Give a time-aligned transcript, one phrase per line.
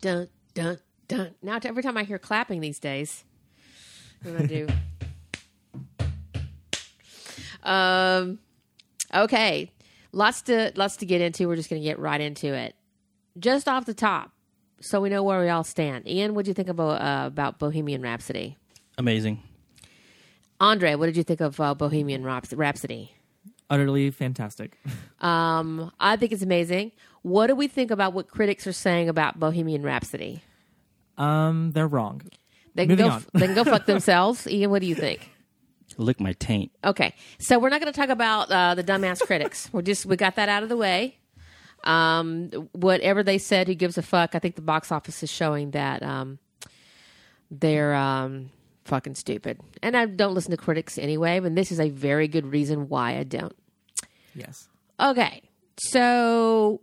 [0.00, 1.34] dun dun dun.
[1.42, 3.24] Now every time I hear clapping these days,
[4.24, 4.66] I'm gonna do.
[7.62, 8.38] um,
[9.14, 9.72] okay,
[10.12, 11.48] lots to lots to get into.
[11.48, 12.74] We're just gonna get right into it.
[13.38, 14.32] Just off the top,
[14.80, 16.08] so we know where we all stand.
[16.08, 18.56] Ian, what did you think about uh, about Bohemian Rhapsody?
[18.98, 19.42] Amazing.
[20.58, 23.12] Andre, what did you think of uh, Bohemian Rhaps- Rhapsody?
[23.68, 24.78] Utterly fantastic.
[25.18, 26.92] Um, I think it's amazing.
[27.26, 30.44] What do we think about what critics are saying about Bohemian Rhapsody?
[31.18, 32.22] Um, they're wrong.
[32.76, 33.12] They can Moving go.
[33.14, 33.24] on.
[33.34, 34.46] They can go fuck themselves.
[34.46, 35.28] Ian, what do you think?
[35.96, 36.70] Lick my taint.
[36.84, 39.68] Okay, so we're not going to talk about uh, the dumbass critics.
[39.72, 41.18] We're just we got that out of the way.
[41.82, 44.36] Um, whatever they said, who gives a fuck?
[44.36, 46.38] I think the box office is showing that um,
[47.50, 48.50] they're um,
[48.84, 51.40] fucking stupid, and I don't listen to critics anyway.
[51.40, 53.56] But this is a very good reason why I don't.
[54.32, 54.68] Yes.
[55.00, 55.42] Okay,
[55.76, 56.82] so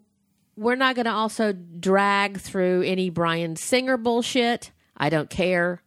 [0.55, 4.71] we're not going to also drag through any Bryan Singer bullshit.
[4.95, 5.81] I don't care.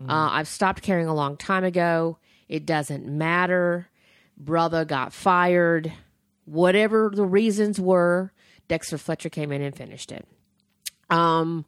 [0.00, 2.18] Uh, I've stopped caring a long time ago.
[2.48, 3.88] It doesn't matter.
[4.36, 5.92] Brother got fired.
[6.44, 8.32] Whatever the reasons were,
[8.68, 10.26] Dexter Fletcher came in and finished it.
[11.10, 11.64] Um,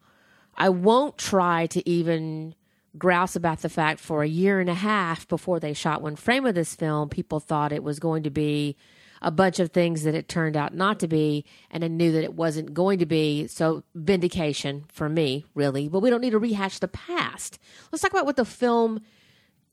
[0.56, 2.55] I won't try to even
[2.98, 6.44] grouse about the fact for a year and a half before they shot one frame
[6.44, 8.77] of this film, people thought it was going to be
[9.22, 12.24] a bunch of things that it turned out not to be, and I knew that
[12.24, 13.46] it wasn't going to be.
[13.46, 15.88] So, vindication for me, really.
[15.88, 17.58] But we don't need to rehash the past.
[17.92, 19.00] Let's talk about what the film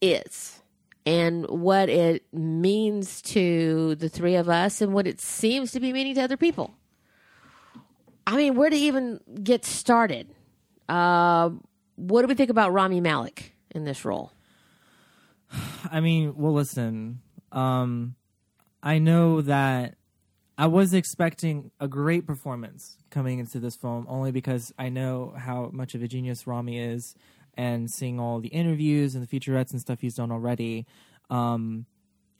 [0.01, 0.61] is
[1.05, 5.93] and what it means to the three of us and what it seems to be
[5.93, 6.73] meaning to other people.
[8.27, 10.27] I mean, where to even get started?
[10.89, 11.51] Uh,
[11.95, 14.33] what do we think about Rami Malek in this role?
[15.91, 17.21] I mean, well, listen.
[17.53, 18.16] Um,
[18.87, 19.95] I know that
[20.57, 25.71] I was expecting a great performance coming into this film, only because I know how
[25.73, 27.13] much of a genius Rami is,
[27.55, 30.85] and seeing all the interviews and the featurettes and stuff he's done already.
[31.29, 31.85] Um,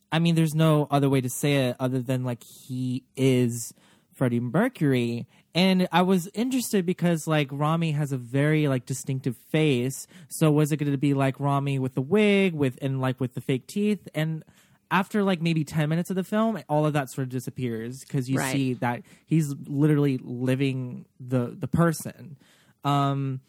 [0.10, 3.74] I mean, there's no other way to say it other than like he is
[4.14, 5.28] Freddie Mercury.
[5.54, 10.08] And I was interested because like Rami has a very like distinctive face.
[10.30, 13.34] So was it going to be like Rami with the wig with and like with
[13.34, 14.08] the fake teeth?
[14.16, 14.46] And
[14.92, 18.30] after like maybe 10 minutes of the film, all of that sort of disappears because
[18.30, 18.52] you Right.
[18.52, 22.38] see that he's literally living the the person.
[22.84, 23.42] Um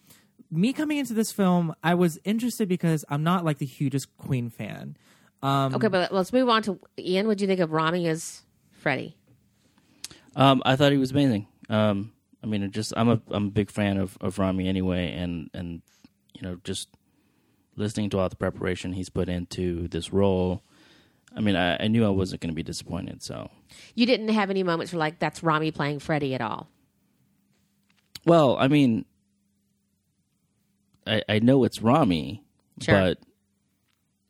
[0.50, 4.48] me coming into this film, I was interested because I'm not like the hugest Queen
[4.48, 4.96] fan.
[5.42, 7.26] Um, Okay, but let's move on to Ian.
[7.26, 9.14] What do you think of Rami as Freddie?
[10.34, 11.46] Um, I thought he was amazing.
[11.68, 12.12] Um,
[12.42, 15.50] I mean, it just I'm a I'm a big fan of, of Rami anyway, and
[15.52, 15.82] and
[16.34, 16.88] you know just
[17.76, 20.62] listening to all the preparation he's put into this role.
[21.36, 23.22] I mean, I, I knew I wasn't going to be disappointed.
[23.22, 23.50] So,
[23.94, 26.68] You didn't have any moments where like that's Rami playing Freddie at all.
[28.26, 29.04] well, I mean,
[31.06, 32.42] I I know it's Rami,
[32.80, 32.94] Sure.
[32.94, 33.18] but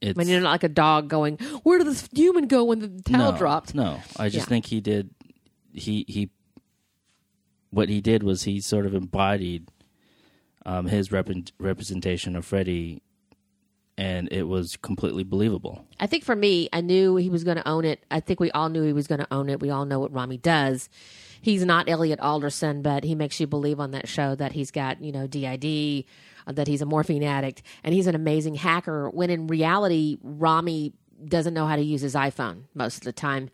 [0.00, 2.78] it's I mean, you're not like a dog going, "Where did this human go when
[2.80, 4.48] the towel no, dropped?" No, I just Yeah.
[4.48, 5.10] think he did.
[5.72, 6.30] He he.
[7.70, 9.68] What he did was he sort of embodied
[10.64, 11.28] um, his rep-
[11.58, 13.02] representation of Freddie,
[13.98, 15.84] and it was completely believable.
[15.98, 18.04] I think for me, I knew he was going to own it.
[18.12, 19.60] I think we all knew he was going to own it.
[19.60, 20.88] We all know what Rami does.
[21.42, 25.02] He's not Elliot Alderson, but he makes you believe on that show that he's got,
[25.02, 26.04] you know, DID,
[26.46, 29.10] uh, that he's a morphine addict, and he's an amazing hacker.
[29.10, 30.94] When in reality, Rami
[31.24, 33.50] doesn't know how to use his iPhone most of the time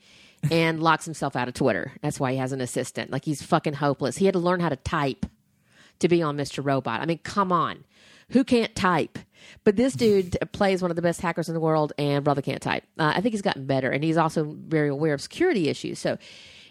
[0.50, 1.92] and locks himself out of Twitter.
[2.02, 3.10] That's why he has an assistant.
[3.10, 4.18] Like he's fucking hopeless.
[4.18, 5.24] He had to learn how to type
[6.00, 6.62] to be on Mr.
[6.62, 7.00] Robot.
[7.00, 7.84] I mean, come on.
[8.30, 9.18] Who can't type?
[9.64, 12.62] But this dude plays one of the best hackers in the world, and brother can't
[12.62, 12.84] type.
[12.98, 15.98] Uh, I think he's gotten better, and he's also very aware of security issues.
[15.98, 16.18] So,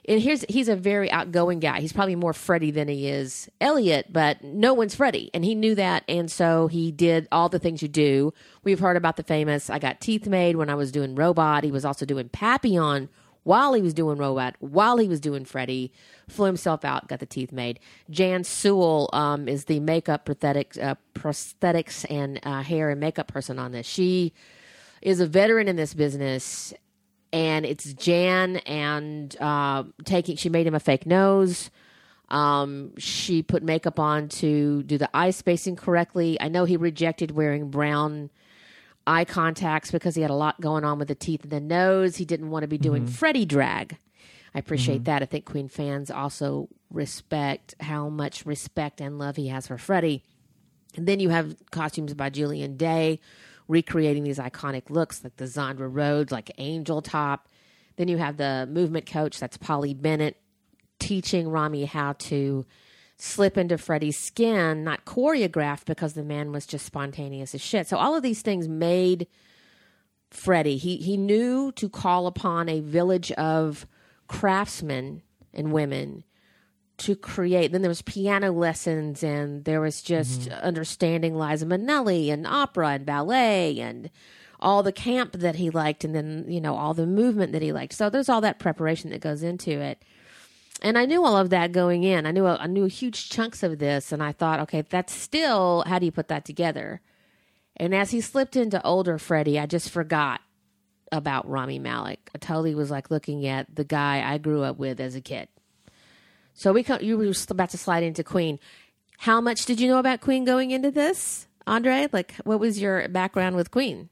[0.08, 1.80] and here's he's a very outgoing guy.
[1.80, 5.76] He's probably more Freddie than he is Elliot, but no one's Freddie, and he knew
[5.76, 8.34] that, and so he did all the things you do.
[8.64, 11.64] We've heard about the famous "I got teeth made" when I was doing Robot.
[11.64, 13.10] He was also doing Papillon
[13.44, 15.92] while he was doing Robot, while he was doing Freddie,
[16.28, 17.80] flew himself out, got the teeth made.
[18.10, 23.60] Jan Sewell um, is the makeup prosthetic, uh, prosthetics and uh, hair and makeup person
[23.60, 23.86] on this.
[23.86, 24.34] She
[25.02, 26.74] is a veteran in this business,
[27.32, 30.38] and it's Jan and uh, taking.
[30.38, 31.70] She made him a fake nose.
[32.30, 36.40] Um, she put makeup on to do the eye spacing correctly.
[36.40, 38.32] I know he rejected wearing brown
[39.06, 42.16] eye contacts because he had a lot going on with the teeth and the nose.
[42.16, 43.14] He didn't want to be doing mm-hmm.
[43.14, 43.98] Freddie drag.
[44.56, 45.04] I appreciate mm-hmm.
[45.06, 45.22] that.
[45.22, 50.24] I think Queen fans also respect how much respect and love he has for Freddie.
[50.96, 53.20] And then you have costumes by Julian Day
[53.68, 57.48] recreating these iconic looks like the Zandra Rhodes, like Angel Top.
[57.96, 60.38] Then you have the movement coach, that's Polly Bennett,
[61.00, 62.66] teaching Rami how to
[63.18, 67.88] slip into Freddie's skin, not choreographed because the man was just spontaneous as shit.
[67.88, 69.28] So all of these things made
[70.34, 70.78] Freddie.
[70.78, 73.86] He he knew to call upon a village of
[74.28, 75.22] craftsmen
[75.54, 76.24] and women
[76.98, 77.72] to create.
[77.72, 80.66] Then there was piano lessons, and there was just mm-hmm.
[80.66, 84.10] understanding Liza Minnelli and opera and ballet and
[84.60, 87.72] all the camp that he liked, and then you know all the movement that he
[87.72, 87.94] liked.
[87.94, 90.04] So there's all that preparation that goes into it.
[90.84, 92.26] And I knew all of that going in.
[92.26, 95.98] I knew I knew huge chunks of this, and I thought, okay, that's still how
[95.98, 97.02] do you put that together?
[97.78, 100.42] And as he slipped into older Freddie, I just forgot
[101.12, 102.30] about Rami Malek.
[102.36, 105.48] I totally was like looking at the guy I grew up with as a kid.
[106.54, 108.60] So we come, you were about to slide into Queen.
[109.20, 112.10] How much did you know about Queen going into this, Andre?
[112.12, 114.10] Like, what was your background with Queen?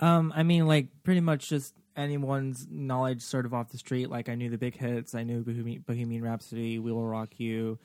[0.00, 4.10] Um, I mean, like pretty much just anyone's knowledge sort of off the street.
[4.10, 5.14] Like I knew the big hits.
[5.14, 7.78] I knew Bohemian, Bohemian Rhapsody, We Will Rock You.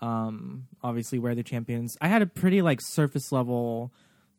[0.00, 1.96] Um, obviously, We're the Champions.
[2.00, 3.92] I had a pretty like surface level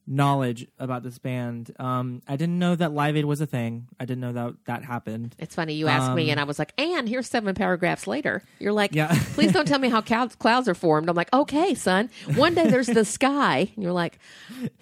[0.08, 1.72] knowledge about this band.
[1.80, 3.88] Um, I didn't know that Live Aid was a thing.
[4.00, 5.36] I didn't know that that happened.
[5.40, 8.74] It's funny you asked me, and I was like, "And here's seven paragraphs later." You're
[8.74, 9.08] like, Yeah.
[9.34, 12.10] "Please don't tell me how clouds, clouds are formed." I'm like, "Okay, son.
[12.36, 14.20] One day there's the sky." And you're like,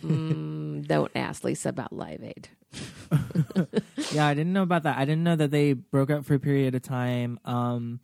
[0.04, 2.50] mm, "Don't ask Lisa about Live Aid."
[4.12, 4.98] yeah, I didn't know about that.
[4.98, 7.40] I didn't know that they broke up for a period of time.
[7.46, 8.00] Um,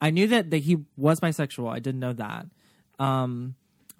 [0.00, 1.70] I knew that, that he was bisexual.
[1.70, 2.46] I didn't know that.
[2.98, 3.54] Um,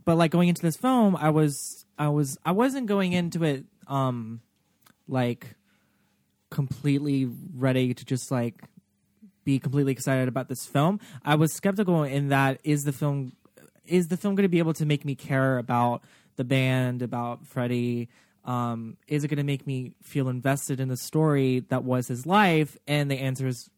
[0.04, 3.64] but like going into this film, I was I was I wasn't going into it
[3.86, 4.40] um,
[5.06, 5.54] like
[6.50, 8.62] completely ready to just like
[9.44, 11.00] be completely excited about this film.
[11.24, 13.32] I was skeptical in that is the film
[13.84, 16.02] is the film going to be able to make me care about
[16.36, 18.08] the band, about Freddie?
[18.48, 22.24] Um, is it going to make me feel invested in the story that was his
[22.24, 22.78] life?
[22.86, 23.68] And the answer is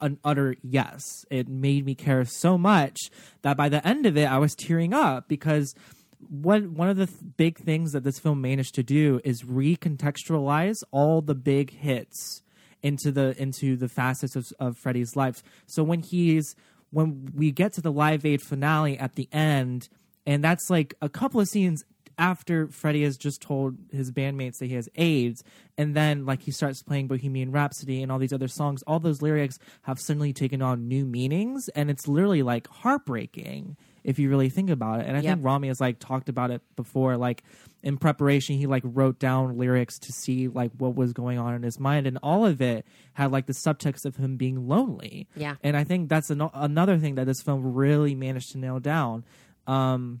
[0.00, 1.24] an utter yes.
[1.30, 2.98] It made me care so much
[3.42, 5.76] that by the end of it, I was tearing up because
[6.18, 10.82] what one of the th- big things that this film managed to do is recontextualize
[10.90, 12.42] all the big hits
[12.82, 15.40] into the into the facets of, of Freddie's life.
[15.66, 16.56] So when he's
[16.90, 19.88] when we get to the Live Aid finale at the end,
[20.26, 21.84] and that's like a couple of scenes
[22.18, 25.42] after Freddie has just told his bandmates that he has AIDS,
[25.76, 29.22] and then like he starts playing Bohemian Rhapsody and all these other songs, all those
[29.22, 34.50] lyrics have suddenly taken on new meanings, and it's literally like heartbreaking if you really
[34.50, 35.06] think about it.
[35.06, 35.34] And I Yep.
[35.36, 37.42] think Rami has like talked about it before, like
[37.82, 41.62] in preparation, he like wrote down lyrics to see like what was going on in
[41.62, 42.84] his mind, and all of it
[43.14, 45.26] had like the subtext of him being lonely.
[45.36, 45.56] Yeah.
[45.62, 49.24] and I think that's an- another thing that this film really managed to nail down.
[49.66, 50.20] Um,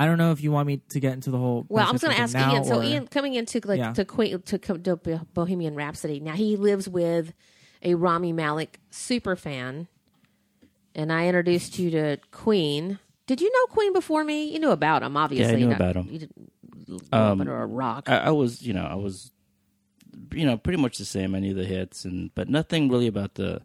[0.00, 1.66] I don't know if you want me to get into the whole.
[1.68, 2.64] Well, I was going to ask thing now Ian.
[2.64, 3.92] So or- Ian, coming into like Yeah.
[3.94, 4.96] to Queen to, to
[5.34, 6.20] Bohemian Rhapsody.
[6.20, 7.34] Now he lives with
[7.82, 9.88] a Rami Malek super fan,
[10.94, 12.98] and I introduced you to Queen.
[13.26, 14.44] Did you know Queen before me?
[14.52, 15.52] You knew about him, obviously.
[15.52, 16.08] Yeah, knew You know- about 'em.
[16.10, 18.08] You didn't Um, or a rock.
[18.08, 19.30] I, I was, you know, I was,
[20.32, 21.34] you know, pretty much the same.
[21.34, 23.62] I knew the hits, and but nothing really about the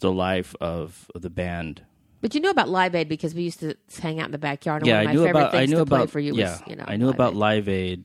[0.00, 1.82] the life of, of the band.
[2.20, 4.82] But you knew about Live Aid because we used to hang out in the backyard.
[4.82, 5.54] And yeah, one of I my knew favorite about.
[5.54, 6.10] I things knew to play about.
[6.10, 7.38] for you yeah, was you know I knew Live about Aid.
[7.38, 8.04] Live Aid,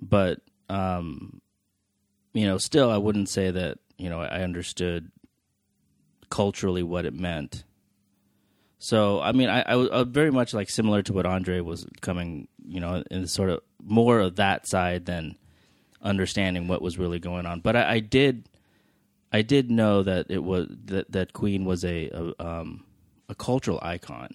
[0.00, 1.40] but um,
[2.32, 5.10] you know, still, I wouldn't say that you know I understood
[6.30, 7.64] culturally what it meant.
[8.78, 11.86] So, I mean, I, I was uh, very much like similar to what Andre was
[12.02, 15.36] coming, you know, in sort of more of that side than
[16.02, 17.60] understanding what was really going on.
[17.60, 18.46] But I, I did,
[19.32, 22.84] I did know that it was that, that Queen was a a, um,
[23.28, 24.34] a cultural icon.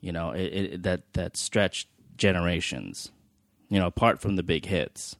[0.00, 3.10] You know, it, it, that that stretched generations.
[3.68, 5.16] You know, apart from the big hits.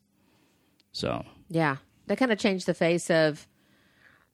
[0.93, 3.47] So Yeah, that kind of changed the face of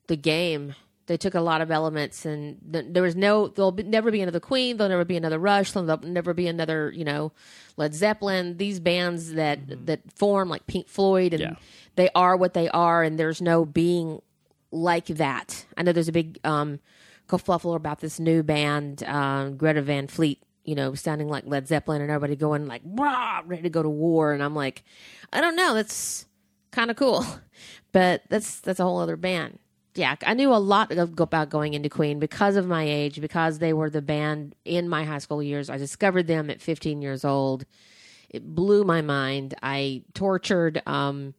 [0.07, 0.75] the game.
[1.07, 3.49] They took a lot of elements, and th- there was no.
[3.49, 4.77] There'll be, never be another Queen.
[4.79, 5.73] There'll never be another Rush.
[5.73, 7.33] There'll never be another, you know,
[7.77, 8.57] Led Zeppelin.
[8.57, 11.55] These bands that that form like Pink Floyd, and Yeah.
[11.97, 14.23] they are what they are, and there's no being
[14.71, 15.67] like that.
[15.77, 16.81] I know there's a big um,
[17.39, 20.43] kerfuffle about this new band, um, Greta Van Fleet.
[20.65, 23.89] You know, sounding like Led Zeppelin, and everybody going like, "Rah!" ready to go to
[23.89, 24.33] war.
[24.33, 24.83] And I'm like,
[25.31, 25.75] I don't know.
[25.75, 26.25] That's
[26.73, 27.27] kind of cool,
[27.93, 29.59] but that's that's a whole other band.
[29.95, 33.59] Yeah, I knew a lot of, about going into Queen because of my age, because
[33.59, 35.71] they were the band in my high school years.
[35.71, 37.65] I discovered them at 15 years old.
[38.29, 39.55] It blew my mind.
[39.63, 41.35] I tortured um,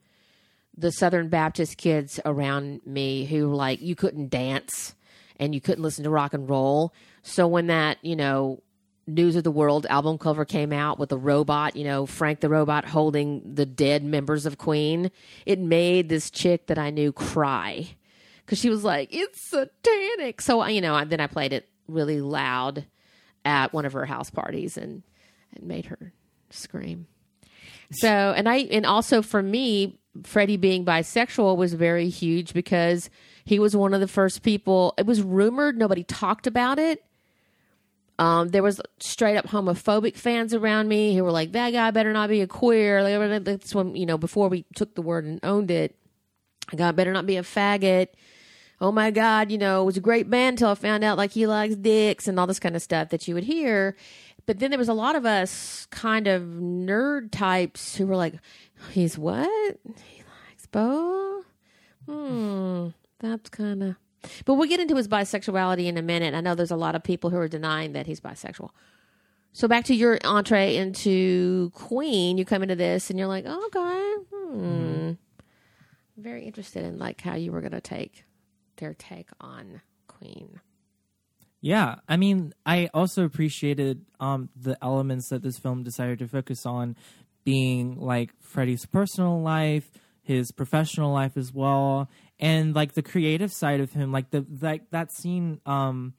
[0.78, 4.96] the Southern Baptist kids around me who like you couldn't dance
[5.38, 6.94] and you couldn't listen to rock and roll.
[7.24, 8.62] So when that you know
[9.08, 12.50] News of the World album cover came out with the robot, you know, Frank the
[12.50, 15.12] robot holding the dead members of Queen,
[15.46, 17.90] it made this chick that I knew cry
[18.46, 22.86] because she was like, "It's satanic." So you know, then I played it really loud
[23.44, 25.04] at one of her house parties and
[25.56, 26.14] and made her
[26.50, 27.08] scream.
[27.92, 33.10] So, and I and also for me, Freddie being bisexual was very huge because
[33.46, 34.94] he was one of the first people.
[34.98, 37.04] It was rumored, nobody talked about it.
[38.18, 42.14] Um, there was straight up homophobic fans around me who were like, "That guy better
[42.14, 45.40] not be a queer." Like, that's when you know before we took the word and
[45.44, 45.96] owned it.
[46.76, 48.08] God better not be a faggot.
[48.82, 51.32] Oh my God, you know, it was a great band until I found out like
[51.32, 53.96] he likes dicks and all this kind of stuff that you would hear.
[54.46, 58.36] But then there was a lot of us kind of nerd types who were like,
[58.92, 59.80] he's what?
[59.84, 61.46] He likes both?
[62.06, 63.96] Hmm, that's kind of.
[64.46, 66.34] But we'll get into his bisexuality in a minute.
[66.34, 68.70] I know there's a lot of people who are denying that he's bisexual.
[69.54, 73.66] So back to your entree into Queen, you come into this and you're like, oh,
[73.68, 75.12] okay, hmm.
[76.18, 78.26] Very interested in like how you were going to take
[78.78, 80.60] their take on Queen.
[81.62, 86.66] Yeah, I mean, I also appreciated um, the elements that this film decided to focus
[86.66, 86.96] on,
[87.44, 89.90] being like Freddie's personal life,
[90.22, 94.12] his professional life as well, and like the creative side of him.
[94.12, 96.14] Like the like that scene um,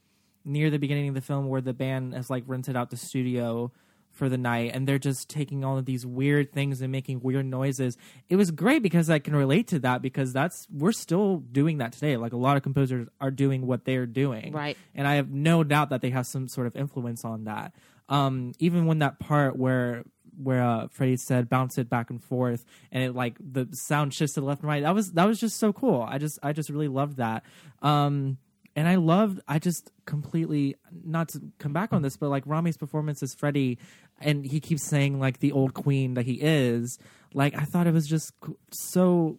[0.44, 3.72] near the beginning of the film where the band has like rented out the studio
[4.16, 7.44] for the night and they're just taking all of these weird things and making weird
[7.44, 7.98] noises.
[8.30, 11.92] It was great because I can relate to that because that's we're still doing that
[11.92, 12.16] today.
[12.16, 14.52] Like a lot of composers are doing what they're doing.
[14.52, 14.76] Right.
[14.94, 17.74] And I have no doubt that they have some sort of influence on that.
[18.08, 20.04] Um, even when that part where
[20.42, 24.34] where uh, Freddie said bounce it back and forth and it like the sound shifts
[24.34, 24.82] to the left and right.
[24.82, 26.02] That was that was just so cool.
[26.02, 27.44] I just I just really loved that.
[27.82, 28.38] Um,
[28.76, 32.76] and I loved, I just completely, not to come back on this, but like Rami's
[32.76, 33.78] performance as Freddie,
[34.20, 36.98] and he keeps saying like the old queen that he is.
[37.32, 38.34] Like, I thought it was just
[38.70, 39.38] so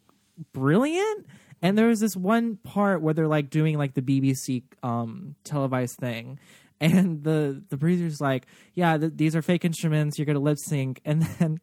[0.54, 1.28] brilliant.
[1.62, 5.98] And there was this one part where they're like doing like the BBC um, televised
[5.98, 6.40] thing.
[6.80, 10.18] And the the producer's like, "Yeah, th- these are fake instruments.
[10.18, 11.60] You're gonna lip sync." And then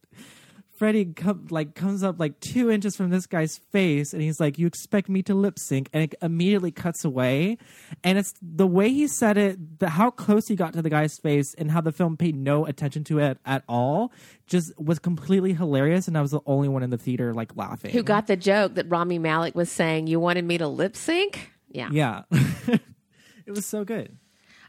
[0.76, 4.58] Freddie com- like comes up like two inches from this guy's face, and he's like,
[4.58, 7.58] "You expect me to lip sync?" And it immediately cuts away,
[8.02, 11.16] and it's the way he said it, the how close he got to the guy's
[11.18, 14.12] face, and how the film paid no attention to it at all,
[14.48, 16.08] just was completely hilarious.
[16.08, 17.92] And I was the only one in the theater like laughing.
[17.92, 21.52] Who got the joke that Rami Malek was saying, "You wanted me to lip sync"?
[21.70, 22.22] Yeah, Yeah,
[23.46, 24.18] it was so good.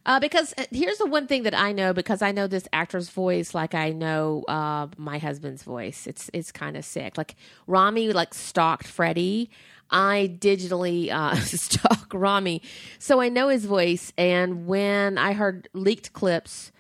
[0.05, 3.09] Uh, because uh, here's the one thing that I know because I know this actor's
[3.09, 6.05] voice like I know uh, my husband's voice.
[6.05, 7.17] It's it's kind of sick.
[7.17, 7.35] Like
[7.67, 9.50] Rami like stalked Freddie.
[9.89, 12.62] I digitally uh, stalk Rami,
[13.00, 14.13] so I know his voice.
[14.17, 16.71] And when I heard leaked clips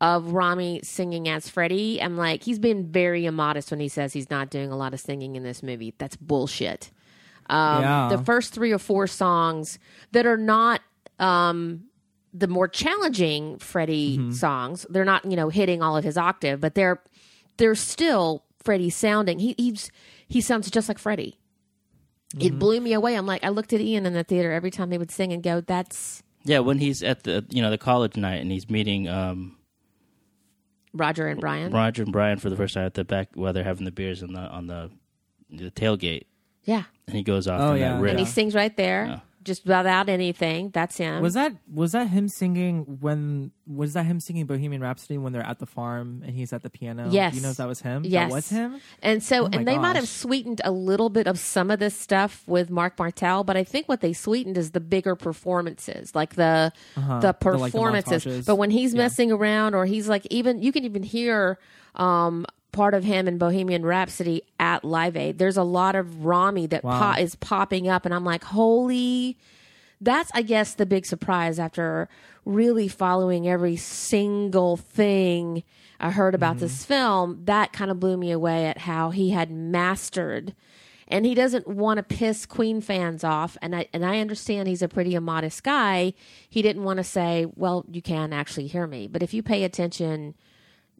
[0.00, 4.30] of Rami singing as Freddie, I'm like, he's been very immodest when he says he's
[4.30, 5.94] not doing a lot of singing in this movie.
[5.98, 6.90] That's bullshit.
[7.48, 8.08] Um, Yeah.
[8.10, 9.78] The first three or four songs
[10.12, 10.80] that are not
[11.20, 11.84] um,
[12.32, 14.86] the more challenging Freddie songs.
[14.88, 17.02] They're not, you know, hitting all of his octave, but they're
[17.58, 19.38] they're still Freddie sounding.
[19.38, 19.90] He he's
[20.28, 21.38] he sounds just like Freddie.
[22.40, 23.14] It blew me away.
[23.14, 25.42] I'm like, I looked at Ian in the theater every time they would sing and
[25.42, 29.06] go, "That's Yeah, when he's at the you know the college night and he's meeting
[29.06, 29.58] um,
[30.94, 33.64] Roger and Brian." Roger and Brian for the first time at the back while they're
[33.64, 34.90] having the beers on the on the
[35.50, 36.22] the tailgate,
[36.64, 37.94] Yeah, and he goes off Oh, on yeah.
[37.96, 38.10] that riff.
[38.12, 39.20] and he sings right there, Yeah.
[39.44, 40.70] Just without anything.
[40.70, 41.22] That's him.
[41.22, 45.46] Was that was that him singing when was that him singing Bohemian Rhapsody when they're
[45.46, 47.08] at the farm and he's at the piano?
[47.10, 47.34] Yes.
[47.34, 48.04] You know that was him.
[48.04, 48.28] Yes.
[48.30, 48.80] that was him.
[49.02, 51.96] And so, Oh and they might have sweetened a little bit of some of this
[51.96, 56.34] stuff with Marc Martel, but I think what they sweetened is the bigger performances, like
[56.36, 57.20] the the Uh-huh.
[57.20, 58.24] The, like, the performances.
[58.24, 58.46] montages.
[58.46, 58.98] but when he's Yeah.
[59.02, 61.58] messing around, or he's like even you can even hear
[61.94, 65.38] um, part of him in Bohemian Rhapsody at Live Aid.
[65.38, 67.12] There's a lot of Rami that Wow.
[67.14, 69.36] po- is popping up, and I'm like, holy.
[70.00, 72.08] That's, I guess, the big surprise after
[72.44, 75.62] really following every single thing
[76.00, 76.64] I heard about mm-hmm.
[76.64, 77.40] this film.
[77.44, 80.54] That kind of blew me away at how he had mastered.
[81.06, 84.82] And he doesn't want to piss Queen fans off, and I and I understand he's
[84.82, 86.14] a pretty immodest guy.
[86.48, 89.62] He didn't want to say, "Well, you can actually hear me," but if you pay
[89.62, 90.34] attention,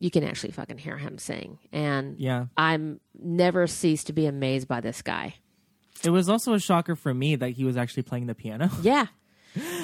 [0.03, 1.59] you can actually fucking hear him sing.
[1.73, 2.47] And Yeah.
[2.57, 5.37] I'm never cease to be amazed by this guy.
[6.03, 8.69] It was also a shocker for me that he was actually playing the piano.
[8.83, 9.07] Yeah,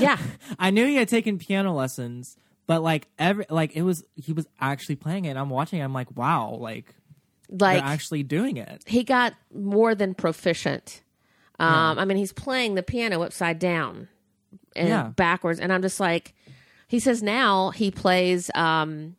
[0.01, 0.19] yeah.
[0.59, 4.49] I knew he had taken piano lessons, but like every like it was he was
[4.61, 5.31] actually playing it.
[5.31, 5.79] And I'm watching.
[5.79, 6.95] it, I'm like, wow, like,
[7.49, 8.83] Like they're actually doing it.
[8.87, 11.03] he got more than proficient.
[11.61, 14.09] Um, I mean, he's playing the piano upside down
[14.75, 15.09] and Yeah.
[15.15, 16.35] backwards, and I'm just like,
[16.89, 19.15] he says now he plays um,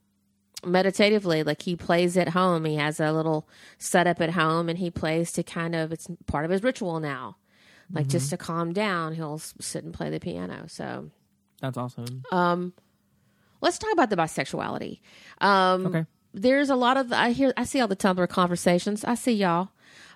[0.66, 2.66] meditatively, like he plays at home.
[2.66, 3.48] He has a little
[3.78, 7.38] setup at home, and he plays to kind of it's part of his ritual now,
[7.94, 9.16] like just to calm down.
[9.16, 10.66] He'll sit and play the piano.
[10.68, 11.10] So
[11.62, 12.24] That's awesome.
[12.32, 12.74] Um,
[13.62, 15.00] let's talk about the bisexuality.
[15.42, 16.06] Um, Okay.
[16.32, 19.04] There's a lot of I hear I see all the Tumblr conversations.
[19.04, 19.70] I see y'all.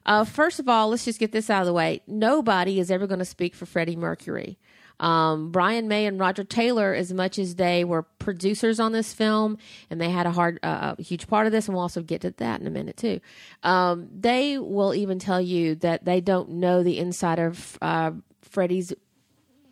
[0.05, 2.01] Uh, first of all, let's just get this out of the way.
[2.05, 4.59] Nobody is ever going to speak for Freddie Mercury.
[4.99, 9.57] Um, Brian May and Roger Taylor, as much as they were producers on this film
[9.89, 12.21] and they had a hard, uh, a huge part of this, and we'll also get
[12.21, 13.19] to that in a minute too.
[13.63, 18.93] Um, they will even tell you that they don't know the inside of uh, Freddie's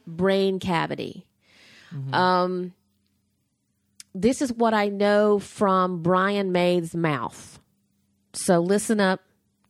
[0.06, 1.26] brain cavity.
[2.14, 2.74] Um,
[4.14, 7.60] this is what I know from Brian May's mouth.
[8.34, 9.22] So listen up,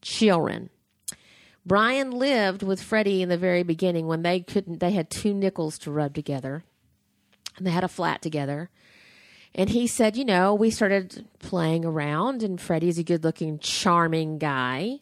[0.02, 0.70] children.
[1.66, 5.78] Brian lived with Freddie in the very beginning when they couldn't, they had two nickels
[5.80, 6.64] to rub together
[7.58, 8.70] and they had a flat together.
[9.54, 14.38] And he said, you know, we started playing around, and Freddie's a good looking, charming
[14.38, 15.00] guy.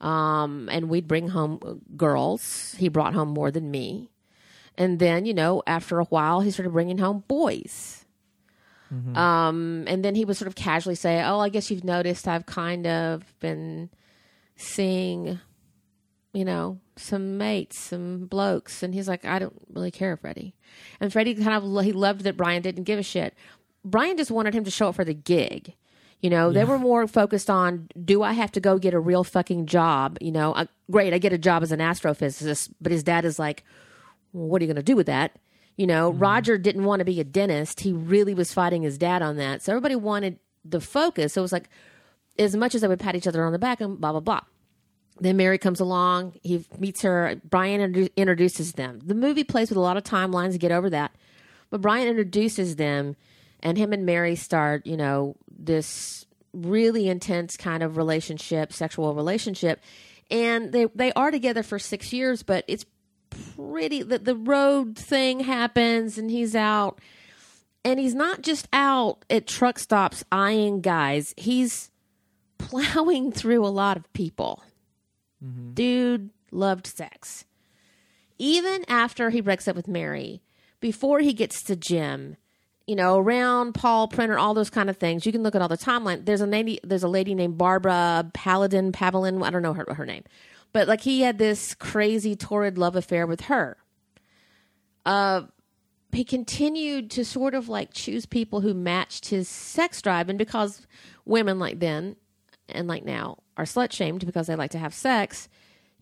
[0.00, 2.74] Um, and we'd bring home girls.
[2.78, 4.10] He brought home more than me.
[4.76, 8.04] And then, you know, after a while, he started bringing home boys.
[9.16, 12.46] Um, and then he would sort of casually say, Oh, I guess you've noticed I've
[12.46, 13.88] kind of been
[14.56, 15.40] seeing,
[16.36, 18.82] you know, some mates, some blokes.
[18.82, 20.54] And he's like, I don't really care, Freddie.
[21.00, 23.34] And Freddie kind of, he loved that Brian didn't give a shit.
[23.82, 25.74] Brian just wanted him to show up for the gig.
[26.20, 29.24] You know, they were more focused on do I have to go get a real
[29.24, 30.18] fucking job?
[30.20, 33.38] You know, uh, great, I get a job as an astrophysicist, but his dad is
[33.38, 33.64] like,
[34.34, 35.38] well, what are you going to do with that?
[35.76, 37.80] You know, Roger didn't want to be a dentist.
[37.80, 39.62] He really was fighting his dad on that.
[39.62, 41.34] So everybody wanted the focus.
[41.34, 41.68] So it was like,
[42.38, 44.40] as much as they would pat each other on the back and blah, blah, blah.
[45.20, 46.34] Then Mary comes along.
[46.42, 47.40] He meets her.
[47.48, 49.00] Brian introduces them.
[49.04, 51.14] The movie plays with a lot of timelines to get over that.
[51.70, 53.16] But Brian introduces them,
[53.60, 59.80] and him and Mary start, you know, this really intense kind of relationship, sexual relationship.
[60.30, 62.84] And they, they are together for six years, but it's
[63.30, 67.00] pretty the, the road thing happens and he's out
[67.84, 71.90] and he's not just out at truck stops eyeing guys he's
[72.58, 74.62] plowing through a lot of people
[75.74, 77.44] dude loved sex.
[78.38, 80.42] Even after he breaks up with mary
[80.80, 82.36] before he gets to jim
[82.86, 85.68] you know around paul prenter all those kind of things you can look at all
[85.68, 86.24] the timeline.
[86.24, 89.42] There's a lady there's a lady named barbara paladin pavelin.
[89.42, 90.24] I don't know her, her name.
[90.72, 93.78] But like he had this crazy torrid love affair with her.
[95.04, 95.42] Uh
[96.12, 100.28] he continued to sort of like choose people who matched his sex drive.
[100.28, 100.86] And because
[101.24, 102.16] women like then
[102.68, 105.48] and like now are slut shamed because they like to have sex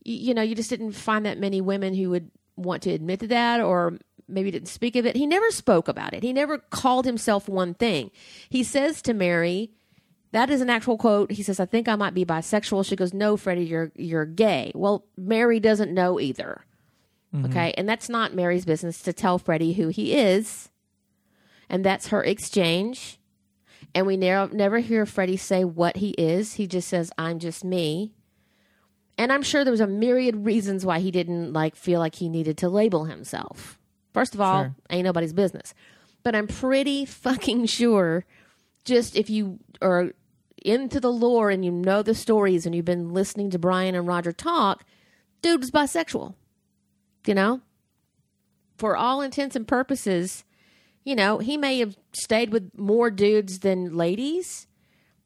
[0.05, 3.21] you, you know you just didn't find that many women who would want to admit
[3.21, 6.59] to that or maybe didn't speak of it he never spoke about it he never
[6.59, 8.11] called himself one thing
[8.49, 9.71] he says to mary
[10.35, 11.31] that is an actual quote.
[11.31, 14.73] He says, "I think I might be bisexual." She goes, "No, Freddie, you're you're gay."
[14.75, 16.65] Well, Mary doesn't know either.
[17.33, 17.47] Mm-hmm.
[17.47, 20.71] Okay, and that's not Mary's business to tell Freddie who he is,
[21.71, 23.21] and that's her exchange.
[23.95, 26.55] And we never never hear Freddie say what he is.
[26.55, 28.13] He just says, "I'm just me."
[29.17, 32.29] And I'm sure there was a myriad reasons why he didn't like feel like he
[32.29, 33.79] needed to label himself.
[34.13, 34.75] First of all, Sure.
[34.91, 35.73] ain't nobody's business.
[36.25, 38.25] But I'm pretty fucking sure
[38.85, 40.13] just if you are
[40.65, 44.07] into the lore and you know the stories and you've been listening to Brian and
[44.09, 44.85] Roger talk,
[45.43, 46.35] dude was bisexual.
[47.27, 47.61] You know?
[48.77, 50.45] For all intents and purposes,
[51.05, 54.67] you know, he may have stayed with more dudes than ladies,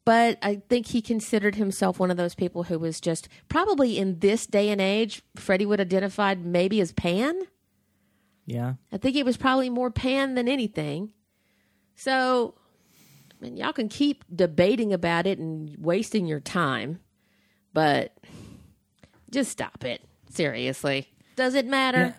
[0.05, 4.19] but I think he considered himself one of those people who was just probably in
[4.19, 7.41] this day and age, Freddie would identified maybe as pan.
[8.45, 8.73] Yeah.
[8.91, 11.13] I think it was probably more pan than anything.
[11.95, 12.55] So,
[13.31, 16.99] I mean, y'all can keep debating about it and wasting your time,
[17.73, 18.17] but
[19.29, 20.01] just stop it.
[20.31, 21.07] Seriously.
[21.35, 22.15] Does it matter?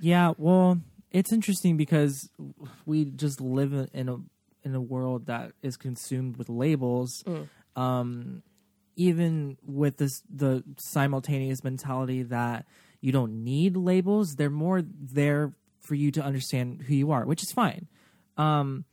[0.00, 2.28] Yeah, well, it's interesting because
[2.84, 4.16] we just live in a
[4.64, 7.22] in a world that is consumed with labels.
[7.76, 8.42] Um,
[8.96, 12.66] even with this the simultaneous mentality that
[13.00, 17.42] you don't need labels, they're more there for you to understand who you are, which
[17.42, 17.86] is fine.
[18.36, 18.84] Um,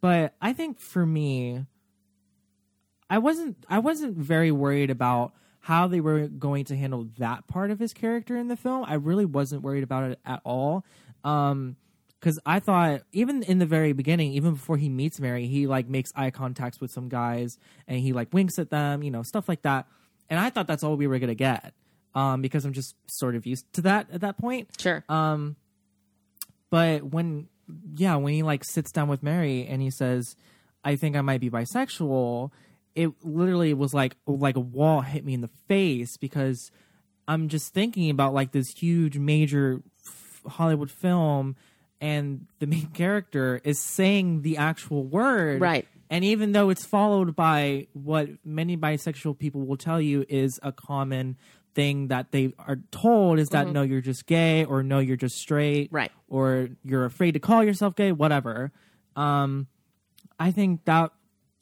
[0.00, 1.64] but I think for me,
[3.10, 7.72] I wasn't I wasn't very worried about how they were going to handle that part
[7.72, 8.84] of his character in the film.
[8.86, 10.84] I really wasn't worried about it at all.
[11.26, 11.76] Um
[12.18, 15.88] because I thought even in the very beginning, even before he meets Mary, he like
[15.88, 19.48] makes eye contacts with some guys and he like winks at them, you know, stuff
[19.48, 19.86] like that.
[20.28, 21.74] And I thought that's all we were gonna get,
[22.14, 24.68] um, because I'm just sort of used to that at that point.
[24.80, 25.04] Sure.
[25.08, 25.56] Um,
[26.70, 27.48] but when,
[27.94, 30.34] yeah, when he like sits down with Mary and he says,
[30.82, 32.50] "I think I might be bisexual,"
[32.96, 36.72] it literally was like like a wall hit me in the face because
[37.28, 39.82] I'm just thinking about like this huge major
[40.48, 41.56] Hollywood film
[42.00, 45.60] and the main character is saying the actual word.
[45.60, 45.86] Right.
[46.08, 50.70] And even though it's followed by what many bisexual people will tell you is a
[50.72, 51.36] common
[51.74, 55.36] thing that they are told is that no, you're just gay, or no, you're just
[55.36, 55.96] straight, Mm-hmm.
[55.96, 56.12] Right.
[56.28, 58.72] or you're afraid to call yourself gay, whatever.
[59.16, 59.66] Um,
[60.38, 61.10] I think that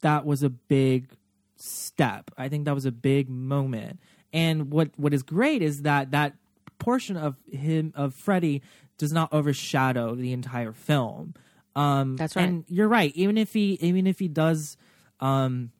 [0.01, 1.09] that was a big
[1.57, 2.29] step.
[2.37, 3.99] I think that was a big moment.
[4.31, 6.33] And what what is great is that that
[6.79, 8.61] portion of him of Freddie
[8.97, 11.33] does not overshadow the entire film.
[11.75, 12.47] Um, That's right.
[12.47, 13.11] And you're right.
[13.15, 14.77] Even if he even if he does,
[15.19, 15.71] um,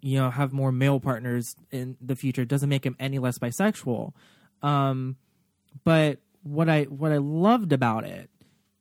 [0.00, 3.38] you know, have more male partners in the future, it doesn't make him any less
[3.38, 4.12] bisexual.
[4.62, 5.16] Um,
[5.84, 8.30] but what I what I loved about it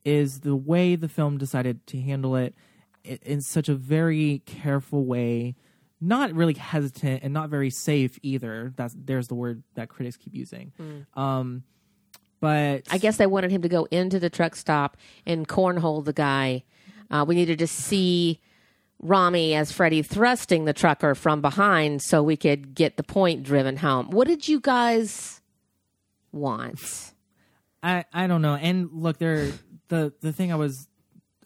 [0.06, 2.56] is the way the film decided to handle it
[3.04, 5.56] in such a very careful way,
[6.02, 8.74] not really hesitant and not very safe either.
[8.76, 10.72] That's there's the word that critics keep using.
[11.14, 11.64] Um,
[12.40, 16.14] but I guess they wanted him to go into the truck stop and cornhole the
[16.14, 16.64] guy.
[17.12, 18.40] Uh, we needed to see
[19.02, 23.78] Rami as Freddie thrusting the trucker from behind so we could get the point driven
[23.78, 24.10] home.
[24.12, 25.42] What did you guys
[26.32, 27.14] want?
[27.82, 28.56] I I don't know.
[28.56, 29.52] And look, there
[29.88, 30.88] the the thing I was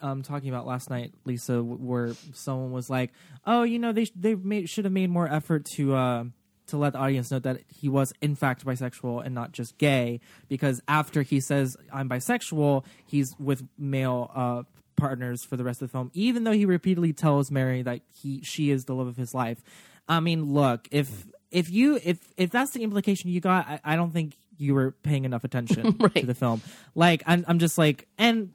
[0.04, 3.12] um, talking about last night, Lisa, where someone was like,
[3.48, 6.26] "Oh, you know, they they made, should have made more effort to uh,
[6.68, 10.20] to let the audience know that he was in fact bisexual and not just gay."
[10.50, 14.64] Because after he says I'm bisexual, he's with male uh,
[14.98, 18.42] partners for the rest of the film, even though he repeatedly tells Mary that he
[18.44, 19.64] she is the love of his life.
[20.08, 23.96] I mean, look, if if you if if that's the implication you got, I, I
[23.96, 26.62] don't think you were paying enough attention to the film.
[26.94, 28.52] Like, I'm I'm just like, and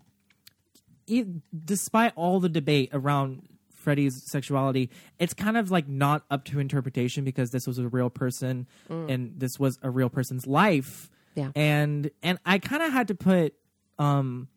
[1.64, 3.42] despite all the debate around
[3.74, 8.10] Freddie's sexuality, it's kind of like not up to interpretation because this was a real
[8.10, 11.10] person and this was a real person's life.
[11.34, 11.52] Yeah.
[11.54, 13.54] And and I kind of had to put
[13.98, 14.48] um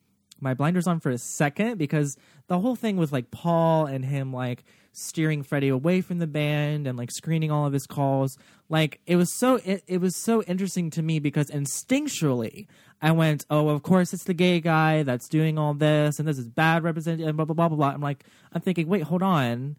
[0.42, 4.34] my blinders on for a second because the whole thing with like Paul and him
[4.34, 8.38] like steering Freddie away from the band and like screening all of his calls,
[8.68, 12.68] like it was so it, it was so interesting to me because instinctually
[13.02, 16.38] I went, oh, of course it's the gay guy that's doing all this and this
[16.38, 17.90] is bad representation and blah blah blah blah blah.
[17.90, 19.76] I'm like, I'm thinking, wait, hold on,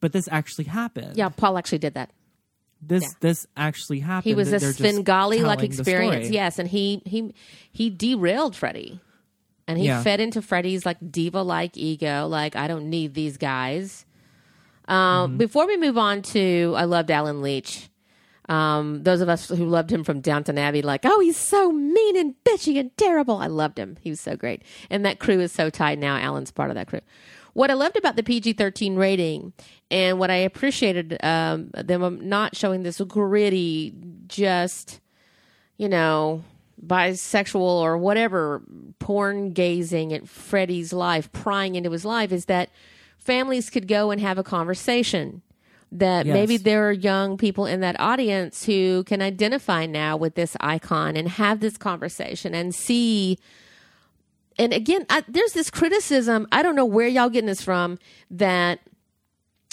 [0.00, 1.16] but this actually happened.
[1.16, 2.10] Yeah, Paul actually did that.
[2.82, 3.08] this yeah.
[3.20, 4.24] this actually happened.
[4.30, 7.32] He was a Svengali like experience, yes, and he he
[7.72, 9.00] he derailed Freddie,
[9.66, 10.02] and he Yeah.
[10.02, 14.04] fed into Freddie's like diva like ego, like I don't need these guys.
[14.86, 14.96] Um,
[15.30, 15.36] Mm-hmm.
[15.38, 17.88] Before we move on to, I loved Allen Leech.
[18.48, 22.16] Um, those of us who loved him from Downton Abbey, like, oh, he's so mean
[22.16, 23.38] and bitchy and terrible.
[23.38, 23.96] I loved him.
[24.00, 26.16] He was so great, and that crew is so tight now.
[26.16, 27.00] Alan's part of that crew.
[27.54, 29.52] What I loved about the PG thirteen rating,
[29.90, 33.94] and what I appreciated um, them not showing this gritty,
[34.28, 35.00] just
[35.76, 36.42] you know,
[36.84, 38.62] bisexual or whatever,
[38.98, 42.70] porn gazing at Freddie's life, prying into his life, is that
[43.18, 45.42] families could go and have a conversation.
[45.92, 46.34] That Yes.
[46.34, 51.16] maybe there are young people in that audience who can identify now with this icon
[51.16, 53.38] and have this conversation and see.
[54.58, 56.46] And again, I, there's this criticism.
[56.50, 57.98] I don't know where y'all getting this from
[58.30, 58.80] that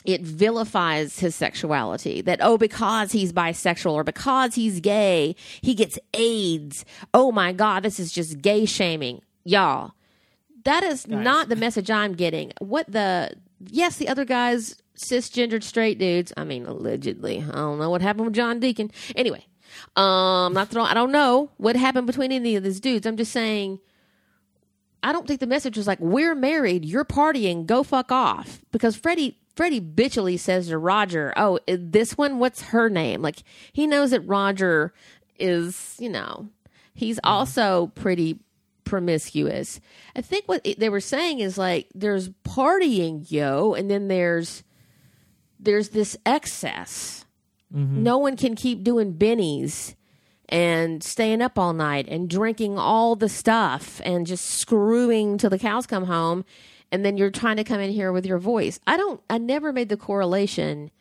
[0.06, 5.98] it vilifies his sexuality that oh because he's bisexual or because he's gay he gets
[6.14, 9.94] aids oh my god this is just gay shaming y'all
[10.66, 13.32] that is not the message i'm getting what the
[13.70, 18.26] yes the other guys cisgendered straight dudes i mean allegedly i don't know what happened
[18.26, 19.46] with john deacon anyway
[19.96, 23.32] um not throwing i don't know what happened between any of these dudes i'm just
[23.32, 23.80] saying
[25.06, 28.96] I don't think the message was like, "We're married, you're partying, go fuck off." Because
[28.96, 34.12] Freddie Freddie bitchily says to Roger, "Oh, this one, what's her name?" Like he knows
[34.12, 34.94] that Roger
[35.38, 36.48] is, you know,
[36.94, 38.40] he's also pretty
[38.86, 39.82] promiscuous.
[40.16, 44.64] I think what they were saying is like, there's partying, yo, and then there's
[45.64, 47.26] there's this excess.
[48.04, 49.96] No one can keep doing bennies
[50.50, 55.58] and staying up all night and drinking all the stuff and just screwing till the
[55.58, 56.46] cows come home
[56.92, 58.80] and then you're trying to come in here with your voice.
[58.86, 60.92] I don't I never made the correlation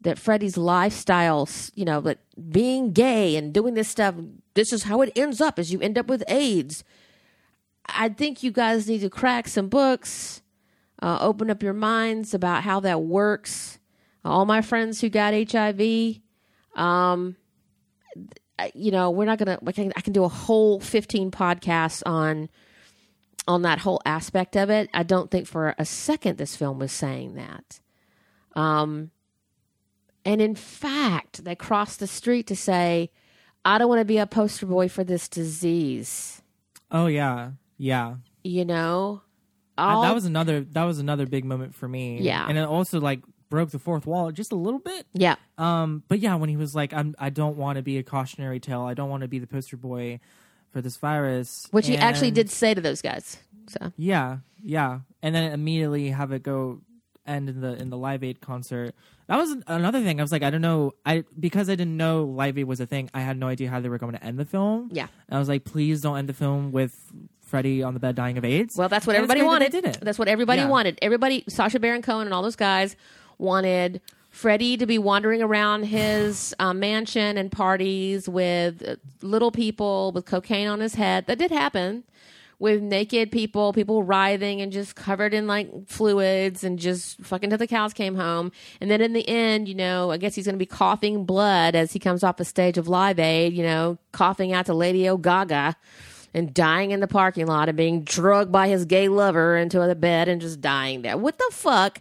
[0.00, 2.18] that Freddie's lifestyle, you know, but
[2.50, 4.16] being gay and doing this stuff,
[4.54, 6.82] this is how it ends up is you end up with AIDS.
[7.86, 10.42] I think you guys need to crack some books,
[11.00, 13.78] uh, open up your minds about how that works.
[14.24, 16.20] All my friends who got HIV,
[16.76, 17.36] um,
[18.74, 19.58] you know, we're not gonna.
[19.66, 22.48] I can, I can do a whole fifteen podcasts on
[23.48, 24.88] on that whole aspect of it.
[24.94, 27.80] I don't think for a second this film was saying that.
[28.54, 29.10] Um,
[30.24, 33.10] and in fact, they crossed the street to say,
[33.64, 36.42] "I don't want to be a poster boy for this disease."
[36.90, 38.16] Oh yeah, yeah.
[38.44, 39.22] You know,
[39.78, 42.20] all that was another that was another big moment for me.
[42.20, 42.46] Yeah.
[42.48, 43.22] and it also like
[43.52, 45.06] broke the fourth wall just a little bit.
[45.12, 45.36] yeah.
[45.58, 48.58] Um, but yeah, when he was like, "I'm I don't want to be a cautionary
[48.60, 48.80] tale.
[48.82, 50.20] I don't want to be the poster boy
[50.70, 53.36] for this virus," Which he actually did say to those guys.
[53.68, 56.80] So Yeah, yeah, and then immediately have it go
[57.26, 58.94] end in the in the Live Aid concert.
[59.28, 60.18] That was another thing.
[60.18, 62.86] I was like, I don't know, I because I didn't know Live Aid was a
[62.86, 63.10] thing.
[63.14, 64.88] I had no idea how they were going to end the film.
[64.92, 65.06] yeah.
[65.28, 66.98] and I was like, please don't end the film with
[67.40, 68.76] Freddie on the bed dying of AIDS.
[68.76, 69.72] Well, that's what And everybody that wanted.
[69.72, 70.00] they did it.
[70.02, 70.68] That's what everybody Yeah.
[70.68, 70.98] wanted.
[71.02, 72.96] Everybody, Sacha Baron Cohen and all those guys
[73.42, 74.00] wanted
[74.30, 80.24] Freddie to be wandering around his uh, mansion and parties with uh, little people with
[80.24, 81.26] cocaine on his head.
[81.26, 82.04] That did happen.
[82.58, 87.58] With naked people, people writhing and just covered in like fluids and just fucking till
[87.58, 88.52] the cows came home.
[88.80, 91.74] And then in the end, you know, I guess he's going to be coughing blood
[91.74, 95.16] as he comes off the stage of Live Aid, you know, coughing out to Radio
[95.16, 95.72] Ga Ga
[96.32, 99.96] and dying in the parking lot and being drugged by his gay lover into the
[99.96, 101.16] bed and just dying there.
[101.16, 102.00] What the fuck?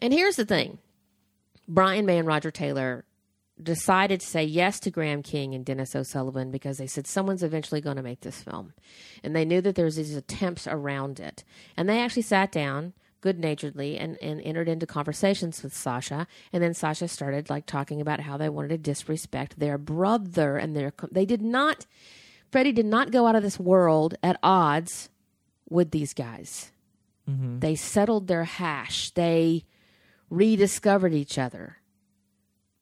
[0.00, 0.78] And here's the thing
[1.68, 3.04] Brian May and Roger Taylor
[3.62, 7.80] decided to say yes to Graham King and Denis O'Sullivan because they said someone's eventually
[7.80, 8.72] going to make this film.
[9.22, 11.44] And they knew that there was these attempts around it.
[11.76, 16.26] And they actually sat down good naturedly and, and entered into conversations with Sacha.
[16.52, 20.74] And then Sacha started like talking about how they wanted to disrespect their brother and
[20.74, 21.86] their they did not
[22.50, 25.08] Freddie did not go out of this world at odds
[25.68, 26.72] with these guys.
[27.28, 27.60] Mm-hmm.
[27.60, 29.10] They settled their hash.
[29.10, 29.64] They
[30.30, 31.76] rediscovered each other.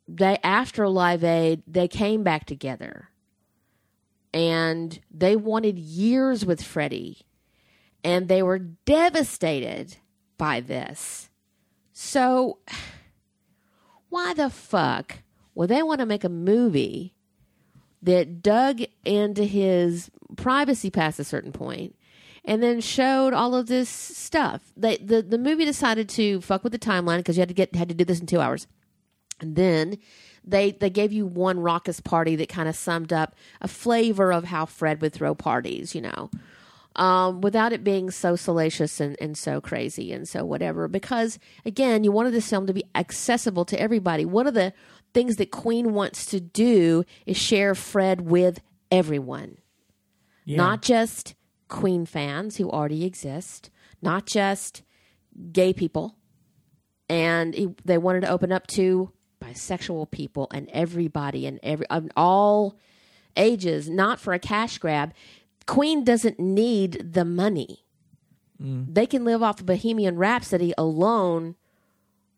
[0.06, 3.08] They after Live Aid, they came back together.
[4.32, 7.18] And they wanted years with Freddie.
[8.04, 9.96] And they were devastated
[10.36, 11.30] by this.
[11.92, 12.58] So
[14.08, 15.18] why the fuck
[15.54, 17.14] would they want to make a movie
[18.02, 21.96] that dug into his privacy past a certain point
[22.48, 24.62] and then showed all of this stuff.
[24.76, 27.76] They, the the movie decided to fuck with the timeline because you had to get
[27.76, 28.66] had to do this in two hours,
[29.40, 29.98] and then
[30.44, 34.44] they they gave you one raucous party that kind of summed up a flavor of
[34.44, 36.30] how Fred would throw parties, you know.
[36.96, 40.88] Um, without it being so salacious and, and so crazy and so whatever.
[40.88, 44.24] Because again, you wanted this film to be accessible to everybody.
[44.24, 44.72] One of the
[45.14, 49.58] things that Queen wants to do is share Fred with everyone
[50.44, 50.56] Yeah.
[50.56, 51.34] not just
[51.68, 53.70] Queen fans who already exist,
[54.02, 54.82] not just
[55.52, 56.16] gay people,
[57.08, 62.76] and he, they wanted to open up to bisexual people and everybody and every all
[63.36, 65.12] ages, not for a cash grab.
[65.66, 67.84] Queen doesn't need the money.
[68.60, 68.92] Mm.
[68.92, 71.54] They can live off of Bohemian Rhapsody alone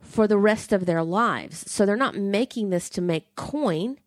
[0.01, 1.71] for the rest of their lives.
[1.71, 3.99] So they're not making this to make coin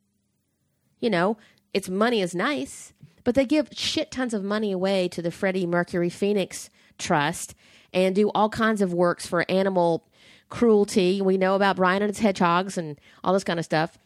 [1.04, 1.36] you know,
[1.74, 5.66] its money is nice, but they give shit tons of money away to the Freddie
[5.66, 7.56] Mercury Phoenix Trust
[7.94, 10.06] and do all kinds of works for animal
[10.50, 11.22] cruelty.
[11.22, 13.98] We know about Brian and his hedgehogs and all this kind of stuff.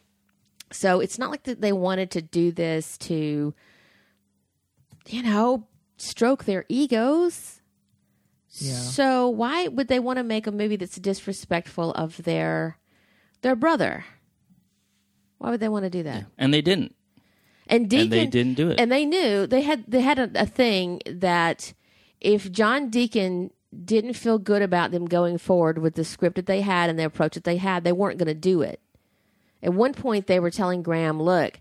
[0.70, 3.54] So it's not like that they wanted to do this to,
[5.08, 7.60] you know, stroke their egos.
[8.50, 8.74] Yeah.
[8.74, 12.78] So why would they want to make a movie that's disrespectful of their
[13.42, 14.04] their brother?
[15.38, 16.26] Why would they want to do that?
[16.36, 16.94] and they didn't.
[17.68, 18.80] And Deacon, And they didn't do it.
[18.80, 21.74] And they knew they had they had a, a thing that
[22.20, 23.50] if John Deacon
[23.84, 27.04] didn't feel good about them going forward with the script that they had and the
[27.04, 28.80] approach that they had, they weren't going to do it.
[29.62, 31.60] At one point, they were telling Graham, "Look,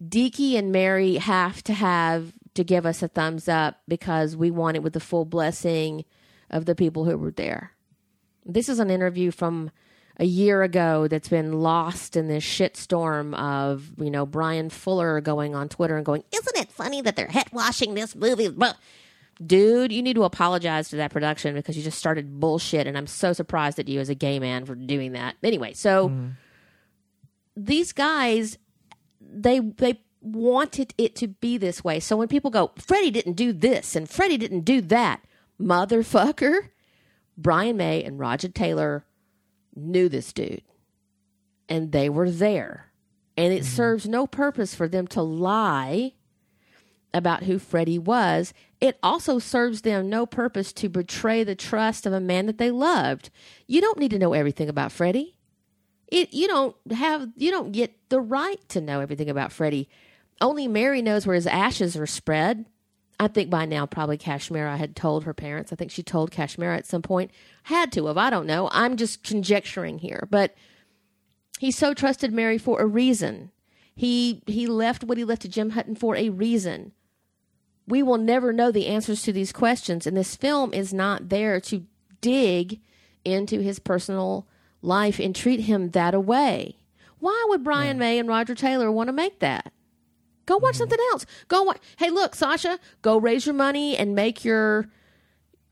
[0.00, 4.76] Deaky and Mary have to have to give us a thumbs up because we want
[4.76, 6.04] it with the full blessing
[6.50, 7.72] of the people who were there."
[8.44, 9.70] This is an interview from
[10.18, 15.54] a year ago that's been lost in this shitstorm of you know Bryan Fuller going
[15.54, 18.48] on Twitter and going, "Isn't it funny that they're head washing this movie?"
[19.44, 23.06] Dude, you need to apologize to that production because you just started bullshit, and I'm
[23.06, 25.36] so surprised at you as a gay man for doing that.
[25.42, 26.32] Anyway, so mm.
[27.54, 28.56] these guys,
[29.20, 32.00] they they wanted it to be this way.
[32.00, 35.20] So when people go, Freddie didn't do this and Freddie didn't do that,
[35.60, 36.70] motherfucker,
[37.36, 39.04] Brian May and Roger Taylor
[39.76, 40.62] knew this dude
[41.68, 42.92] and they were there.
[43.36, 43.76] And it mm-hmm.
[43.76, 46.12] serves no purpose for them to lie
[47.12, 48.54] about who Freddie was.
[48.80, 52.70] It also serves them no purpose to betray the trust of a man that they
[52.70, 53.30] loved.
[53.66, 55.36] You don't need to know everything about Freddie.
[56.08, 59.88] It you don't have you don't get the right to know everything about Freddie.
[60.40, 62.66] Only Mary knows where his ashes are spread.
[63.18, 65.72] I think by now probably Kashmira had told her parents.
[65.72, 67.30] I think she told Kashmira at some point.
[67.64, 68.18] Had to have.
[68.18, 68.68] I don't know.
[68.72, 70.28] I'm just conjecturing here.
[70.30, 70.54] But
[71.58, 73.50] he so trusted Mary for a reason.
[73.94, 76.92] He he left what he left to Jim Hutton for a reason.
[77.86, 80.06] we will never know the answers to these questions.
[80.06, 81.86] And this film is not there to
[82.20, 82.80] dig
[83.24, 84.46] into his personal
[84.82, 86.76] life and treat him that away.
[87.18, 89.72] Why would Brian May and Roger Taylor want to make that?
[90.46, 90.78] Go watch mm-hmm.
[90.78, 91.26] something else.
[91.48, 91.78] Go watch.
[91.98, 94.88] Hey, look, Sacha, go raise your money and make your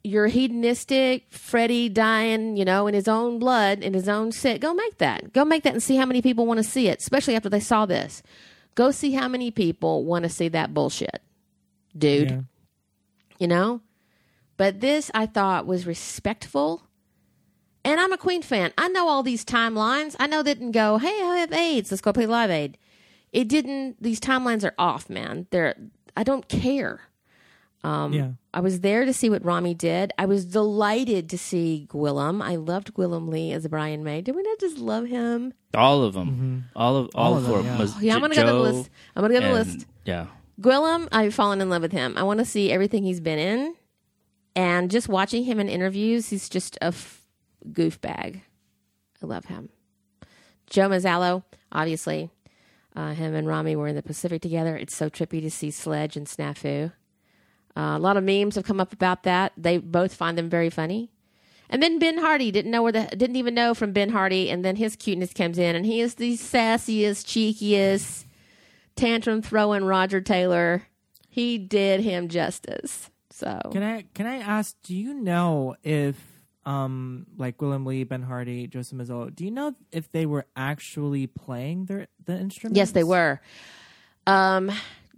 [0.06, 4.60] your hedonistic Freddie dying, you know, in his own blood, in his own sick.
[4.60, 5.32] Go make that.
[5.32, 7.60] Go make that and see how many people want to see it, especially after they
[7.60, 8.22] saw this.
[8.74, 11.22] Go see how many people want to see that bullshit,
[11.96, 12.30] dude.
[12.30, 12.40] Yeah.
[13.38, 13.80] You know?
[14.56, 16.82] But this I thought was respectful.
[17.84, 18.72] And I'm a Queen fan.
[18.78, 20.16] I know all these timelines.
[20.18, 21.90] I know they didn't go, hey, I have AIDS.
[21.90, 22.78] Let's go play Live Aid.
[23.34, 25.46] It didn't, these timelines are off, man.
[25.50, 25.74] They're,
[26.16, 27.00] I don't care.
[27.82, 28.28] Um, yeah.
[28.54, 30.12] I was there to see what Rami did.
[30.16, 32.42] I was delighted to see Gwilym.
[32.42, 34.22] I loved Gwilym Lee as Brian May.
[34.22, 35.52] Did we not just love him?
[35.74, 36.64] All of them.
[36.74, 37.58] All of all, All of four.
[37.62, 37.76] them, yeah.
[37.86, 38.90] Oh, yeah, I'm gonna go to the list.
[39.14, 39.86] I'm gonna go to the list.
[40.06, 40.26] Yeah.
[40.60, 42.16] Gwilym, I've fallen in love with him.
[42.16, 43.74] I want to see everything he's been in,
[44.56, 47.20] and just watching him in interviews, he's just a f-
[47.72, 48.42] goof bag.
[49.22, 49.68] I love him.
[50.70, 51.42] Joe Mazzello,
[51.72, 52.30] obviously,
[52.94, 54.76] uh, him and Rami were in the Pacific together.
[54.76, 56.92] It's so trippy to see Sledge and Snafu.
[57.76, 59.52] Uh, a lot of memes have come up about that.
[59.57, 61.11] They both find them very funny.
[61.68, 64.64] And then Ben Hardy didn't know where the didn't even know from Ben Hardy, and
[64.64, 68.26] then his cuteness comes in, and he is the sassiest, cheekiest,
[68.96, 70.87] tantrum throwing Roger Taylor.
[71.28, 73.11] He did him justice.
[73.30, 74.76] So Can I can I ask?
[74.85, 76.33] Do you know if
[76.66, 81.27] um like Gwilym Lee, Ben Hardy, Joseph Mazzello, do you know if they were actually
[81.27, 82.77] playing their the instruments?
[82.77, 83.40] yes, they were.
[84.27, 84.70] Um,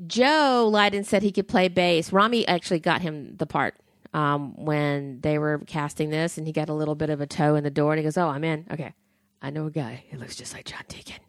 [0.06, 2.12] Joe Lydon said he could play bass.
[2.12, 3.76] Rami actually got him the part
[4.12, 7.54] um, when they were casting this, and he got a little bit of a toe
[7.54, 8.66] in the door, and he goes, "Oh, I'm in.
[8.70, 8.92] Okay,
[9.40, 10.04] I know a guy.
[10.08, 11.20] He looks just like John Deacon."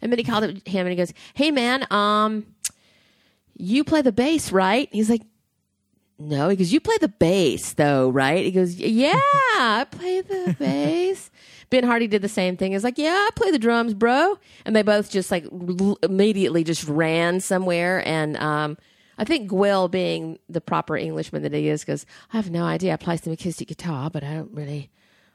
[0.00, 2.46] And then he called him, and he goes, "Hey, man, um,
[3.56, 5.22] you play the bass, right?" He's like,
[6.28, 10.56] "No." He goes, "You play the bass, though, right?" He goes, "Yeah, I play the
[10.58, 11.30] bass."
[11.70, 12.72] Ben Hardy did the same thing.
[12.72, 16.64] He's like, "Yeah, I play the drums, bro," and they both just like l- immediately
[16.64, 18.06] just ran somewhere.
[18.06, 18.76] And um,
[19.18, 22.92] I think Gwill, being the proper Englishman that he is, goes, "I have no idea.
[22.92, 24.90] I play some acoustic guitar, but I don't really.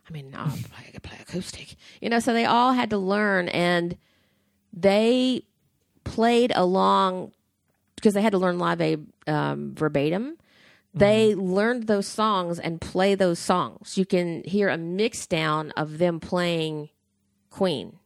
[0.07, 3.49] I mean, I play, I play acoustic, you know." So they all had to learn,
[3.49, 3.97] and
[4.71, 5.43] they
[6.03, 7.31] played along
[7.95, 10.37] because they had to learn live aid um, verbatim.
[10.99, 13.97] They learned those songs and play those songs.
[13.97, 16.89] You can hear a mix down of them playing
[17.49, 17.97] Queen.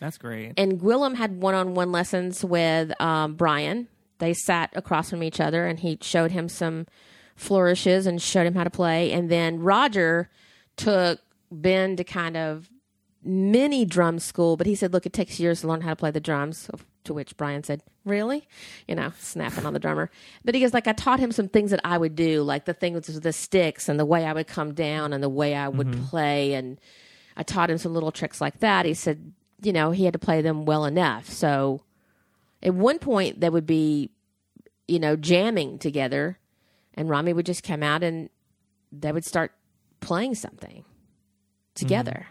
[0.00, 0.54] That's great.
[0.56, 3.88] And Gwilym had one on one lessons with um, Brian.
[4.18, 6.86] They sat across from each other and he showed him some
[7.36, 9.12] flourishes and showed him how to play.
[9.12, 10.28] And then Roger
[10.76, 11.20] took
[11.50, 12.70] Ben to kind of
[13.22, 16.10] mini drum school, but he said, Look, it takes years to learn how to play
[16.10, 16.70] the drums.
[17.04, 18.46] To which Brian said, Really?
[18.88, 20.10] You know, snapping on the drummer.
[20.44, 22.74] But he goes, like, I taught him some things that I would do, like the
[22.74, 25.68] thing with the sticks and the way I would come down and the way I
[25.68, 26.04] would mm-hmm.
[26.04, 26.54] play.
[26.54, 26.80] And
[27.36, 28.86] I taught him some little tricks like that.
[28.86, 31.28] He said, you know, he had to play them well enough.
[31.28, 31.82] So
[32.62, 34.10] at one point, they would be,
[34.88, 36.38] you know, jamming together,
[36.94, 38.28] and Rami would just come out and
[38.90, 39.52] they would start
[40.00, 41.74] playing something mm-hmm.
[41.74, 42.26] together.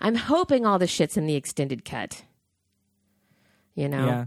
[0.00, 2.22] I'm hoping all the shit's in the extended cut.
[3.78, 4.06] You know?
[4.06, 4.24] Yeah.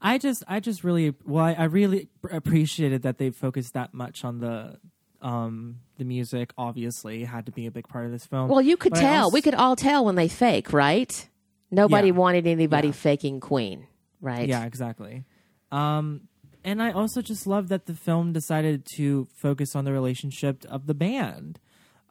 [0.00, 4.24] I just I just really well I, I really appreciated that they focused that much
[4.24, 4.78] on the
[5.20, 8.48] um the music obviously had to be a big part of this film.
[8.48, 9.24] Well, you could But tell.
[9.24, 11.28] also- we could all tell when they fake, right?
[11.72, 12.14] Nobody Yeah.
[12.14, 12.92] wanted anybody Yeah.
[12.94, 13.88] faking Queen,
[14.20, 14.48] right?
[14.48, 15.24] Yeah, exactly.
[15.72, 16.28] Um,
[16.62, 20.86] and I also just love that the film decided to focus on the relationship of
[20.86, 21.58] the band.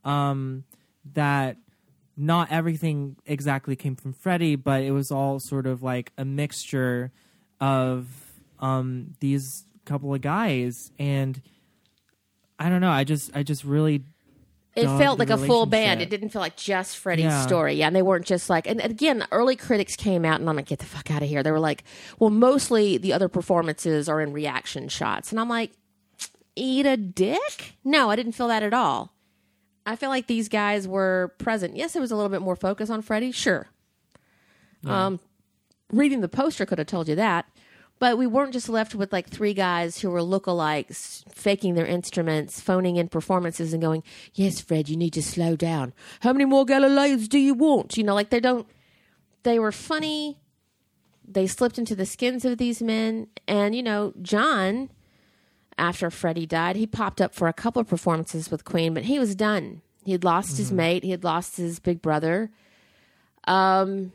[0.03, 0.65] Um,
[1.13, 1.55] that
[2.17, 7.11] not everything exactly came from Freddie, but it was all sort of like a mixture
[7.61, 8.07] of
[8.59, 11.39] um, these couple of guys, and
[12.59, 12.89] I don't know.
[12.89, 14.03] I just, I just really
[14.75, 16.01] It felt like a full band.
[16.01, 17.45] It didn't feel like just Freddie's Yeah.
[17.45, 17.75] story.
[17.75, 18.67] Yeah, and they weren't just like.
[18.67, 21.43] And again, early critics came out, and I'm like, get the fuck out of here.
[21.43, 21.83] They were like,
[22.19, 25.71] well, mostly the other performances are in reaction shots, and I'm like,
[26.55, 27.75] eat a dick?
[27.83, 29.13] No, I didn't feel that at all.
[29.87, 31.77] I feel like these guys were present.
[31.77, 33.31] Yes, there was a little bit more focus on Freddie.
[33.31, 33.67] Sure.
[34.85, 35.19] Um,
[35.91, 37.45] reading the poster could have told you that.
[37.99, 42.59] But we weren't just left with like three guys who were lookalikes, faking their instruments,
[42.59, 44.03] phoning in performances, and going,
[44.35, 45.93] "Yes, Fred, you need to slow down.
[46.19, 48.67] How many more Galileans do you want?" You know, like they don't.
[49.43, 50.37] They were funny.
[51.27, 54.89] They slipped into the skins of these men, and you know, John,
[55.77, 59.19] after Freddie died, he popped up for a couple of performances with Queen, but he
[59.19, 59.81] was done.
[60.03, 61.03] He had lost his mate.
[61.03, 62.49] He had lost his big brother.
[63.45, 64.13] Um,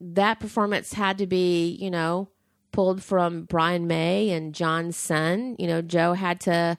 [0.00, 2.28] that performance had to be, you know,
[2.72, 5.56] pulled from Brian May and John's Son.
[5.58, 6.76] You know, Joe had to,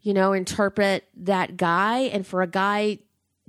[0.00, 2.02] you know, interpret that guy.
[2.02, 3.00] And for a guy,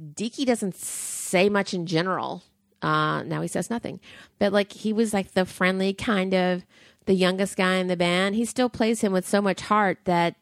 [0.01, 2.43] Deaky doesn't say much in general.
[2.81, 3.99] Uh, now he says nothing.
[4.39, 6.65] But like he was like the friendly kind of
[7.09, 8.35] the youngest guy in the band.
[8.35, 10.35] He still plays him with so much heart that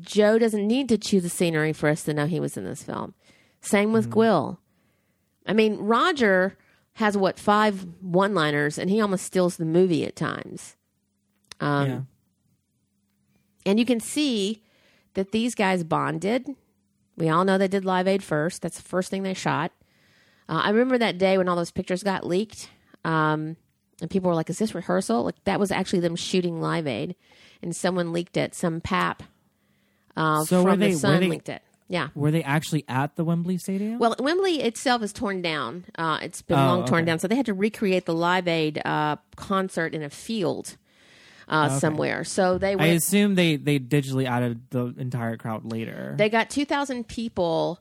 [0.00, 2.82] Joe doesn't need to chew the scenery for us to know he was in this
[2.82, 3.14] film.
[3.60, 4.58] Same with Gwill.
[5.46, 6.58] I mean, Roger
[6.94, 10.74] has what five one-liners, and he almost steals the movie at times.
[11.60, 12.00] Um, yeah.
[13.64, 14.64] And you can see
[15.14, 16.56] that these guys bonded.
[17.16, 18.62] We all know they did Live Aid first.
[18.62, 19.70] That's the first thing they shot.
[20.48, 22.68] Uh, I remember that day when all those pictures got leaked,
[23.04, 23.56] um,
[24.04, 27.16] and people were like, "Is this rehearsal?" Like that was actually them shooting Live Aid,
[27.62, 28.54] and someone leaked it.
[28.54, 29.22] Some pap
[30.16, 31.62] uh, So from they- the Sun they- leaked it.
[31.86, 32.08] Yeah.
[32.14, 33.98] Were they actually at the Wembley Stadium?
[33.98, 35.84] Well, Wembley itself is torn down.
[35.98, 37.06] Uh, it's been Oh, long torn okay.
[37.06, 40.76] down, so they had to recreate the Live Aid uh, concert in a field
[41.46, 42.24] uh, somewhere.
[42.24, 46.14] So they I assume they they digitally added the entire crowd later.
[46.16, 47.80] They got 2,000 people.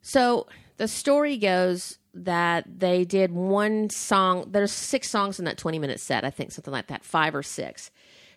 [0.00, 0.46] So
[0.76, 4.48] the story goes that they did one song.
[4.50, 7.42] There's six songs in that 20 minute set, I think, something like that, five or
[7.42, 7.90] six.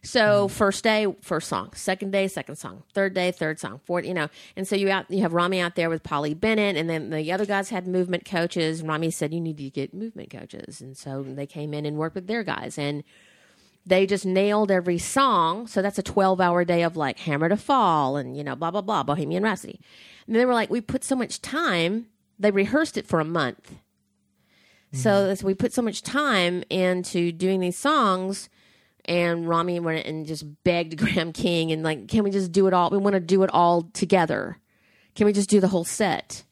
[0.03, 1.73] So first day, first song.
[1.73, 2.83] Second day, second song.
[2.93, 3.81] Third day, third song.
[3.83, 4.29] Fourth, you know.
[4.55, 7.31] And so you out, you have Rami out there with Polly Bennett, and then the
[7.31, 8.83] other guys had movement coaches.
[8.83, 12.15] Rami said, "You need to get movement coaches," and so they came in and worked
[12.15, 13.03] with their guys and
[13.87, 15.65] they just nailed every song.
[15.65, 18.69] So that's a 12 hour day of like Hammer to Fall and, you know, blah,
[18.69, 19.79] blah, blah, Bohemian Rhapsody.
[20.27, 22.07] And they were like, we put so much time,
[22.39, 23.75] they rehearsed it for a month.
[24.93, 25.19] So mm-hmm.
[25.21, 28.49] that's- we put so much time into doing these songs.
[29.05, 32.73] And Rami went and just begged Graham King and like, can we just do it
[32.73, 32.89] all?
[32.89, 34.57] We want to do it all together.
[35.15, 36.43] Can we just do the whole set?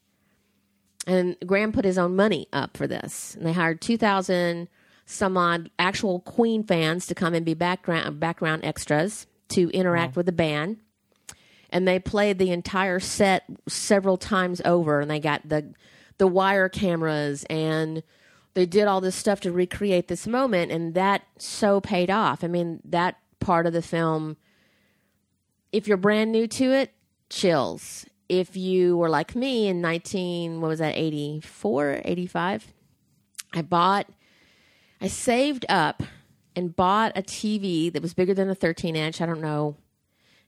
[1.06, 3.36] And Graham put his own money up for this.
[3.36, 4.70] And they hired 2,000
[5.06, 10.26] some odd actual Queen fans to come and be background background extras to interact with
[10.26, 10.78] the band.
[11.76, 15.74] And they played the entire set several times over and they got the
[16.18, 18.02] the wire cameras and
[18.54, 22.46] they did all this stuff to recreate this moment and that so paid off.
[22.46, 24.38] I mean, that part of the film
[25.74, 26.94] if you're brand new to it,
[27.30, 28.06] chills.
[28.30, 32.74] If you were like me in 19 what was that 84, 85,
[33.54, 34.08] I bought
[35.02, 36.02] I saved up
[36.56, 39.20] and bought a TV that was bigger than a 13 inch.
[39.20, 39.76] I don't know.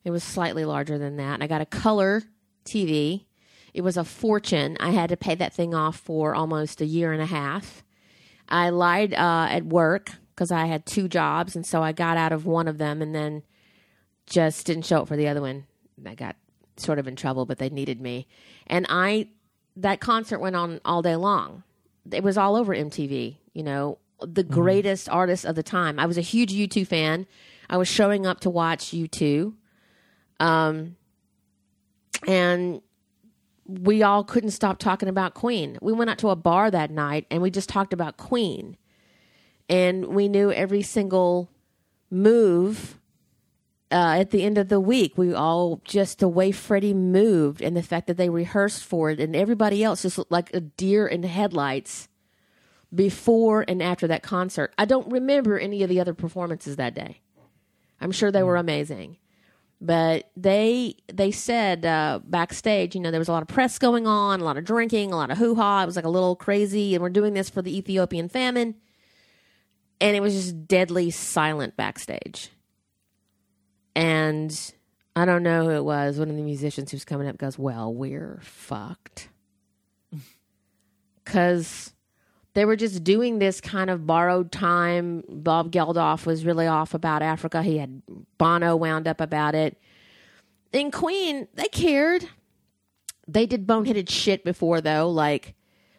[0.08, 1.34] It was slightly larger than that.
[1.34, 2.24] And I got a color
[2.64, 3.26] TV.
[3.74, 4.78] It was a fortune.
[4.80, 7.84] I had to pay that thing off for almost a year and a half.
[8.48, 11.58] I lied uh, at work because I had two jobs.
[11.58, 13.44] And so I got out of one of them and then
[14.28, 15.66] just didn't show up for the other one.
[16.06, 16.38] I got
[16.78, 18.28] sort of in trouble, but they needed me.
[18.66, 19.28] And I,
[19.76, 21.64] that concert went on all day long.
[22.10, 26.00] It was all over MTV, you know, the greatest artists of the time.
[26.00, 27.28] I was a huge U2 fan.
[27.70, 29.54] I was showing up to watch U2.
[30.40, 30.96] Um,
[32.28, 32.82] and
[33.66, 35.78] we all couldn't stop talking about Queen.
[35.82, 38.78] We went out to a bar that night and we just talked about Queen.
[39.70, 41.50] And we knew every single
[42.10, 42.98] move
[43.92, 45.18] uh, at the end of the week.
[45.18, 49.20] We all just the way Freddie moved and the fact that they rehearsed for it
[49.20, 52.08] and everybody else just looked like a deer in the headlights
[52.94, 54.74] before and after that concert.
[54.78, 57.22] I don't remember any of the other performances that day.
[58.00, 59.18] I'm sure they were amazing.
[59.80, 64.08] But they they said uh, backstage, you know, there was a lot of press going
[64.08, 65.84] on, a lot of drinking, a lot of hoo ha.
[65.84, 68.76] It was like a little crazy, and we're doing this for the Ethiopian famine,
[70.02, 72.50] and it was just deadly silent backstage.
[73.96, 74.74] And
[75.16, 76.18] I don't know who it was.
[76.18, 79.30] One of the musicians who's coming up goes, "Well, we're fucked,"
[81.24, 81.94] because
[82.58, 85.24] they were just doing this kind of borrowed time.
[85.30, 87.62] Bob Geldof was really off about Africa.
[87.62, 88.02] He had
[88.40, 89.78] Bono wound up about it.
[90.74, 92.28] In Queen, they cared.
[93.28, 95.08] They did boneheaded shit before, though.
[95.08, 95.54] Like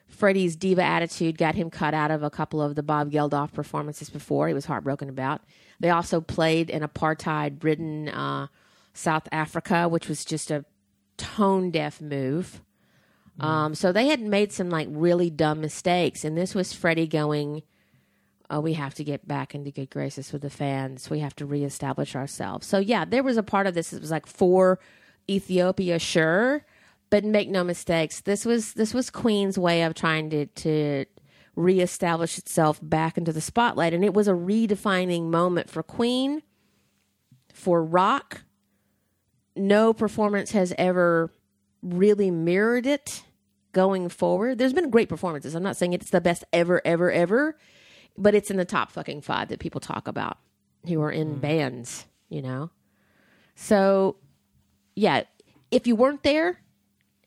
[0.08, 4.10] Freddie's diva attitude got him cut out of a couple of the Bob Geldof performances
[4.10, 4.48] before.
[4.48, 5.42] He was heartbroken about.
[5.78, 8.48] They also played in apartheid ridden uh,
[8.94, 10.64] South Africa, which was just a
[11.18, 12.62] tone deaf move.
[13.40, 17.62] Um, so they had made some like really dumb mistakes, and this was Freddie going,
[18.50, 21.08] "Oh, we have to get back into good graces with the fans.
[21.08, 24.10] We have to reestablish ourselves." So yeah, there was a part of this It was
[24.10, 24.80] like for
[25.30, 26.64] Ethiopia, sure,
[27.10, 31.04] but make no mistakes, this was this was Queen's way of trying to to
[31.54, 36.42] reestablish itself back into the spotlight, and it was a redefining moment for Queen,
[37.52, 38.42] for rock.
[39.56, 41.32] No performance has ever
[41.82, 43.24] really mirrored it
[43.78, 44.58] going forward.
[44.58, 45.54] There's been great performances.
[45.54, 47.56] I'm not saying it's the best ever, ever, ever.
[48.16, 50.38] but it's in the top fucking five that people talk about
[50.88, 51.40] who are in mm.
[51.40, 52.70] bands, you know?
[53.54, 54.16] So,
[54.96, 55.22] yeah,
[55.70, 56.60] if you weren't there,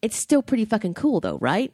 [0.02, 1.72] it's still pretty fucking cool though, right?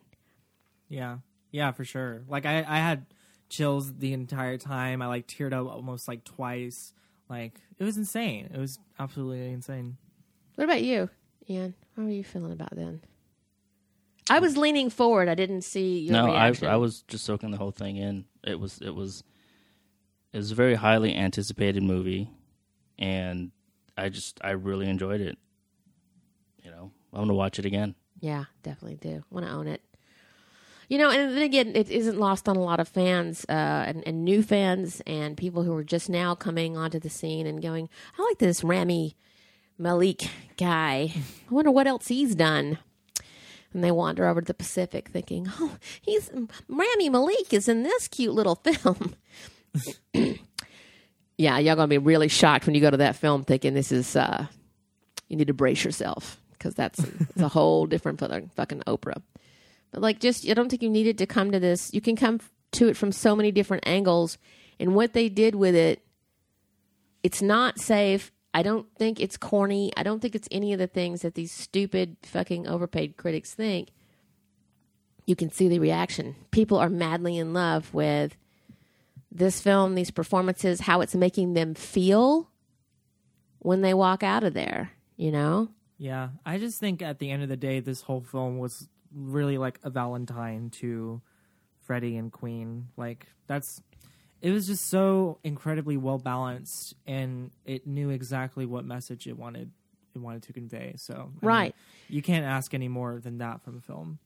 [0.89, 1.17] Yeah,
[1.49, 2.21] yeah, for sure.
[2.27, 3.07] Like I, I had
[3.49, 5.01] chills the entire time.
[5.01, 6.93] I like teared up almost like twice.
[7.31, 8.51] Like it was insane.
[8.53, 9.97] It was absolutely insane.
[10.53, 11.09] What about you,
[11.49, 11.73] Ian?
[11.95, 13.01] How are you feeling about then?
[14.29, 15.29] I was leaning forward.
[15.29, 16.53] I didn't see your no, I.
[16.63, 18.25] I was just soaking the whole thing in.
[18.43, 19.23] It was it was
[20.33, 22.29] it was a very highly anticipated movie,
[22.99, 23.51] and
[23.97, 25.37] I just I really enjoyed it.
[26.63, 27.95] You know, I'm gonna watch it again.
[28.19, 29.23] Yeah, definitely do.
[29.29, 29.81] Want to own it.
[30.89, 34.07] You know, and then again, it isn't lost on a lot of fans uh, and,
[34.07, 37.89] and new fans and people who are just now coming onto the scene and going,
[38.17, 39.17] I like this Rami
[39.77, 41.11] Malek guy.
[41.13, 41.23] I
[41.53, 42.79] wonder what else he's done.
[43.77, 46.31] And they wander over to the Pacific thinking, oh, he's
[46.67, 49.15] Rami Malek is in this cute little film.
[51.37, 54.15] yeah, y'all gonna be really shocked when you go to that film thinking this is,
[54.15, 54.47] uh,
[55.27, 59.21] you need to brace yourself because that's it's a whole different fucking Oprah.
[59.91, 61.93] But like, just I don't think you needed to come to this.
[61.93, 62.39] You can come
[62.71, 64.39] to it from so many different angles,
[64.79, 66.01] and what they did with it,
[67.21, 68.31] it's not safe.
[68.57, 69.91] I don't think it's corny.
[69.95, 73.89] I don't think it's any of the things that these stupid fucking overpaid critics think.
[75.27, 76.35] You can see the reaction.
[76.49, 78.35] People are madly in love with
[79.31, 82.49] this film, these performances, how it's making them feel
[83.59, 85.69] when they walk out of there, you know?
[85.99, 89.59] Yeah, I just think at the end of the day, this whole film was really
[89.59, 91.21] like a Valentine to
[91.83, 92.87] Freddie and Queen.
[92.97, 93.83] Like that's
[94.41, 99.71] it was just so incredibly well balanced, and it knew exactly what message it wanted
[100.15, 100.93] it wanted to convey.
[100.97, 101.75] So I mean, Right.
[102.09, 104.19] you can't ask any more than that from a film.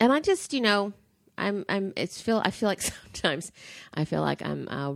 [0.00, 0.92] and I just, you know,
[1.36, 2.80] I'm, I'm, it's feel, I feel like
[3.14, 3.50] sometimes
[3.94, 4.94] I feel like I'm, uh,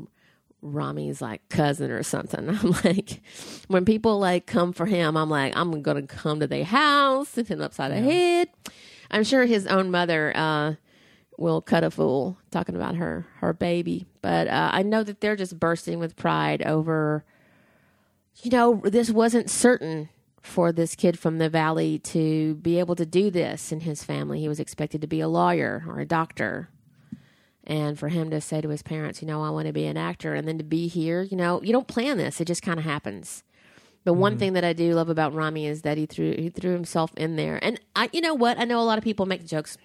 [0.62, 2.48] Rami's like cousin or something.
[2.48, 3.20] I'm like,
[3.68, 7.46] when people like come for him, I'm like, I'm gonna come to their house and
[7.46, 8.48] hit him upside the head.
[9.10, 10.74] I'm sure his own mother uh,
[11.38, 15.36] will cut a fool talking about her her baby, but uh, I know that they're
[15.36, 17.24] just bursting with pride over.
[18.42, 20.08] You know, this wasn't certain
[20.42, 24.40] for this kid from the valley to be able to do this in his family.
[24.40, 26.68] He was expected to be a lawyer or a doctor.
[27.66, 29.96] And for him to say to his parents, you know, I want to be an
[29.96, 32.78] actor, and then to be here, you know, you don't plan this; it just kind
[32.78, 33.42] of happens.
[34.04, 36.72] The one thing that I do love about Rami is that he threw he threw
[36.72, 39.46] himself in there, and I, you know what, I know a lot of people make
[39.46, 39.78] jokes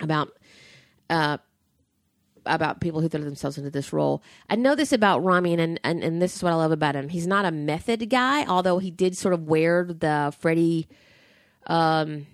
[0.00, 0.30] about
[1.10, 1.38] uh,
[2.46, 4.22] about people who throw themselves into this role.
[4.50, 7.08] I know this about Rami, and, and and this is what I love about him.
[7.08, 10.88] He's not a method guy, although he did sort of wear the Freddie
[11.66, 12.26] um,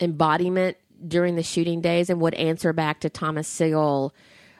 [0.00, 0.76] embodiment
[1.06, 4.14] during the shooting days and would answer back to Thomas Sigel,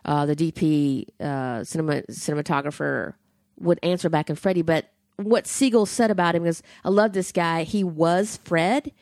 [0.05, 3.15] uh, the DP uh, cinema, cinematographer,
[3.59, 4.63] would answer back in Freddie.
[4.63, 7.63] But what Sigel said about him is, I love this guy.
[7.63, 8.93] He was Fred,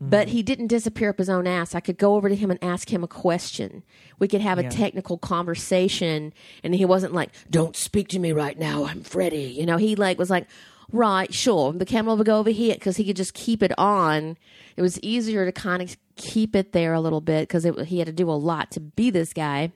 [0.00, 0.36] but mm-hmm.
[0.36, 1.74] he didn't disappear up his own ass.
[1.74, 3.82] I could go over to him and ask him a question.
[4.18, 6.32] We could have a technical conversation,
[6.62, 8.84] and he wasn't like, "Don't speak to me right now.
[8.84, 10.46] I'm Freddie." You know, he like was like,
[10.92, 14.36] "Right, sure." The camera will go over here because he could just keep it on.
[14.76, 18.06] It was easier to kind of keep it there a little bit because he had
[18.06, 19.72] to do a lot to be this guy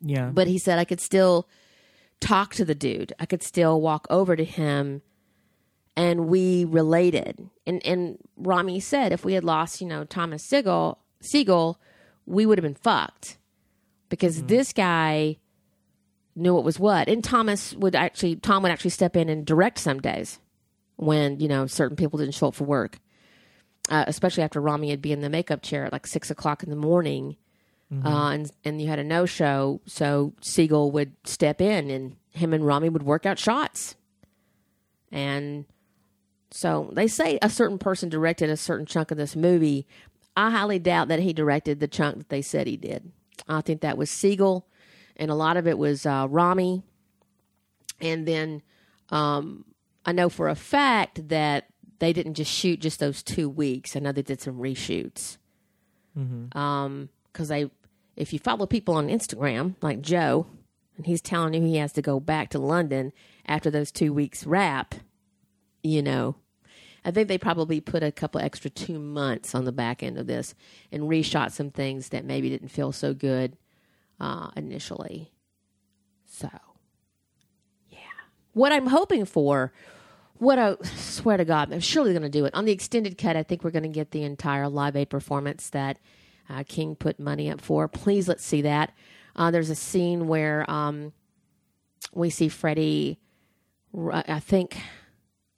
[0.00, 1.48] Yeah, but he said I could still
[2.20, 3.12] talk to the dude.
[3.18, 5.02] I could still walk over to him
[5.96, 7.48] and we related.
[7.66, 11.80] And and Rami said if we had lost, you know, Thomas Sigel, Sigel,
[12.26, 13.38] we would have been fucked.
[14.08, 15.38] Because this guy
[16.36, 17.08] knew what was what.
[17.08, 20.38] And Thomas would actually Tom would actually step in and direct some days
[20.96, 22.98] when, you know, certain people didn't show up for work.
[23.88, 26.70] Uh, especially after Rami would be in the makeup chair at like six o'clock in
[26.70, 27.36] the morning
[28.04, 32.52] uh, and and you had a no show, so Sigel would step in, and him
[32.52, 33.94] and Rami would work out shots.
[35.12, 35.66] And
[36.50, 39.86] so they say a certain person directed a certain chunk of this movie.
[40.36, 43.10] I highly doubt that he directed the chunk that they said he did.
[43.48, 44.66] I think that was Sigel,
[45.16, 46.82] and a lot of it was uh, Rami.
[48.00, 48.62] And then
[49.10, 49.64] um,
[50.04, 51.66] I know for a fact that
[51.98, 53.96] they didn't just shoot just those two weeks.
[53.96, 55.38] I know they did some reshoots
[57.32, 57.70] because they
[58.16, 60.46] if you follow people on instagram like joe
[60.96, 63.12] and he's telling you he has to go back to london
[63.46, 64.94] after those two weeks wrap
[65.86, 66.36] you know
[67.04, 70.26] i think they probably put a couple extra two months on the back end of
[70.26, 70.54] this
[70.92, 73.56] and reshot some things that maybe didn't feel so good
[74.20, 75.30] uh, initially
[76.26, 76.48] so
[77.88, 77.98] yeah
[78.52, 79.72] what i'm hoping for
[80.38, 82.54] what I swear to God, I'm surely going to do it.
[82.54, 85.70] On the extended cut, I think we're going to get the entire Live Aid performance
[85.70, 85.98] that
[86.48, 87.88] uh, King put money up for.
[87.88, 88.92] Please let's see that.
[89.34, 91.12] Uh, there's a scene where um,
[92.12, 93.18] we see Freddie.
[94.10, 94.78] I think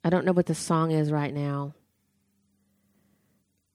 [0.03, 1.75] I don't know what the song is right now.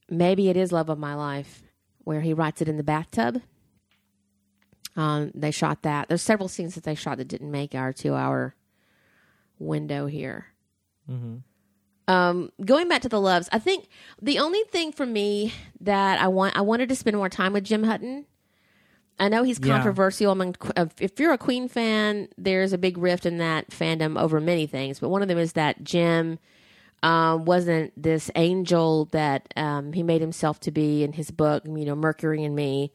[0.09, 1.62] Maybe it is "Love of My Life,"
[1.99, 3.43] where he writes it in the bathtub.
[4.97, 6.09] Um, they shot that.
[6.09, 8.55] There's several scenes that they shot that didn't make our two-hour
[9.59, 10.47] window here.
[11.11, 11.39] Mm-hmm.
[12.07, 13.89] Um, going back to the loves, I think
[14.20, 17.64] the only thing for me that I want I wanted to spend more time with
[17.64, 18.27] Jim Hutton.
[19.19, 19.75] I know he's Yeah.
[19.75, 20.57] controversial among.
[20.77, 24.67] uh, If you're a Queen fan, there's a big rift in that fandom over many
[24.67, 26.39] things, but one of them is that Jim
[27.03, 31.85] um, wasn't this angel that um, he made himself to be in his book, you
[31.85, 32.93] know, Mercury and Me.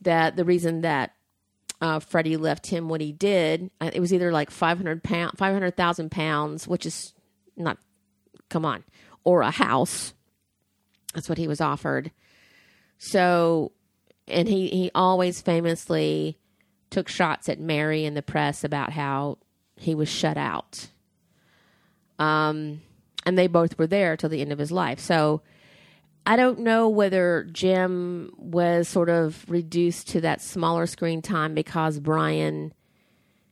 [0.00, 1.12] That the reason that
[1.80, 5.38] uh, Freddie left him what he did, uh, it was either like five hundred pound,
[5.38, 7.14] five hundred thousand pounds, which is
[7.56, 7.78] not,
[8.50, 8.82] come on,
[9.22, 10.12] or a house.
[11.14, 12.10] That's what he was offered.
[12.98, 13.72] So,
[14.28, 16.38] and he he always famously
[16.90, 19.38] took shots at Mary in the press about how
[19.76, 20.88] he was shut out.
[22.18, 22.82] Um,
[23.24, 25.00] and they both were there till the end of his life.
[25.00, 25.42] So
[26.24, 31.98] I don't know whether Jim was sort of reduced to that smaller screen time because
[31.98, 32.72] Brian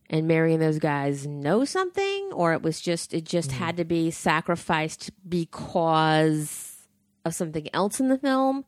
[0.09, 3.85] and Mary and those guys know something, or it was just it just had to
[3.85, 6.87] be sacrificed because
[7.25, 8.64] of something else in the film.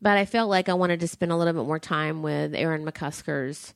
[0.00, 2.84] But I felt like I wanted to spend a little bit more time with Aaron
[2.84, 3.74] McCusker's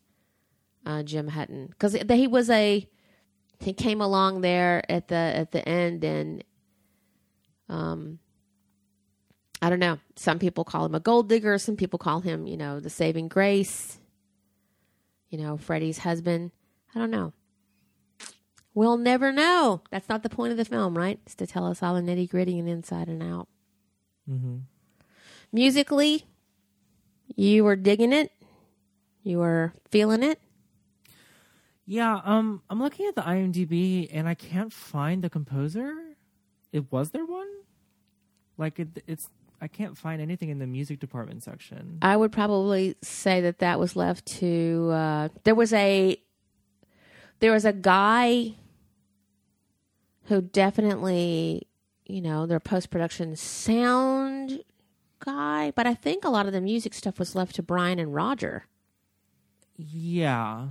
[0.84, 2.86] uh, Jim Hutton because he was a
[3.58, 6.44] he came along there at the at the end and
[7.68, 8.18] um
[9.62, 9.98] I don't know.
[10.16, 11.58] Some people call him a gold digger.
[11.58, 13.98] Some people call him, you know, the saving grace.
[15.28, 16.50] You know, Freddie's husband.
[16.94, 17.34] I don't know.
[18.72, 19.82] We'll never know.
[19.90, 21.20] That's not the point of the film, right?
[21.26, 23.48] It's to tell us all the nitty gritty and inside and out.
[24.28, 24.58] Mm-hmm.
[25.52, 26.24] Musically,
[27.36, 28.32] you were digging it.
[29.22, 30.40] You were feeling it.
[31.86, 35.92] Yeah, um, I'm looking at the IMDb and I can't find the composer.
[36.72, 37.48] It was there one?
[38.56, 39.28] Like it, it's
[39.60, 41.98] I can't find anything in the music department section.
[42.00, 44.90] I would probably say that that was left to.
[44.92, 46.16] Uh, there was a.
[47.40, 48.54] There was a guy.
[50.24, 51.66] Who definitely,
[52.06, 54.62] you know, their post production sound
[55.20, 58.14] guy, but I think a lot of the music stuff was left to Brian and
[58.14, 58.66] Roger.
[59.76, 60.68] Yeah,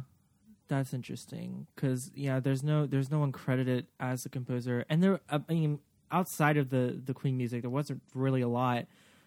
[0.68, 5.20] that's interesting because yeah, there's no there's no one credited as a composer, and there
[5.30, 5.80] I mean
[6.12, 8.86] outside of the the Queen music, there wasn't really a lot.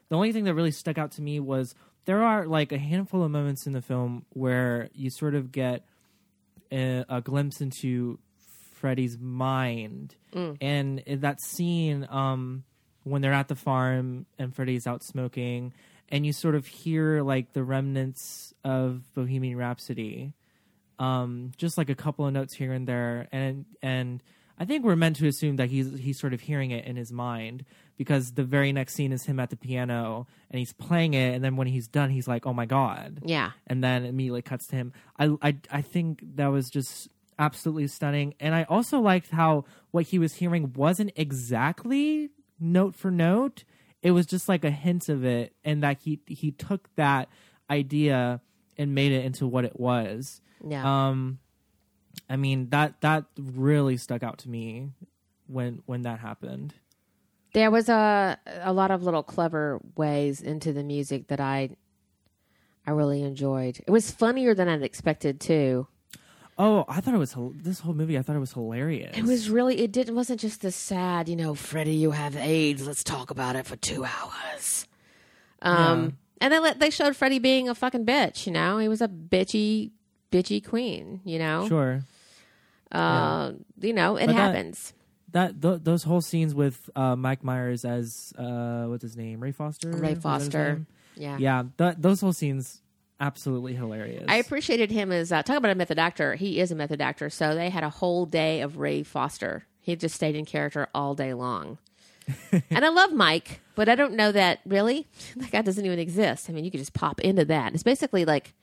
[0.08, 3.22] The only thing that really stuck out to me was there are like a handful
[3.22, 5.84] of moments in the film where you sort of get
[6.70, 8.18] a, a glimpse into
[8.74, 10.16] Freddie's mind,
[10.60, 12.64] and in that scene, um,
[13.04, 15.72] when they're at the farm and Freddie's out smoking,
[16.08, 20.34] and you sort of hear like the remnants of Bohemian Rhapsody,
[20.98, 24.22] um, just like a couple of notes here and there, and and
[24.58, 27.10] I think we're meant to assume that he's he's sort of hearing it in his
[27.10, 27.64] mind
[27.96, 31.42] because the very next scene is him at the piano and he's playing it, and
[31.42, 33.52] then when he's done, he's like, "Oh my god!" Yeah.
[33.66, 34.92] and then immediately cuts to him.
[35.18, 38.34] I, I, I think that was just absolutely stunning.
[38.38, 42.30] And I also liked how what he was hearing wasn't exactly
[42.62, 43.64] note for note.
[44.02, 47.28] It was just like a hint of it, and that he he took that
[47.70, 48.40] idea
[48.76, 50.40] and made it into what it was.
[50.66, 51.08] Yeah.
[51.08, 51.38] Um,
[52.28, 54.90] I mean that that really stuck out to me
[55.46, 56.74] when when that happened.
[57.54, 61.76] There was a a lot of little clever ways into the music that I
[62.86, 63.80] I really enjoyed.
[63.86, 65.86] It was funnier than I'd expected too.
[66.58, 68.18] Oh, I thought it was this whole movie.
[68.18, 69.16] I thought it was hilarious.
[69.16, 72.86] It was really it didn't wasn't just this sad, you know, Freddie, you have AIDS.
[72.86, 74.86] Let's talk about it for two hours.
[75.62, 78.46] Um, and then let- they showed Freddie being a fucking bitch.
[78.46, 79.92] You know, he was a bitchy,
[80.30, 81.20] bitchy queen.
[81.24, 82.02] You know, sure.
[82.90, 84.92] uh, you know, it But happens.
[85.30, 89.52] that th- those whole scenes with uh, Mike Myers as uh, what's his name, Ray
[89.52, 89.90] Foster.
[89.90, 90.84] Ray that Foster.
[91.16, 91.38] Yeah.
[91.38, 92.81] Yeah, th- those whole scenes
[93.22, 94.24] absolutely hilarious.
[94.28, 96.34] I appreciated him as uh, talk about a method actor.
[96.34, 99.64] He is a method actor, so they had a whole day of Ray Foster.
[99.80, 101.78] He just stayed in character all day long.
[102.70, 105.06] and I love Mike, but I don't know that really
[105.36, 106.50] that guy doesn't even exist.
[106.50, 107.72] I mean, you could just pop into that.
[107.74, 108.54] It's basically like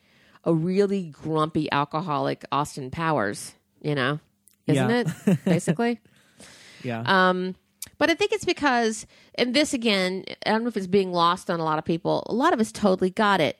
[0.43, 4.19] a really grumpy alcoholic Austin Powers, you know,
[4.67, 5.03] isn't Yeah.
[5.25, 5.39] it?
[5.45, 5.99] Basically.
[6.83, 7.55] yeah, Um,
[7.97, 9.05] but I think it's because,
[9.35, 12.23] and this again, I don't know if it's being lost on a lot of people.
[12.27, 13.57] A lot of us totally got it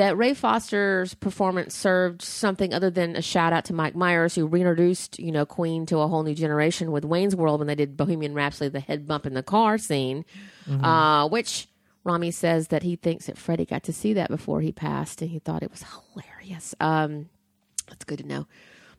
[0.00, 4.46] that Ray Foster's performance served something other than a shout out to Mike Myers, who
[4.46, 7.98] reintroduced you know Queen to a whole new generation with Wayne's World when they did
[7.98, 10.24] Bohemian Rhapsody, the head bump in the car scene,
[10.82, 11.68] uh, which
[12.02, 15.30] Rami says that he thinks that Freddie got to see that before he passed, and
[15.30, 15.84] he thought it was
[16.14, 16.74] hilarious.
[16.80, 17.28] Um,
[17.86, 18.46] that's good to know.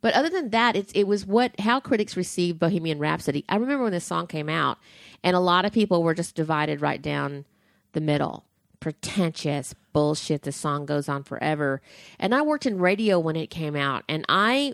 [0.02, 3.44] But other than that, it's it was what how critics received Bohemian Rhapsody.
[3.50, 4.78] I remember when this song came out,
[5.24, 7.46] and a lot of people were just divided right down
[7.94, 8.46] the middle.
[8.82, 10.42] Pretentious bullshit.
[10.42, 11.82] The song goes on forever.
[12.20, 14.74] And I worked in radio when it came out, and I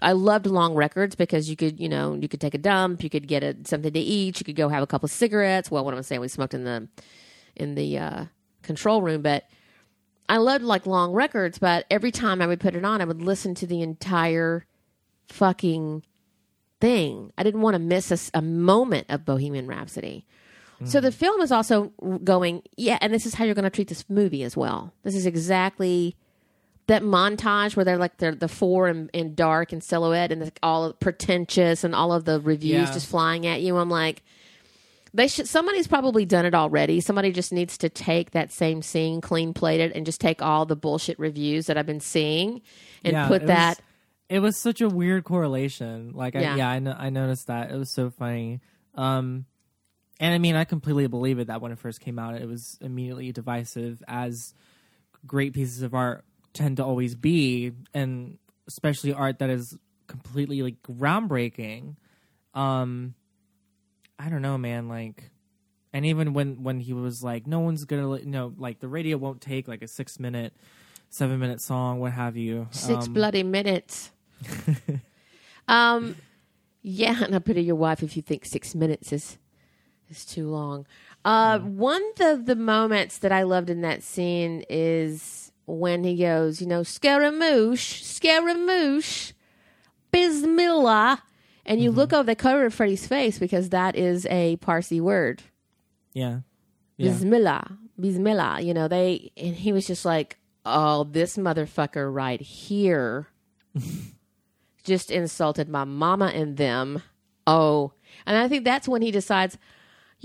[0.00, 3.10] I loved long records because you could, you know, you could take a dump, you
[3.10, 5.70] could get a, something to eat, you could go have a couple of cigarettes.
[5.70, 6.88] Well, what I'm saying, we smoked in the
[7.54, 8.24] in the uh,
[8.62, 9.44] control room, but
[10.28, 11.58] I loved like long records.
[11.58, 14.66] But every time I would put it on, I would listen to the entire
[15.28, 16.04] fucking
[16.80, 17.32] thing.
[17.36, 20.26] I didn't want to miss a, a moment of Bohemian Rhapsody.
[20.84, 23.88] So the film is also going, yeah, and this is how you're going to treat
[23.88, 24.92] this movie as well.
[25.04, 26.16] This is exactly
[26.86, 30.92] that montage where they're like they're the four in, in dark and silhouette and all
[30.92, 32.92] pretentious and all of the reviews Yeah.
[32.92, 33.76] just flying at you.
[33.78, 34.22] I'm like,
[35.14, 35.48] they should.
[35.48, 37.00] Somebody's probably done it already.
[37.00, 40.66] Somebody just needs to take that same scene, clean plate it, and just take all
[40.66, 42.60] the bullshit reviews that I've been seeing
[43.02, 43.78] and Yeah, put that.
[43.78, 43.82] was-
[44.28, 46.10] it was such a weird correlation.
[46.12, 46.52] Like, Yeah.
[46.52, 47.70] I, yeah, I, no, I noticed that.
[47.70, 48.60] It was so funny.
[48.94, 49.46] Um,
[50.18, 52.78] and I mean, I completely believe it that when it first came out, it was
[52.80, 54.54] immediately divisive, as
[55.26, 60.82] great pieces of art tend to always be, and especially art that is completely like
[60.82, 61.96] groundbreaking.
[62.54, 63.14] Um,
[64.18, 64.88] I don't know, man.
[64.88, 65.30] Like,
[65.92, 69.18] and even when when he was like, no one's gonna, you know, like the radio
[69.18, 70.54] won't take like a six minute,
[71.10, 72.68] seven minute song, what have you.
[72.70, 74.12] Six Um, bloody minutes.
[75.68, 76.16] um,
[76.80, 79.38] yeah, and I pity your wife if you think six minutes is
[80.10, 80.86] is too long.
[81.24, 86.60] Uh, One of the moments that I loved in that scene is when he goes,
[86.60, 89.32] you know, Scaramouche, Scaramouche,
[90.12, 91.22] Bismillah,
[91.64, 95.42] and you look over the cover of Freddie's face because that is a Parsi word.
[96.12, 96.40] Yeah.
[96.96, 97.10] Yeah.
[97.10, 98.60] Bismillah, Bismillah.
[98.62, 103.26] You know, they, and he was just like, oh, this motherfucker right here
[104.84, 107.02] just insulted my mama and them.
[107.46, 107.92] Oh,
[108.24, 109.58] and I think that's when he decides,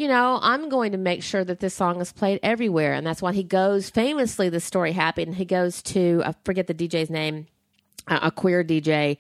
[0.02, 2.94] you know, I'm going to make sure that this song is played everywhere.
[2.94, 5.36] And that's why he goes, famously, the story happened.
[5.36, 7.46] He goes to, I forget the DJ's name,
[8.08, 9.18] a, queer DJ,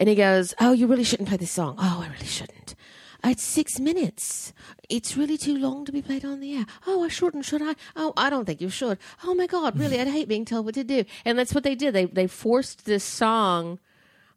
[0.00, 1.76] and he goes, Oh, you really shouldn't play this song.
[1.78, 2.74] Oh, I really shouldn't.
[3.22, 4.52] It's six minutes.
[4.88, 6.66] It's really too long to be played on the air.
[6.88, 7.76] Oh, I shouldn't, should I?
[7.94, 8.98] Oh, I don't think you should.
[9.22, 10.00] Oh my God, really?
[10.00, 11.04] I'd hate being told what to do.
[11.24, 11.94] And that's what they did.
[11.94, 13.78] They they forced this song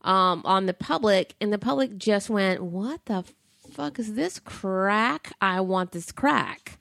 [0.01, 3.23] um, on the public, and the public just went, "What the
[3.73, 5.33] fuck is this crack?
[5.41, 6.79] I want this crack."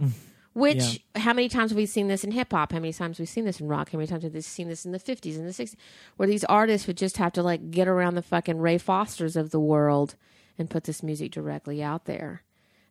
[0.00, 0.12] Mm.
[0.54, 2.72] Which, how many times have we seen this in hip hop?
[2.72, 3.92] How many times have we seen this in rock?
[3.92, 5.76] How many times have we seen this in the 50s and the 60s?
[6.16, 9.50] Where these artists would just have to like get around the fucking Ray Fosters of
[9.50, 10.16] the world
[10.58, 12.42] and put this music directly out there.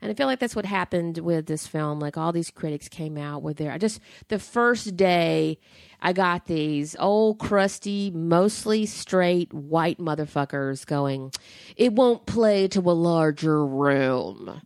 [0.02, 2.00] And I feel like that's what happened with this film.
[2.00, 5.58] Like all these critics came out with their, I just, the first day
[6.02, 11.32] I got these old, crusty, mostly straight white motherfuckers going,
[11.76, 14.62] it won't play to a larger room.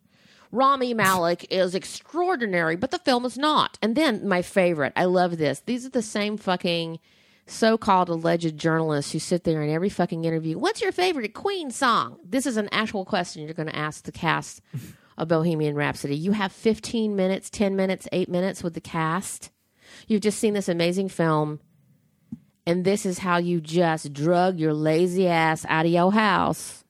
[0.51, 3.79] Rami Malek is extraordinary, but the film is not.
[3.81, 5.61] And then my favorite, I love this.
[5.61, 6.99] These are the same fucking
[7.45, 10.57] so-called alleged journalists who sit there in every fucking interview.
[10.57, 12.17] What's your favorite Queen song?
[12.23, 14.61] This is an actual question you're going to ask the cast
[15.17, 16.15] of Bohemian Rhapsody.
[16.15, 19.51] You have 15 minutes, 10 minutes, 8 minutes with the cast.
[20.07, 21.59] You've just seen this amazing film
[22.65, 26.83] and this is how you just drug your lazy ass out of your house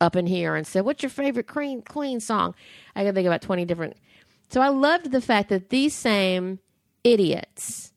[0.00, 2.54] up in here and said, "What's your favorite Queen Queen song?"
[2.96, 3.96] I can think about twenty different.
[4.48, 6.58] So I loved the fact that these same
[7.04, 7.92] idiots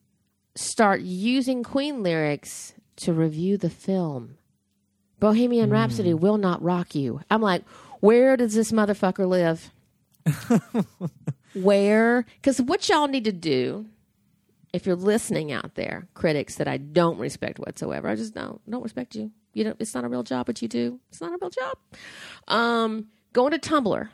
[0.54, 4.36] start using Queen lyrics to review the film.
[5.18, 5.72] Bohemian hmm.
[5.72, 7.22] Rhapsody will not rock you.
[7.30, 7.64] I'm like,
[8.04, 9.72] where does this motherfucker live?
[11.54, 12.26] where?
[12.36, 13.86] Because what y'all need to do,
[14.74, 18.82] if you're listening out there, critics that I don't respect whatsoever, I just don't don't
[18.82, 19.30] respect you.
[19.54, 21.00] You know, it's not a real job, but you do.
[21.08, 21.78] It's not a real job.
[22.46, 24.08] Um, go into Tumblr.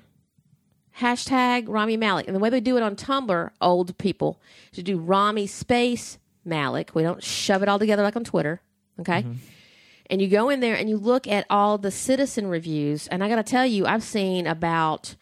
[1.00, 2.26] Hashtag Rami Malek.
[2.28, 4.40] And the way they do it on Tumblr, old people,
[4.72, 6.94] to do Rami space Malek.
[6.94, 8.60] We don't shove it all together like on Twitter.
[9.00, 9.24] Okay.
[10.10, 13.06] And you go in there and you look at all the citizen reviews.
[13.06, 15.14] And I got to tell you, I've seen about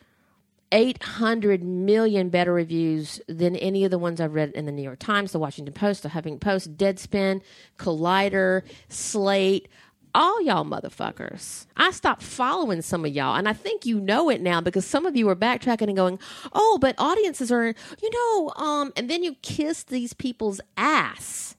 [0.72, 4.98] 800 million better reviews than any of the ones I've read in the New York
[4.98, 7.42] Times, the Washington Post, the Huffington Post, Deadspin,
[7.78, 9.68] Collider, Slate,
[10.14, 11.66] all y'all motherfuckers.
[11.76, 15.06] I stopped following some of y'all, and I think you know it now because some
[15.06, 16.18] of you are backtracking and going,
[16.52, 21.56] "Oh, but audiences are, you know," um, and then you kiss these people's ass,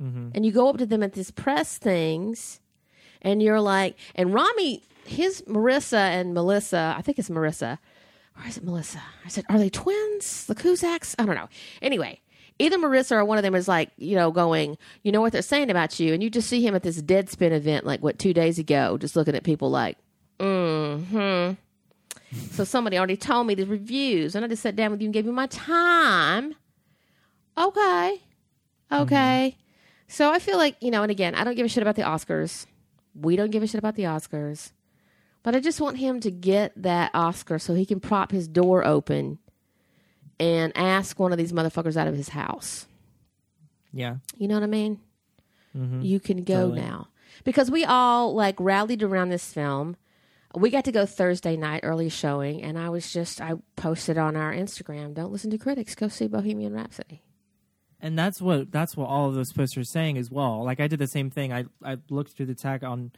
[0.00, 2.60] and you go up to them at these press things,
[3.20, 7.78] and you're like, and Rami, his Marissa and Melissa, I think it's Marissa,
[8.36, 9.02] or is it Melissa?
[9.24, 10.46] I said, are they twins?
[10.46, 11.14] The Kuzaks?
[11.18, 11.48] I don't know.
[11.82, 12.20] Anyway,
[12.58, 15.42] either Marissa or one of them is like, you know, going, you know what they're
[15.42, 16.14] saying about you.
[16.14, 19.16] And you just see him at this Deadspin event, like what, two days ago, just
[19.16, 19.98] looking at people like,
[20.38, 21.52] mm hmm.
[22.52, 25.14] So somebody already told me the reviews, and I just sat down with you and
[25.14, 26.54] gave you my time.
[27.58, 28.22] Okay.
[28.92, 29.56] Okay.
[30.10, 32.02] So I feel like, you know, and again, I don't give a shit about the
[32.02, 32.66] Oscars.
[33.14, 34.72] We don't give a shit about the Oscars.
[35.44, 38.84] But I just want him to get that Oscar so he can prop his door
[38.84, 39.38] open
[40.40, 42.88] and ask one of these motherfuckers out of his house.
[43.92, 44.16] Yeah.
[44.36, 44.98] You know what I mean?
[45.78, 46.02] Mm-hmm.
[46.02, 46.80] You can go Totally.
[46.80, 47.08] now.
[47.44, 49.96] Because we all like rallied around this film.
[50.56, 54.34] We got to go Thursday night, early showing, and I was just I posted on
[54.34, 57.22] our Instagram, don't listen to critics, go see Bohemian Rhapsody.
[58.02, 60.64] And that's what that's what all of those posts are saying as well.
[60.64, 61.52] Like I did the same thing.
[61.52, 63.12] I I looked through the tag on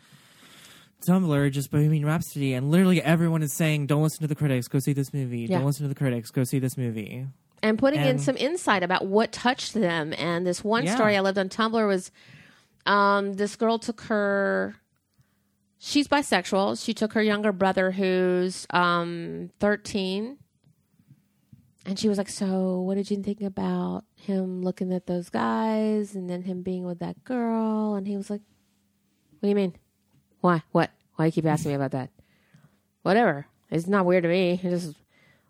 [1.07, 4.69] Tumblr, just Bohemian Rhapsody, and literally everyone is saying, "Don't listen to the critics.
[4.69, 5.41] Go see this movie.
[5.41, 5.59] Yeah.
[5.59, 6.31] Don't listen to the critics.
[6.31, 7.27] Go see this movie."
[7.65, 10.13] and putting in some insight about what touched them.
[10.19, 10.97] And this one Yeah.
[10.97, 12.11] story I loved on Tumblr was
[12.87, 14.75] um, this girl took her.
[15.79, 16.85] She's bisexual.
[16.85, 20.39] She took her younger brother, who's um, thirteen,
[21.87, 26.15] and she was like, "So, what did you think about him looking at those guys,
[26.15, 28.43] and then him being with that girl?" And he was like,
[29.41, 29.75] "What do you mean?
[30.41, 30.63] Why?
[30.73, 30.91] What?
[31.17, 32.11] Why you keep asking me about that?
[33.03, 33.47] Whatever.
[33.71, 34.61] It's not weird to me.
[34.63, 34.95] I just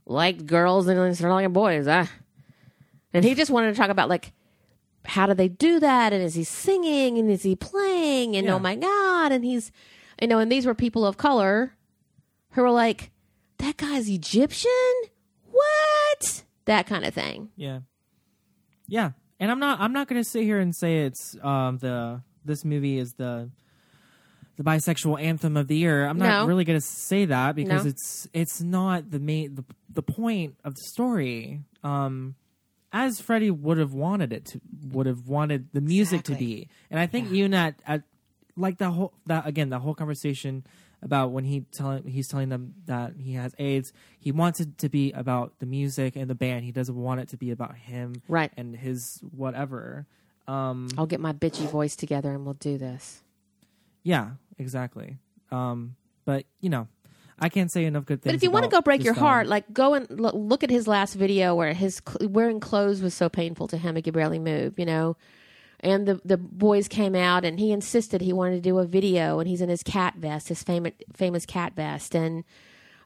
[0.06, 1.86] liked girls and started liking boys.
[1.88, 2.10] Ah."
[3.14, 4.32] And he just wanted to talk about like
[5.04, 8.54] how do they do that and is he singing and is he playing and Yeah.
[8.54, 9.72] oh my god and he's
[10.20, 11.74] you know and these were people of color
[12.52, 13.10] who were like
[13.58, 14.70] that guy's Egyptian
[15.52, 17.80] what that kind of thing Yeah,
[18.88, 19.12] yeah.
[19.40, 22.64] And I'm not I'm not going to sit here and say it's um the this
[22.64, 23.50] movie is the
[24.56, 26.06] the bisexual anthem of the year.
[26.06, 26.46] I'm not No.
[26.46, 27.90] really going to say that because No.
[27.90, 31.62] it's it's not the main the, the point of the story.
[31.82, 32.34] Um
[32.92, 36.46] as Freddie would have wanted it to would have wanted the music to Exactly.
[36.46, 36.68] be.
[36.90, 38.02] And I think even at, at
[38.56, 40.64] like the whole that again the whole conversation
[41.02, 44.88] about when he telling he's telling them that he has AIDS, he wants it to
[44.88, 46.64] be about the music and the band.
[46.64, 48.52] He doesn't want it to be about him Right.
[48.56, 50.06] and his whatever.
[50.48, 53.22] Um I'll get my bitchy voice together and we'll do this
[54.04, 55.18] yeah, exactly.
[55.50, 55.94] Um
[56.24, 56.88] but you know,
[57.38, 58.32] I can't say enough good things.
[58.32, 60.70] but if you want to go break your heart like go and lo- look at
[60.70, 64.14] his last video where his cl- wearing clothes was so painful to him he could
[64.14, 65.16] barely move you know
[65.82, 69.38] and the the boys came out and he insisted he wanted to do a video
[69.40, 72.14] and he's in his cat vest his famous famous cat vest.
[72.14, 72.44] And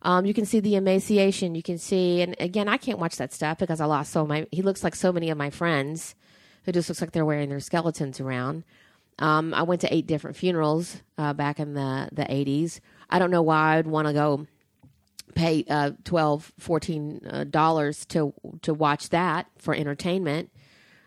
[0.02, 1.54] um, you can see the emaciation.
[1.54, 4.46] You can see and again i can't watch that stuff because i lost so my
[4.52, 6.14] he looks like so many of my friends
[6.64, 8.64] who just looks like they're wearing their skeletons around.
[9.18, 13.30] Um, i went to eight different funerals uh, back in the the 80s i don't
[13.30, 14.46] know why i'd want to go
[15.34, 20.50] pay uh, 12 14 uh, dollars to to watch that for entertainment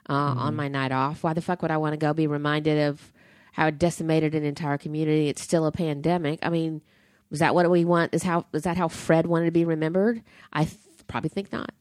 [0.09, 2.79] uh, on my night off why the fuck would i want to go be reminded
[2.79, 3.13] of
[3.53, 6.81] how it decimated an entire community it's still a pandemic i mean
[7.29, 10.21] was that what we want is how is that how fred wanted to be remembered
[10.51, 11.71] i th- probably think not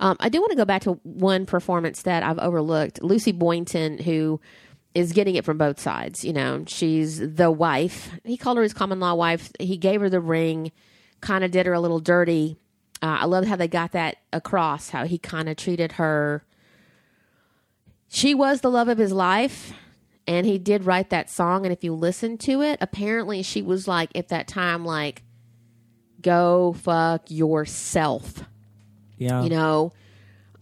[0.00, 3.02] um, I do want to go back to one performance that I've overlooked.
[3.02, 4.40] Lucy Boynton, who
[4.94, 6.24] is getting it from both sides.
[6.24, 8.10] You know, she's the wife.
[8.24, 9.50] He called her his common law wife.
[9.58, 10.72] He gave her the ring,
[11.20, 12.58] kind of did her a little dirty.
[13.00, 16.44] Uh, I love how they got that across, how he kind of treated her.
[18.14, 19.72] She was the love of his life,
[20.26, 21.64] and he did write that song.
[21.64, 25.22] And if you listen to it, apparently she was like, at that time, like,
[26.22, 28.44] go fuck yourself
[29.18, 29.42] yeah.
[29.42, 29.92] you know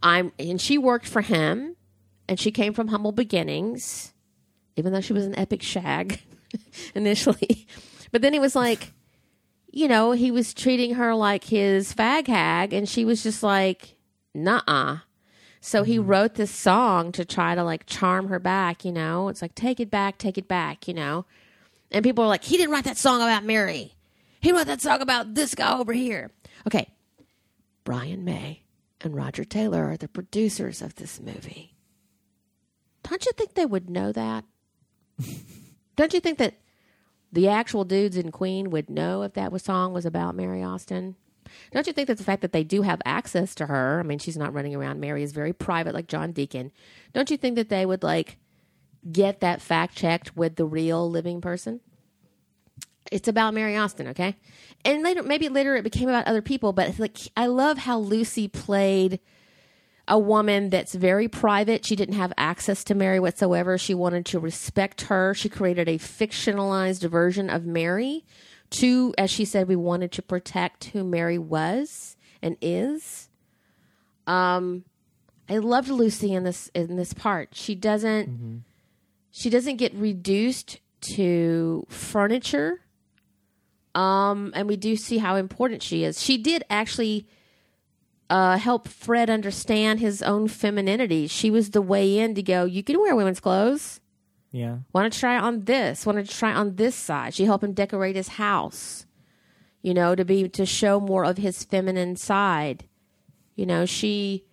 [0.03, 1.77] i'm and she worked for him
[2.29, 4.13] and she came from humble beginnings
[4.77, 6.21] even though she was an epic shag
[6.95, 7.67] initially
[8.11, 8.93] but then he was like
[9.71, 13.97] you know he was treating her like his fag hag and she was just like
[14.35, 15.01] nah
[15.61, 16.07] so he mm.
[16.07, 19.81] wrote this song to try to like charm her back you know it's like take
[19.81, 21.25] it back take it back you know
[21.91, 23.95] and people are like he didn't write that song about mary
[24.41, 26.31] he wrote that song about this guy over here
[26.67, 26.89] okay
[27.85, 28.63] Brian May
[29.01, 31.75] and Roger Taylor are the producers of this movie.
[33.03, 34.45] Don't you think they would know that?
[35.97, 36.55] Don't you think that
[37.33, 41.17] the actual dudes in Queen would know if that was song was about Mary Austin?
[41.73, 44.19] Don't you think that the fact that they do have access to her, I mean,
[44.19, 45.01] she's not running around.
[45.01, 46.73] Mary is very private, like John Deacon.
[47.13, 48.39] Don't you think that they would like
[49.11, 51.81] get that fact checked with the real living person?
[53.11, 54.37] It's about Mary Austin, okay?
[54.85, 58.47] And later, maybe later it became about other people, but like I love how Lucy
[58.47, 59.21] played
[60.11, 61.87] a woman that's very private.
[61.87, 63.79] She didn't have access to Mary whatsoever.
[63.79, 65.35] She wanted to respect her.
[65.35, 68.25] She created a fictionalized version of Mary
[68.71, 73.29] to, as she said, we wanted to protect who Mary was and is.
[74.27, 74.85] Um,
[75.49, 77.51] I loved Lucy in this in this part.
[77.53, 78.29] She doesn't
[79.33, 80.81] she doesn't get reduced
[81.17, 82.81] to furniture.
[83.95, 86.23] Um, and we do see how important she is.
[86.23, 87.27] She did actually
[88.29, 91.27] uh, help Fred understand his own femininity.
[91.27, 92.65] She was the way in to go.
[92.65, 94.00] You can wear women's clothes.
[94.53, 94.79] Yeah.
[94.93, 96.05] Want to try on this?
[96.05, 97.35] Want to try on this side?
[97.35, 99.07] She helped him decorate his house.
[99.83, 102.85] You know, to be to show more of his feminine side.
[103.55, 104.45] You know, she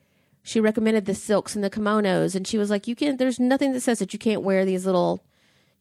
[0.44, 3.18] she recommended the silks and the kimonos, and she was like, "You can.
[3.18, 5.24] There's nothing that says that you can't wear these little."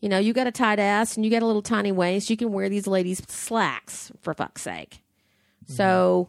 [0.01, 2.29] You know, you got a tight ass and you got a little tiny waist.
[2.29, 5.03] You can wear these ladies slacks for fuck's sake.
[5.65, 5.73] Mm-hmm.
[5.73, 6.29] So,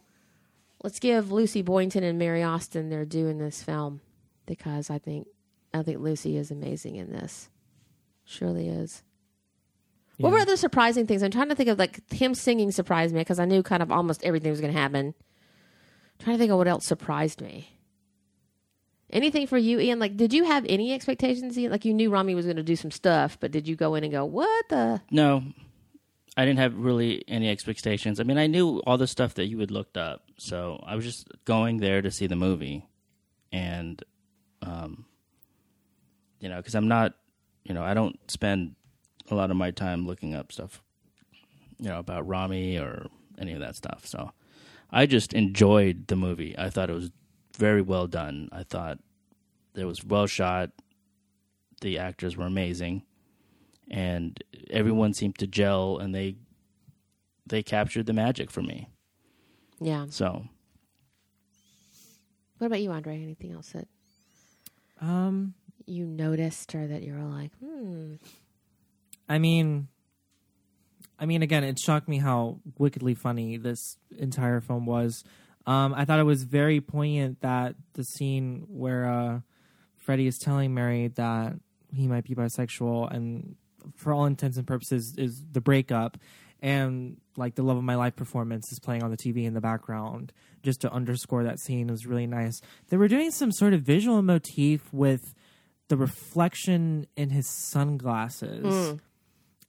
[0.82, 4.00] let's give Lucy Boynton and Mary Austin their due in this film
[4.46, 5.26] because I think
[5.74, 7.50] I think Lucy is amazing in this.
[8.30, 9.02] Surely is.
[10.18, 10.42] What were Yeah.
[10.42, 11.22] other surprising things?
[11.22, 13.90] I'm trying to think of like him singing surprised me because I knew kind of
[13.90, 15.14] almost everything was going to happen.
[16.18, 17.68] trying to think of what else surprised me.
[19.10, 19.98] Anything for you, Ian?
[20.00, 21.56] Like, did you have any expectations?
[21.56, 21.70] Ian?
[21.72, 24.02] Like, you knew Rami was going to do some stuff, but did you go in
[24.04, 25.00] and go, "What the"?
[25.12, 25.44] No,
[26.36, 28.18] I didn't have really any expectations.
[28.20, 31.04] I mean, I knew all the stuff that you had looked up, so I was
[31.04, 32.86] just going there to see the movie,
[33.52, 34.02] and,
[34.60, 35.06] um,
[36.40, 37.14] you know, because I'm not,
[37.64, 38.74] you know, I don't spend
[39.30, 40.82] a lot of my time looking up stuff,
[41.78, 43.06] you know, about Rami or
[43.38, 44.06] any of that stuff.
[44.06, 44.30] So
[44.90, 46.54] I just enjoyed the movie.
[46.58, 47.10] I thought it was
[47.56, 48.48] very well done.
[48.52, 48.98] I thought
[49.74, 50.70] it was well shot.
[51.80, 53.02] The actors were amazing
[53.90, 56.36] and everyone seemed to gel and they
[57.46, 58.88] they captured the magic for me.
[59.80, 60.06] Yeah.
[60.10, 60.44] So
[62.58, 63.22] What about you, Andre?
[63.22, 63.88] Anything else that
[65.00, 65.54] Um,
[65.88, 68.14] you noticed or that you were like, hmm?
[69.28, 69.88] I mean,
[71.18, 75.24] I mean, again, it shocked me how wickedly funny this entire film was.
[75.66, 79.40] Um, I thought it was very poignant that the scene where uh,
[79.96, 81.54] Freddie is telling Mary that
[81.92, 83.56] he might be bisexual, and
[83.96, 86.16] for all intents and purposes, is the breakup,
[86.62, 89.60] and like the love of my life performance is playing on the TV in the
[89.60, 90.32] background,
[90.62, 91.88] just to underscore that scene.
[91.88, 92.60] Was really nice.
[92.88, 95.34] They were doing some sort of visual motif with
[95.88, 98.98] the reflection in his sunglasses.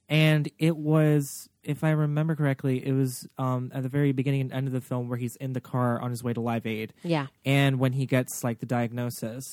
[0.08, 4.50] And it was if i remember correctly it was um, at the very beginning and
[4.52, 6.92] end of the film where he's in the car on his way to live aid.
[7.02, 7.26] Yeah.
[7.44, 9.44] and when he gets like the diagnosis.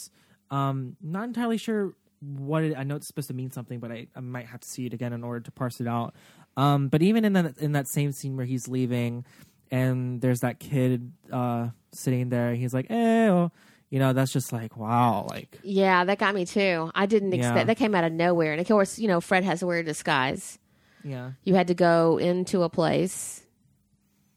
[0.50, 4.08] Um not entirely sure what it, i know it's supposed to mean something but I,
[4.16, 6.16] I might have to see it again in order to parse it out.
[6.56, 9.26] Um but even in that in that same scene where he's leaving
[9.70, 13.52] and there's that kid uh sitting there he's like oh,
[13.90, 16.92] you know that's just like wow like Yeah, that got me too.
[16.94, 17.64] I didn't expect Yeah.
[17.66, 18.52] that came out of nowhere.
[18.52, 20.60] And of course, you know, Fred has to wear a disguise.
[21.04, 23.44] yeah You had to go into a place,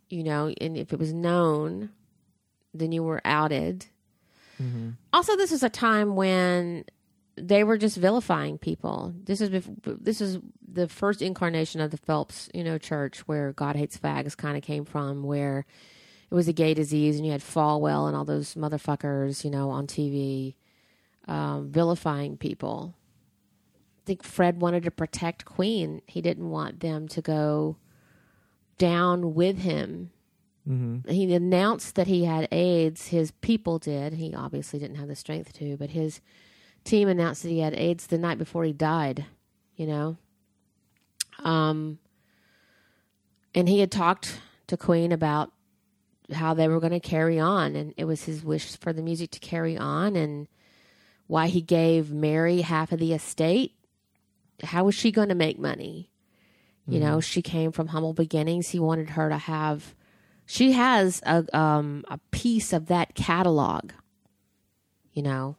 [0.09, 1.91] you know, and if it was known,
[2.75, 3.87] then you were outed.
[4.63, 4.91] Mm-hmm.
[5.13, 6.85] Also, this was a time when
[7.37, 9.15] they were just vilifying people.
[9.25, 10.39] This is bef- this is
[10.73, 14.63] the first incarnation of the Phelps, you know, church where God hates fags kind of
[14.63, 15.65] came from, where
[16.31, 19.71] it was a gay disease, and you had Falwell and all those motherfuckers, you know,
[19.71, 20.55] on TV
[21.27, 22.95] um, vilifying people.
[23.99, 26.03] I think Fred wanted to protect Queen.
[26.07, 27.77] He didn't want them to go
[28.79, 30.11] down with him.
[30.67, 31.11] mm-hmm.
[31.11, 33.09] He announced that he had AIDS.
[33.09, 34.15] His people did.
[34.15, 36.21] He obviously didn't have the strength to, but his
[36.85, 39.27] team announced that he had AIDS the night before he died.
[39.77, 40.17] You know,
[41.43, 41.99] um,
[43.55, 45.53] and he had talked to Queen about
[46.33, 49.31] how they were going to carry on, and it was his wish for the music
[49.33, 50.49] to carry on, and
[51.27, 53.75] why he gave Mary half of the estate.
[54.63, 56.11] How was she going to make money?
[56.87, 58.71] You know, she came from humble beginnings.
[58.71, 59.95] He wanted her to have.
[60.45, 63.93] She has a um, a piece of that catalog.
[65.13, 65.57] You know,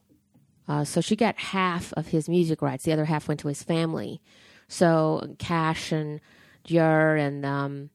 [0.67, 2.83] uh, so she got half of his music rights.
[2.83, 4.21] The other half went to his family.
[4.67, 6.19] So Cash and
[6.65, 7.89] Jer and um,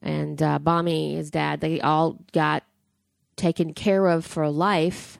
[0.00, 2.64] and uh, Bomi, his dad, they all got
[3.36, 5.18] taken care of for life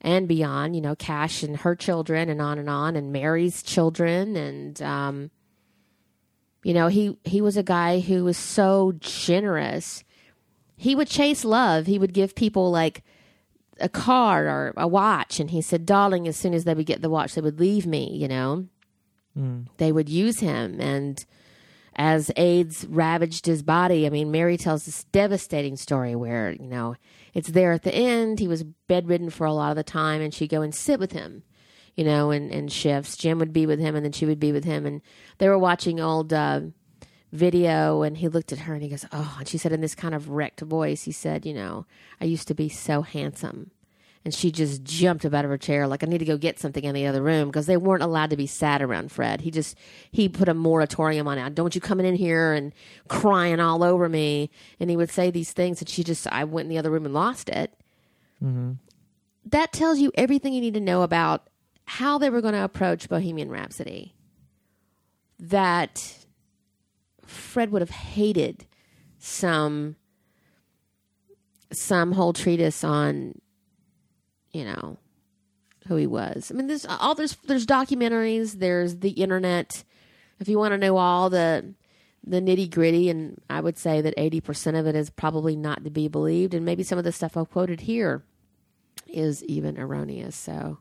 [0.00, 0.74] and beyond.
[0.74, 5.30] You know, Cash and her children, and on and on, and Mary's children, and um,
[6.62, 10.02] you know, he he was a guy who was so generous.
[10.76, 11.86] He would chase love.
[11.86, 13.02] He would give people like
[13.78, 17.02] a car or a watch, and he said, "Darling, as soon as they would get
[17.02, 18.66] the watch, they would leave me." You know,
[19.76, 21.24] they would use him, and
[21.96, 26.96] as AIDS ravaged his body, I mean, Mary tells this devastating story where you know
[27.34, 28.38] it's there at the end.
[28.38, 31.12] He was bedridden for a lot of the time, and she'd go and sit with
[31.12, 31.42] him
[31.94, 33.16] you know, and, shifts.
[33.16, 35.00] Jim would be with him, and then she would be with him, and
[35.38, 36.60] they were watching old uh,
[37.32, 39.94] video and he looked at her and he goes, Oh, and she said in this
[39.94, 41.86] kind of wrecked voice, he said, You know,
[42.20, 43.70] I used to be so handsome.
[44.26, 46.58] And she just jumped up out of her chair like I need to go get
[46.58, 49.40] something in the other room because they weren't allowed to be sad around Fred.
[49.40, 49.78] He just
[50.10, 51.54] he put a moratorium on it.
[51.54, 52.72] Don't you coming in here and
[53.06, 54.50] crying all over me.
[54.80, 57.04] And he would say these things and she just I went in the other room
[57.04, 57.72] and lost it.
[58.42, 58.72] mm-hmm.
[59.44, 61.48] That tells you everything you need to know about
[61.84, 64.12] how they were going to approach Bohemian Rhapsody.
[65.38, 66.26] That
[67.24, 68.66] Fred would have hated
[69.20, 69.94] some
[71.70, 73.40] some whole treatise on
[74.56, 74.96] you know
[75.86, 76.50] who he was.
[76.50, 78.58] I mean, there's all there's there's documentaries.
[78.58, 79.84] There's the internet.
[80.40, 81.74] If you want to know all the
[82.24, 85.84] the nitty gritty, and I would say that eighty percent of it is probably not
[85.84, 88.24] to be believed, and maybe some of the stuff I've quoted here
[89.06, 90.34] is even erroneous.
[90.34, 90.78] So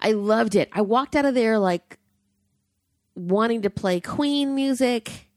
[0.00, 0.68] I loved it.
[0.72, 1.98] I walked out of there like
[3.14, 5.28] wanting to play Queen music.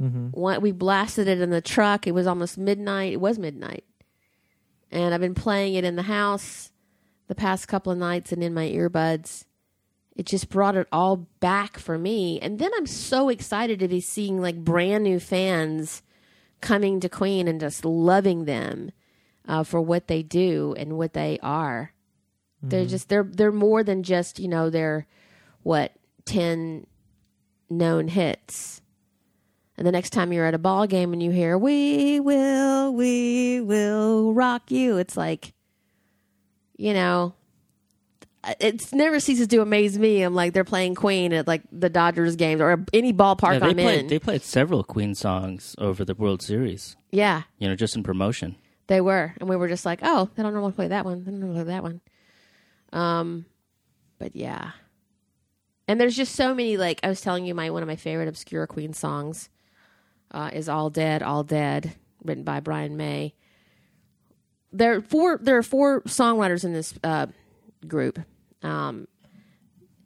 [0.00, 0.28] Mm-hmm.
[0.28, 2.06] One- We blasted it in the truck.
[2.06, 3.12] It was almost midnight.
[3.12, 3.84] It was midnight.
[4.90, 6.71] And I've been playing it in the house
[7.32, 9.46] the past couple of nights and in my earbuds.
[10.14, 12.38] It just brought it all back for me.
[12.38, 16.02] And then I'm so excited to be seeing like brand new fans
[16.60, 18.90] coming to Queen and just loving them
[19.48, 21.94] uh, for what they do and what they are.
[22.64, 25.06] They're just they're they're more than just you know their
[25.62, 25.92] what
[26.26, 26.86] ten
[27.70, 28.82] known hits.
[29.78, 33.62] And the next time you're at a ball game and you hear "We will, we
[33.62, 35.54] will rock you," it's like,
[36.82, 37.32] you know,
[38.58, 40.22] it never ceases to amaze me.
[40.22, 43.66] I'm like they're playing Queen at like the Dodgers games or any ballpark Yeah, they
[43.68, 44.06] I'm played in.
[44.08, 46.96] they played several Queen songs over the World Series.
[47.12, 48.56] yeah, You know, just in promotion.
[48.88, 51.22] They were, and we were just like, "Oh, they don't normally play that one.
[51.24, 52.00] They don't normally play that one."
[52.92, 53.46] Um,
[54.18, 54.72] but yeah,
[55.86, 56.76] and there's just so many.
[56.76, 59.48] Like I was telling you, my one of my favorite obscure Queen songs
[60.32, 63.34] uh, is "All Dead, All Dead," written by Brian May.
[64.72, 65.38] There are four.
[65.38, 67.26] There are four songwriters in this uh,
[67.86, 68.18] group,
[68.62, 69.06] um,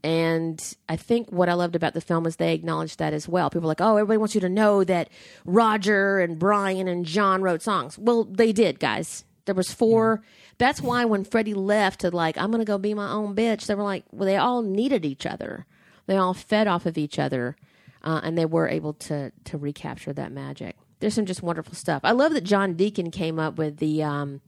[0.03, 3.51] and I think what I loved about the film is they acknowledged that as well.
[3.51, 5.09] People are like, oh, everybody wants you to know that
[5.45, 7.99] Roger and Brian and John wrote songs.
[7.99, 9.25] Well, they did, guys.
[9.47, 10.23] There was four.
[10.59, 13.67] That's why when Freddie left to like, I'm gonna go be my own bitch.
[13.67, 15.67] They were like, well, they all needed each other.
[16.07, 17.57] They all fed off of each other,
[18.03, 20.77] uh, and they were able to to recapture that magic.
[21.01, 22.01] There's some just wonderful stuff.
[22.05, 24.03] I love that John Deacon came up with the.
[24.03, 24.41] Um,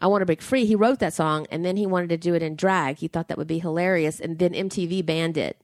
[0.00, 0.64] I Want to Break Free.
[0.64, 2.96] He wrote that song and then he wanted to do it in drag.
[2.98, 4.18] He thought that would be hilarious.
[4.18, 5.60] And then MTV banned it.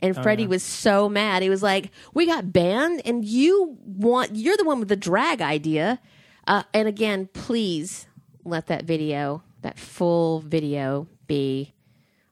[0.00, 1.42] And Freddie was so mad.
[1.42, 5.40] He was like, We got banned and you want, you're the one with the drag
[5.40, 6.00] idea.
[6.46, 8.06] Uh, and again, please
[8.44, 11.72] let that video, that full video, be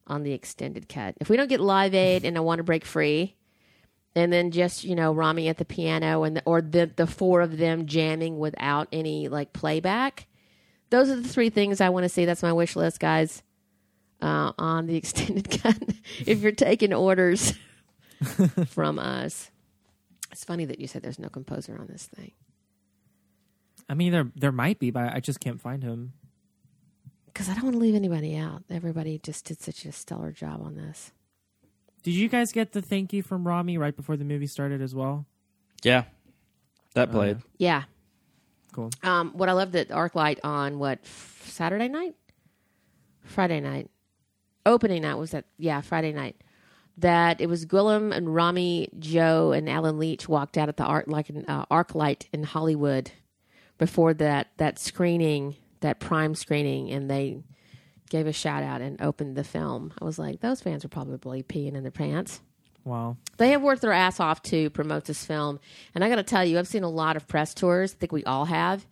[0.07, 1.14] on the extended cut.
[1.18, 3.36] If we don't get Live Aid and I Want to Break Free,
[4.14, 7.40] and then just you know Rami at the piano and the, or the the four
[7.40, 10.26] of them jamming without any like playback.
[10.90, 12.24] Those are the three things I want to see.
[12.26, 13.42] That's my wish list, guys.
[14.20, 15.78] Uh, on the extended cut,
[16.26, 17.54] if you're taking orders
[18.68, 19.50] from us,
[20.30, 22.32] it's funny that you said there's no composer on this thing
[23.88, 26.12] I mean, there there might be, but I just can't find him.
[27.26, 28.62] because I don't want to leave anybody out.
[28.70, 31.12] Everybody just did such a stellar job on this.
[32.03, 34.94] Did you guys get the thank you from Rami right before the movie started as
[34.94, 35.26] well?
[35.82, 36.05] Yeah.
[36.94, 37.38] That played.
[37.59, 37.84] Yeah.
[38.72, 38.90] Cool.
[39.03, 42.14] Um, what I loved at ArcLight on what f- Saturday night,
[43.22, 43.90] Friday night,
[44.64, 46.36] opening night was that yeah Friday night.
[46.98, 51.09] That it was Gwilym and Rami, Joe, and Allen Leech walked out at the art
[51.09, 53.10] like an uh, ArcLight in Hollywood
[53.78, 57.43] before that that screening, that prime screening, and they
[58.12, 59.90] gave a shout out and opened the film.
[59.98, 62.43] I was like, those fans are probably peeing in their pants.
[62.84, 63.16] Wow.
[63.36, 65.60] they have worked their ass off to promote this film.
[65.94, 68.10] And i got to tell you i've seen a lot of press tours i think
[68.12, 68.86] we all have.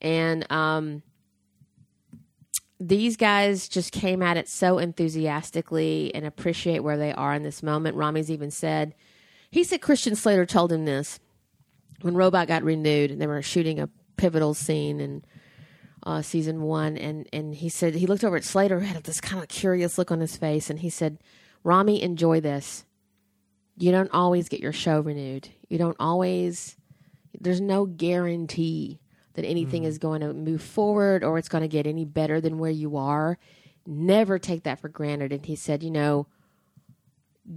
[0.00, 1.02] And um,
[2.80, 7.62] these guys just came at it so enthusiastically and appreciate where they are in this
[7.62, 7.96] moment.
[7.96, 8.94] Rami's even said
[9.50, 11.20] he said christian slater told him this.
[12.00, 15.22] When robot got renewed and they were shooting a pivotal scene in
[16.04, 19.20] uh, season one and, and he said he looked over at slater who had this
[19.20, 21.18] kind of curious look on his face and he said
[21.64, 22.84] rami enjoy this
[23.76, 25.48] you don't always get your show renewed.
[25.68, 26.76] You don't always,
[27.38, 29.00] there's no guarantee
[29.34, 32.58] that anything is going to move forward or it's going to get any better than
[32.58, 33.36] where you are.
[33.86, 35.32] Never take that for granted.
[35.32, 36.28] And he said, you know,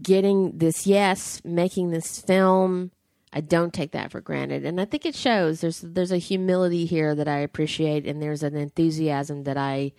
[0.02, 2.92] getting this yes, making this film,
[3.34, 4.66] I don't take that for granted.
[4.66, 8.44] And I think it shows there's there's a humility here that I appreciate and there's
[8.44, 9.94] an enthusiasm that I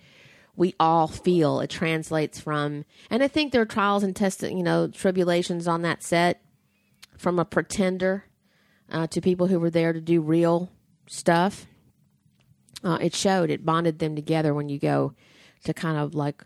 [0.55, 1.61] we all feel.
[1.61, 5.83] It translates from, and I think there are trials and tests, you know, tribulations on
[5.83, 6.41] that set
[7.17, 8.25] from a pretender
[8.91, 10.69] uh, to people who were there to do real
[11.07, 11.65] stuff.
[12.83, 13.49] Uh, it showed.
[13.49, 15.13] It bonded them together when you go
[15.63, 16.43] to kind of like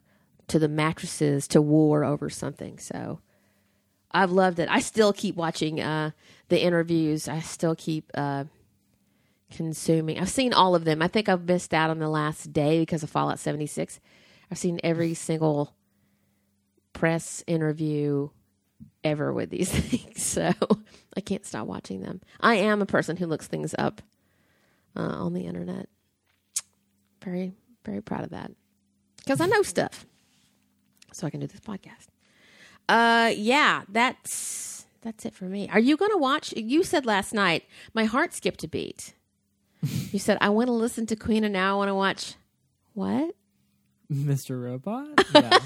[0.48, 2.78] to the mattresses to war over something.
[2.78, 3.20] So
[4.12, 4.70] I've loved it.
[4.70, 6.12] I still keep watching uh,
[6.54, 7.28] the interviews.
[7.28, 8.44] I still keep uh,
[9.52, 10.20] consuming.
[10.20, 11.02] I've seen all of them.
[11.02, 14.00] I think I've missed out on the last day because of Fallout 76.
[14.52, 15.76] I've seen every single
[16.94, 18.30] press interview
[19.04, 20.22] ever with these things.
[20.22, 20.54] So
[21.18, 22.22] I can't stop watching them.
[22.40, 24.04] I am a person who looks things up
[24.96, 25.90] uh, on the internet.
[27.24, 27.54] Very,
[27.84, 28.52] very proud of that
[29.18, 30.06] because I know stuff.
[31.14, 32.10] So I can do this podcast.
[32.88, 34.73] Uh, yeah, that's
[35.04, 35.70] that's it for me.
[35.70, 36.54] Are you going to watch?
[36.54, 39.14] You said last night my heart skipped a beat.
[40.12, 42.36] you said I want to listen to Queen, and now I want to watch
[42.94, 43.36] what?
[44.12, 44.62] Mr.
[44.62, 45.08] Robot.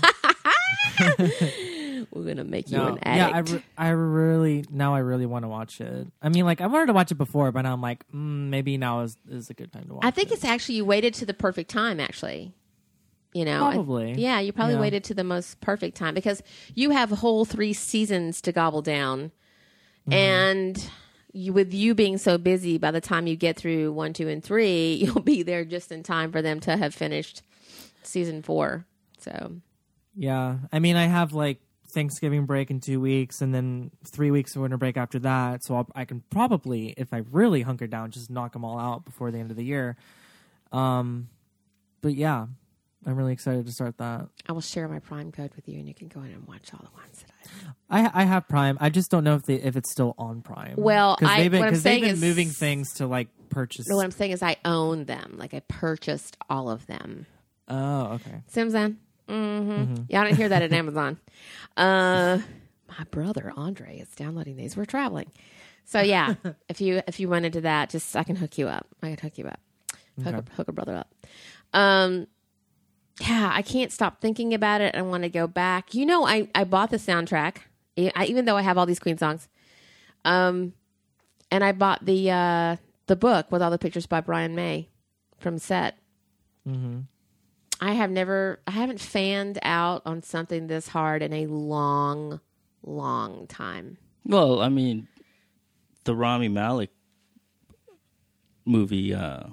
[0.99, 2.05] Yeah.
[2.11, 3.27] We're gonna make you no, an yeah.
[3.27, 3.51] I, addict.
[3.51, 6.07] re- I really now I really want to watch it.
[6.21, 8.77] I mean, like I wanted to watch it before, but now I'm like, mm, maybe
[8.77, 10.05] now is is a good time to watch.
[10.05, 10.35] I think it.
[10.35, 11.99] it's actually you waited to the perfect time.
[11.99, 12.53] Actually,
[13.33, 14.81] you know, I- yeah, you probably Yeah.
[14.81, 16.41] waited to the most perfect time because
[16.75, 19.31] you have whole three seasons to gobble down,
[20.07, 20.13] Mm-hmm.
[20.13, 20.89] and
[21.33, 24.41] you, with you being so busy, by the time you get through one, two, and
[24.43, 27.41] three, you'll be there just in time for them to have finished
[28.03, 28.85] season four.
[29.19, 29.57] So
[30.15, 31.59] Yeah, I mean, I have like
[31.89, 35.63] Thanksgiving break in two weeks, and then three weeks of winter break after that.
[35.65, 39.03] So I'll, I can probably, if I really hunker down, just knock them all out
[39.05, 39.97] before the end of the year.
[40.71, 41.27] Um,
[42.01, 42.47] but yeah,
[43.07, 44.27] I'm really excited to start that.
[44.47, 46.71] I will share my Prime code with you, and you can go in and watch
[46.73, 47.49] all the ones that
[47.89, 48.01] I.
[48.05, 48.77] I I have Prime.
[48.81, 50.75] I just don't know if they if it's still on Prime.
[50.77, 53.07] Well, because I- they've been, what I'm 'cause they've saying been is- moving things to
[53.07, 53.87] like purchase.
[53.87, 55.35] No, what I'm saying is I own them.
[55.37, 57.25] Like I purchased all of them.
[57.69, 58.41] oh, okay.
[58.53, 58.97] What I'm saying?
[59.29, 59.95] Mm-hmm.
[60.09, 61.17] Yeah, I didn't hear that at Amazon.
[61.77, 62.39] Uh,
[62.89, 64.75] my brother Andre is downloading these.
[64.77, 65.31] We're traveling,
[65.85, 66.35] so yeah.
[66.69, 68.85] if you if you run into that, just I can hook you up.
[69.01, 69.59] I can hook you up.
[70.23, 71.13] Hook, a, hook a brother up.
[71.73, 72.25] Um,
[73.21, 74.95] yeah, I can't stop thinking about it.
[74.95, 75.93] I want to go back.
[75.93, 77.57] You know, I I bought the soundtrack,
[77.97, 79.47] I, even though I have all these Queen songs.
[80.25, 80.73] Um,
[81.49, 82.75] and I bought the uh
[83.07, 84.89] the book with all the pictures by Brian May
[85.39, 85.97] from set.
[86.67, 87.01] Mm-hmm.
[87.79, 92.41] I have never, I haven't fanned out on something this hard in a long,
[92.83, 93.97] long time.
[94.25, 95.07] Well, I mean,
[96.03, 96.89] the Rami Malek
[98.65, 99.13] movie.
[99.13, 99.43] Uh,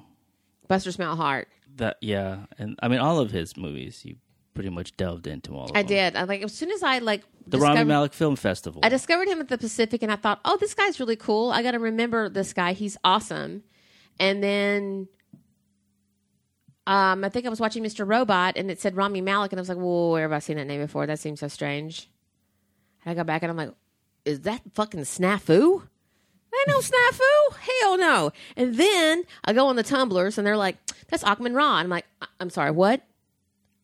[0.68, 1.48] Buster's Mal Heart.
[1.76, 4.04] That yeah, and I mean all of his movies.
[4.04, 4.16] You
[4.54, 5.64] pretty much delved into all.
[5.64, 5.88] of I them.
[5.88, 6.16] did.
[6.16, 8.80] I like as soon as I like The Rami Malek Film Festival.
[8.84, 11.50] I discovered him at the Pacific, and I thought, oh, this guy's really cool.
[11.50, 12.72] I got to remember this guy.
[12.72, 13.64] He's awesome.
[14.20, 15.08] And then,
[16.86, 18.08] um, I think I was watching Mr.
[18.08, 20.56] Robot, and it said Rami Malek, and I was like, whoa, where have I seen
[20.56, 21.06] that name before?
[21.06, 22.08] That seems so strange.
[23.04, 23.72] And I go back, and I'm like,
[24.24, 25.88] is that fucking Snafu?
[26.60, 27.56] Ain't no snafu.
[27.80, 28.32] Hell no.
[28.56, 30.76] And then I go on the Tumblrs and they're like,
[31.08, 31.80] that's Ahkmenrah.
[31.80, 32.06] And I'm like,
[32.40, 33.02] I'm sorry, what?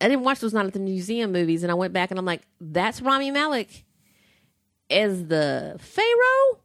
[0.01, 1.63] I didn't watch those Night at the Museum movies.
[1.63, 3.85] And I went back and I'm like, that's Rami Malek
[4.91, 6.61] as the Pharaoh?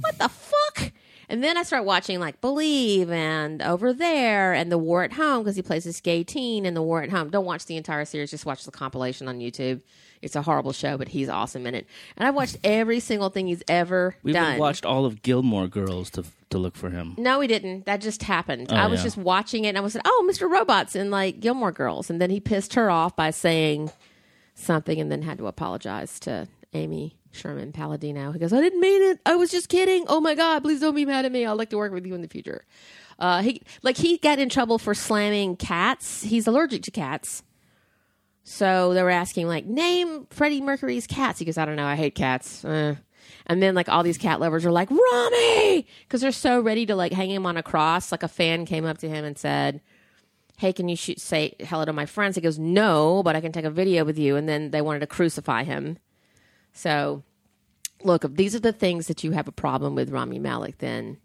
[0.00, 0.92] What the fuck?
[1.28, 5.44] And then I start watching like Believe and Over There and The War at Home
[5.44, 7.30] because he plays this gay teen in The War at Home.
[7.30, 9.82] Don't watch the entire series, just watch the compilation on YouTube.
[10.22, 11.86] It's a horrible show, but he's awesome in it.
[12.16, 14.48] And I've watched every single thing he's ever We done.
[14.48, 17.14] even watched all of Gilmore Girls to to look for him.
[17.16, 17.86] No, we didn't.
[17.86, 18.68] That just happened.
[18.72, 19.04] Oh, I was yeah.
[19.04, 20.50] just watching it and I was like, oh, Mr.
[20.50, 22.10] Robots and like Gilmore Girls.
[22.10, 23.92] And then he pissed her off by saying
[24.56, 28.32] something and then had to apologize to Amy Sherman Palladino.
[28.32, 29.20] He goes, I didn't mean it.
[29.24, 30.04] I was just kidding.
[30.08, 31.46] Oh my God, please don't be mad at me.
[31.46, 32.64] I'd like to work with you in the future.
[33.18, 36.22] Uh, he like he got in trouble for slamming cats.
[36.22, 37.42] He's allergic to cats.
[38.50, 41.38] So they were asking, like, name Freddie Mercury's cats.
[41.38, 41.86] He goes, I don't know.
[41.86, 42.64] I hate cats.
[42.64, 42.96] Uh.
[43.46, 45.86] And then, like, all these cat lovers are like, Rami!
[46.02, 48.10] Because they're so ready to, like, hang him on a cross.
[48.10, 49.80] Like, a fan came up to him and said,
[50.58, 52.34] Hey, can you shoot, say hello to my friends?
[52.34, 54.34] He goes, No, but I can take a video with you.
[54.34, 55.98] And then they wanted to crucify him.
[56.72, 57.22] So,
[58.02, 61.18] look, if these are the things that you have a problem with Rami Malek, then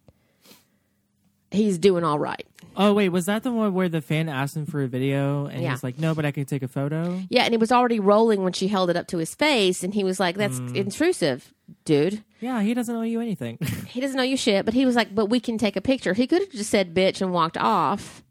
[1.56, 2.46] he's doing all right.
[2.78, 5.62] Oh wait, was that the one where the fan asked him for a video and
[5.64, 5.72] Yeah.
[5.72, 8.44] he's like, "No, but I can take a photo." Yeah, and he was already rolling
[8.44, 10.76] when she held it up to his face, and he was like, "That's mm.
[10.76, 11.54] intrusive,
[11.86, 13.58] dude." Yeah, he doesn't owe you anything.
[13.88, 16.14] He doesn't know you shit, but he was like, "But we can take a picture."
[16.14, 18.24] He could have just said "bitch" and walked off.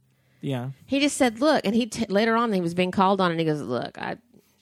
[0.43, 3.31] yeah, He just said, "Look," and he t- later on he was being called on,
[3.31, 4.19] and he goes, "Look, I,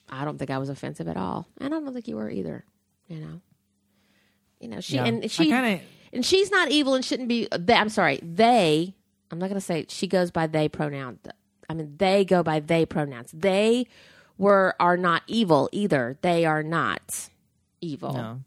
[0.09, 2.63] I don't think I was offensive at all, and I don't think you were either."
[3.09, 3.41] You know,
[4.61, 5.05] you know she yeah.
[5.05, 5.81] and she kind of
[6.13, 7.47] and she's not evil and shouldn't be.
[7.57, 8.95] They, I'm sorry, they.
[9.31, 11.19] I'm not going to say she goes by they pronoun.
[11.69, 13.31] I mean, they go by they pronouns.
[13.33, 13.87] They
[14.37, 16.17] were are not evil either.
[16.21, 17.29] They are not
[17.81, 18.39] evil no.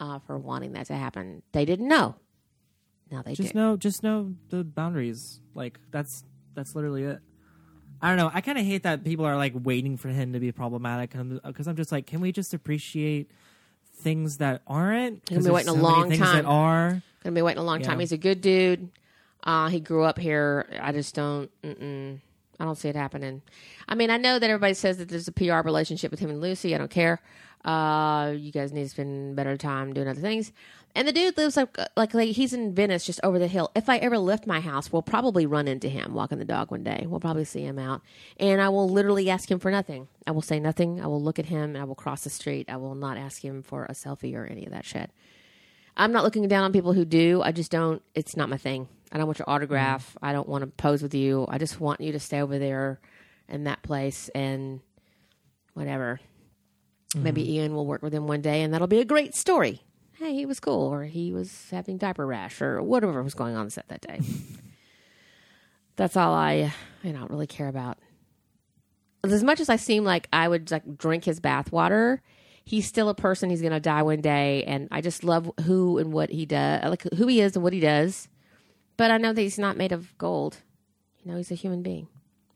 [0.00, 1.42] uh, for wanting that to happen.
[1.52, 2.16] They didn't know.
[3.10, 3.58] Now they just do.
[3.58, 5.40] know just know the boundaries.
[5.54, 6.24] Like that's
[6.54, 7.20] that's literally it.
[8.00, 8.30] I don't know.
[8.32, 11.12] I kind of hate that people are like waiting for him to be problematic
[11.44, 13.30] because I'm just like, can we just appreciate
[13.98, 15.24] things that aren't?
[15.26, 16.44] Gonna be waiting a so many long things time.
[16.44, 17.02] that are.
[17.22, 18.00] Gonna be waiting a long time.
[18.00, 18.90] He's a good dude.
[19.44, 20.66] Uh, he grew up here.
[20.80, 21.50] I just don't.
[21.62, 22.18] Mm-mm,
[22.60, 23.42] I don't see it happening.
[23.88, 26.40] I mean, I know that everybody says that there's a PR relationship with him and
[26.40, 26.74] Lucy.
[26.74, 27.20] I don't care.
[27.64, 30.52] Uh, you guys need to spend better time doing other things.
[30.94, 33.70] And the dude lives like, like like he's in Venice, just over the hill.
[33.74, 36.82] If I ever left my house, we'll probably run into him walking the dog one
[36.82, 37.06] day.
[37.08, 38.02] We'll probably see him out,
[38.38, 40.08] and I will literally ask him for nothing.
[40.26, 41.00] I will say nothing.
[41.00, 41.62] I will look at him.
[41.70, 42.68] and I will cross the street.
[42.68, 45.10] I will not ask him for a selfie or any of that shit.
[45.96, 47.42] I'm not looking down on people who do.
[47.42, 48.02] I just don't.
[48.14, 48.88] It's not my thing.
[49.10, 50.14] I don't want your autograph.
[50.14, 50.28] Mm.
[50.28, 51.46] I don't want to pose with you.
[51.48, 53.00] I just want you to stay over there
[53.48, 54.80] in that place and
[55.74, 56.20] whatever.
[57.14, 57.48] Maybe mm.
[57.48, 59.82] Ian will work with him one day, and that'll be a great story.
[60.14, 63.66] Hey, he was cool, or he was having diaper rash, or whatever was going on
[63.66, 64.20] the set that day.
[65.96, 66.72] That's all I,
[67.04, 67.98] I don't really care about.
[69.24, 72.20] As much as I seem like I would like drink his bathwater,
[72.64, 73.50] he's still a person.
[73.50, 76.84] He's going to die one day, and I just love who and what he does,
[76.84, 78.28] like who he is and what he does.
[78.96, 80.58] But I know that he's not made of gold.
[81.22, 82.08] You know, he's a human being.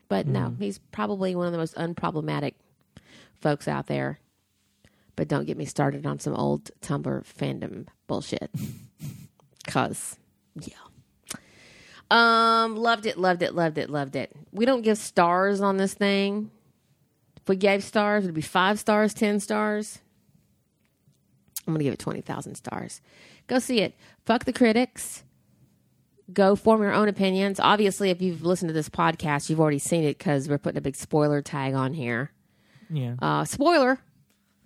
[0.08, 2.54] But no, he's probably one of the most unproblematic
[3.40, 4.20] folks out there.
[5.16, 8.50] But don't get me started on some old Tumblr fandom bullshit.
[9.66, 10.18] Cause
[10.54, 10.74] yeah.
[12.10, 14.30] Um, loved it, loved it, loved it, loved it.
[14.52, 16.50] We don't give stars on this thing.
[17.46, 20.00] If we gave stars, it'd be five stars, ten stars.
[21.64, 23.00] I'm gonna give it twenty thousand stars.
[23.46, 23.94] Go see it.
[24.24, 25.22] Fuck the critics.
[26.32, 27.60] Go form your own opinions.
[27.60, 30.80] Obviously, if you've listened to this podcast, you've already seen it because we're putting a
[30.80, 32.32] big spoiler tag on here.
[32.90, 33.14] Yeah.
[33.22, 34.00] Uh, spoiler: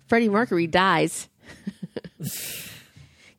[0.07, 1.29] Freddie Mercury dies.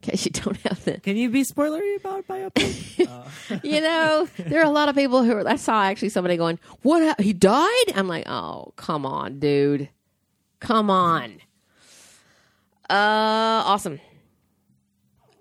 [0.03, 3.62] Case you don't have the, Can you be spoilery about biopic?
[3.62, 6.59] you know, there are a lot of people who are, I saw actually somebody going,
[6.83, 7.20] "What?
[7.20, 9.89] He died?" I'm like, "Oh, come on, dude,
[10.61, 11.41] come on."
[12.91, 14.01] Uh, awesome.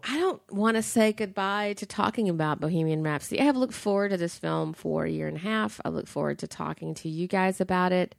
[0.04, 3.40] I don't want to say goodbye to talking about Bohemian Rhapsody.
[3.40, 5.80] I have looked forward to this film for a year and a half.
[5.86, 8.16] I look forward to talking to you guys about it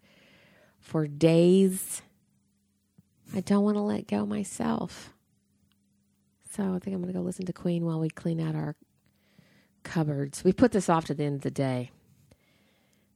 [0.80, 2.02] for days.
[3.34, 5.11] I don't want to let go myself.
[6.54, 8.76] So I think I'm going to go listen to Queen while we clean out our
[9.84, 10.44] cupboards.
[10.44, 11.90] We put this off to the end of the day.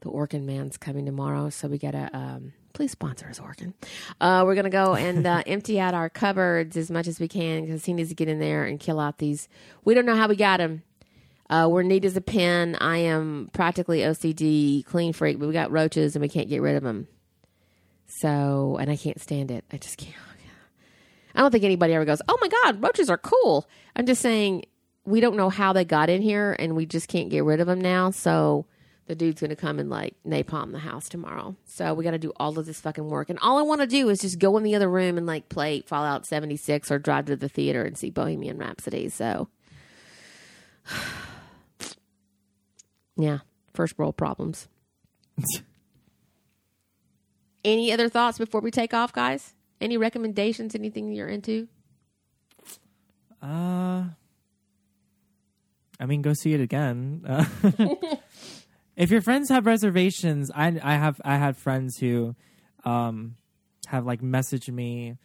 [0.00, 3.74] The Orkin Man's coming tomorrow, so we got to um, please sponsor us, Orkin.
[4.20, 7.62] Uh, we're gonna go and uh, empty out our cupboards as much as we can
[7.64, 9.48] because he needs to get in there and kill out these.
[9.84, 10.82] We don't know how we got him.
[11.48, 12.76] Uh, we're neat as a pin.
[12.76, 16.76] I am practically OCD clean freak, but we got roaches and we can't get rid
[16.76, 17.08] of them.
[18.06, 19.64] So, and I can't stand it.
[19.72, 20.16] I just can't.
[21.36, 24.64] I don't think anybody ever goes, "Oh my god, roaches are cool." I'm just saying
[25.04, 27.66] we don't know how they got in here, and we just can't get rid of
[27.66, 28.10] them now.
[28.10, 28.66] So
[29.06, 31.54] the dude's going to come and like napalm the house tomorrow.
[31.64, 33.86] So we got to do all of this fucking work, and all I want to
[33.86, 37.26] do is just go in the other room and like play Fallout 76 or drive
[37.26, 39.08] to the theater and see Bohemian Rhapsody.
[39.08, 39.48] So
[43.16, 43.38] yeah,
[43.74, 44.68] first world problems.
[47.64, 49.52] Any other thoughts before we take off, guys?
[49.80, 50.74] Any recommendations?
[50.74, 51.68] Anything you're into?
[53.42, 54.04] Uh,
[56.00, 57.22] I mean, go see it again.
[57.26, 57.44] Uh,
[58.96, 62.34] if your friends have reservations, I I have I had friends who
[62.84, 63.36] um
[63.88, 65.16] have like messaged me,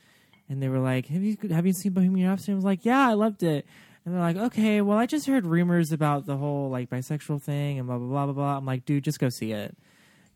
[0.49, 3.07] and they were like, "Have you have you seen Bohemian Rhapsody?" I was like, "Yeah,
[3.07, 3.65] I loved it."
[4.03, 7.79] And they're like, "Okay, well, I just heard rumors about the whole like bisexual thing
[7.79, 9.77] and blah blah blah blah blah." I'm like, "Dude, just go see it.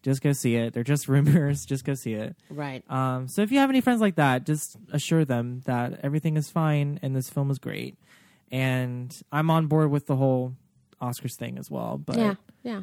[0.06, 0.74] Just go see it.
[0.74, 1.66] They're just rumors.
[1.66, 2.90] just go see it." Right.
[2.90, 6.50] Um, so if you have any friends like that, just assure them that everything is
[6.50, 7.98] fine and this film is great.
[8.52, 10.54] And I'm on board with the whole
[11.02, 11.98] Oscars thing as well.
[11.98, 12.36] But yeah.
[12.64, 12.82] yeah,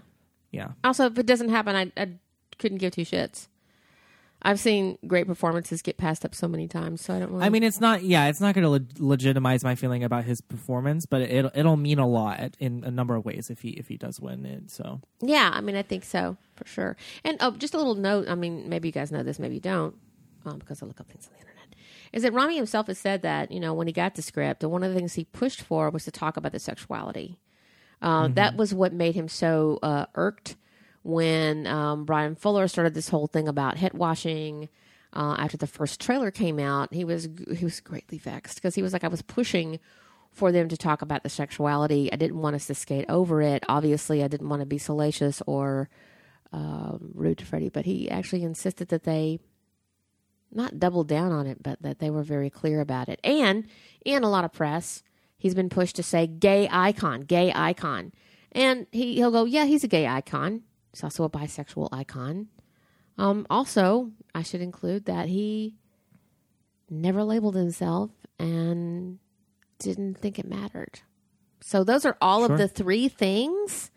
[0.51, 0.69] Yeah.
[0.83, 2.09] Also, if it doesn't happen, I, I
[2.59, 3.47] couldn't give two shits.
[4.45, 7.31] I've seen great performances get passed up so many times, so I don't.
[7.31, 8.03] Really, I mean, it's not.
[8.03, 11.77] Yeah, it's not going to le- legitimize my feeling about his performance, but it'll it'll
[11.77, 14.71] mean a lot in a number of ways if he if he does win it.
[14.71, 16.97] So yeah, I mean, I think so for sure.
[17.25, 18.29] And oh, just a little note.
[18.29, 19.95] I mean, maybe you guys know this, maybe you don't,
[20.45, 21.77] um, because I look up things on the internet.
[22.13, 24.83] Is that Rami himself has said that you know when he got the script, one
[24.83, 27.39] of the things he pushed for was to talk about the sexuality.
[28.01, 30.57] Uh, That was what made him so uh, irked
[31.03, 34.69] when um, Bryan Fuller started this whole thing about hit washing.
[35.15, 38.83] Uh, after the first trailer came out, he was he was greatly vexed because he
[38.83, 39.79] was like, I was pushing
[40.31, 42.11] for them to talk about the sexuality.
[42.11, 43.63] I didn't want us to skate over it.
[43.69, 45.91] Obviously, I didn't want to be salacious or
[46.53, 49.39] um, rude to Freddie, but he actually insisted that they
[50.51, 53.21] not double down on it, but that they were very clear about it.
[53.25, 53.67] And
[54.05, 55.03] in a lot of press,
[55.39, 58.13] he's been pushed to say gay icon, gay icon.
[58.53, 60.63] And he, he'll go, yeah, he's a gay icon.
[60.93, 62.49] He's also a bisexual icon.
[63.19, 65.75] Um, also, I should include that he
[66.91, 69.19] never labeled himself and
[69.79, 71.01] didn't think it mattered.
[71.61, 72.53] So those are all Sure.
[72.53, 73.91] of the three things.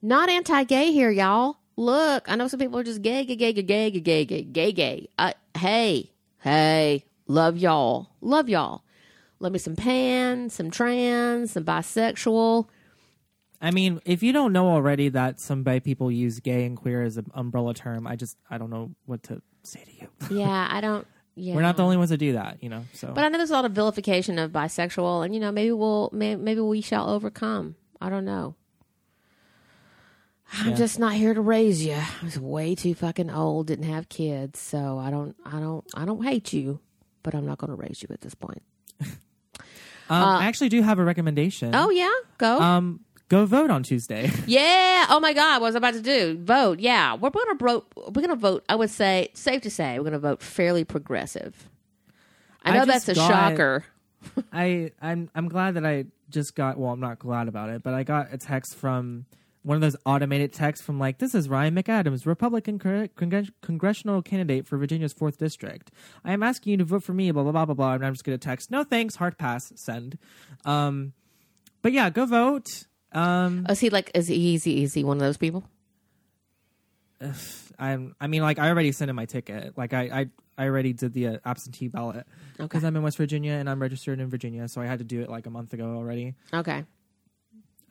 [0.00, 1.56] Not anti-gay here, y'all.
[1.76, 4.42] Look, I know some people are just gay, gay, gay, gay, gay, gay, gay, gay,
[4.44, 5.08] gay, gay.
[5.18, 8.82] Uh, hey, hey, love y'all, love y'all.
[9.40, 12.68] Love me some pan, some trans, some bisexual.
[13.60, 17.02] I mean, if you don't know already that some bi people use gay and queer
[17.02, 20.08] as an umbrella term, I just I don't know what to say to you.
[20.40, 21.06] Yeah, I don't.
[21.34, 22.84] Yeah, We're not the only ones that do that, you know.
[22.94, 25.70] So But I know there's a lot of vilification of bisexual, and you know maybe
[25.72, 27.76] we'll may, maybe we shall overcome.
[28.00, 28.54] I don't know.
[30.52, 30.76] I'm Yeah.
[30.76, 31.94] just not here to raise you.
[31.94, 36.04] I was way too fucking old, didn't have kids, so I don't, I don't, I
[36.06, 36.80] don't hate you,
[37.22, 38.62] but I'm not going to raise you at this point.
[39.00, 39.08] um,
[40.08, 41.74] I actually do have a recommendation.
[41.74, 42.58] Oh yeah, go.
[42.60, 44.30] um, go vote on Tuesday.
[44.46, 45.06] yeah.
[45.08, 46.38] Oh my God, what was I about to do?
[46.38, 46.78] Vote.
[46.80, 47.86] Yeah, we're going to vote.
[47.96, 48.64] We're going to vote.
[48.68, 51.68] I would say, safe to say, we're going to vote fairly progressive.
[52.62, 53.84] I I know just that's a got- shocker.
[54.52, 56.76] I I'm I'm glad that I just got.
[56.76, 59.26] Well, I'm not glad about it, but I got a text from
[59.62, 64.66] one of those automated texts from like, "This is Ryan McAdams, Republican congre- congressional candidate
[64.66, 65.92] for Virginia's fourth district.
[66.24, 67.92] I am asking you to vote for me." Blah blah blah blah blah.
[67.94, 70.18] And I'm just gonna text, "No thanks, hard pass, send."
[70.64, 71.12] Um,
[71.82, 72.66] but yeah, go vote.
[73.12, 74.10] Um, Is he like?
[74.14, 74.34] Is he?
[74.36, 75.64] easy he one of those people?
[77.78, 78.14] I'm.
[78.20, 79.76] I mean, like I already sent in my ticket.
[79.76, 80.26] Like I I,
[80.56, 82.26] I already did the uh, absentee ballot
[82.56, 82.86] because Okay.
[82.86, 85.28] I'm in West Virginia and I'm registered in Virginia, so I had to do it
[85.30, 86.34] like a month ago already.
[86.52, 86.84] Okay.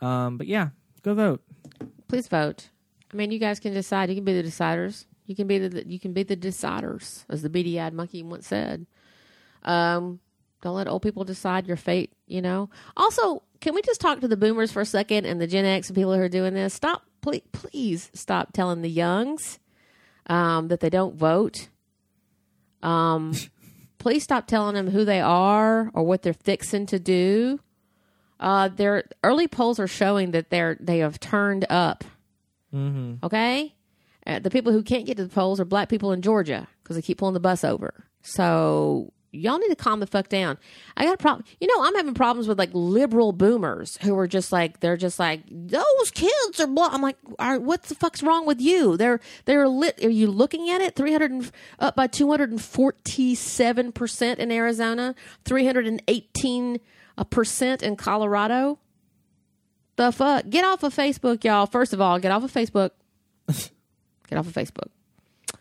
[0.01, 0.69] Um, but yeah,
[1.03, 1.41] go vote.
[2.07, 2.69] please vote.
[3.11, 4.09] I mean, you guys can decide.
[4.09, 5.05] You can be the deciders.
[5.25, 8.85] You can be the you can be the deciders, as the beady-eyed monkey once said.
[9.63, 10.19] Um,
[10.61, 12.13] don't let old people decide your fate.
[12.27, 12.69] You know.
[12.95, 15.89] Also, can we just talk to the boomers for a second and the Gen X
[15.89, 16.73] and people who are doing this?
[16.73, 19.59] Stop, please, please stop telling the youngs
[20.27, 21.69] um, that they don't vote.
[22.83, 23.33] Um,
[23.97, 27.59] please stop telling them who they are or what they're fixing to do.
[28.39, 32.03] Uh, their early polls are showing that they're they have turned up.
[32.73, 33.25] Mm-hmm.
[33.25, 33.73] Okay,
[34.27, 36.95] uh, the people who can't get to the polls are black people in Georgia because
[36.95, 38.05] they keep pulling the bus over.
[38.21, 40.57] So y'all need to calm the fuck down.
[40.95, 41.45] I got a problem.
[41.59, 45.19] You know, I'm having problems with like liberal boomers who are just like they're just
[45.19, 46.67] like those kids are.
[46.67, 46.89] Blah.
[46.91, 48.97] I'm like, all right, what the fuck's wrong with you?
[48.97, 50.03] They're they're lit.
[50.03, 50.95] Are you looking at it?
[50.95, 55.15] Three hundred up by two hundred and forty seven percent in Arizona.
[55.45, 56.79] Three hundred and eighteen
[57.29, 58.79] percent in Colorado.
[59.97, 60.47] The fuck?
[60.49, 61.65] Get off of Facebook, y'all.
[61.65, 62.91] First of all, get off of Facebook.
[63.47, 64.89] get off of Facebook.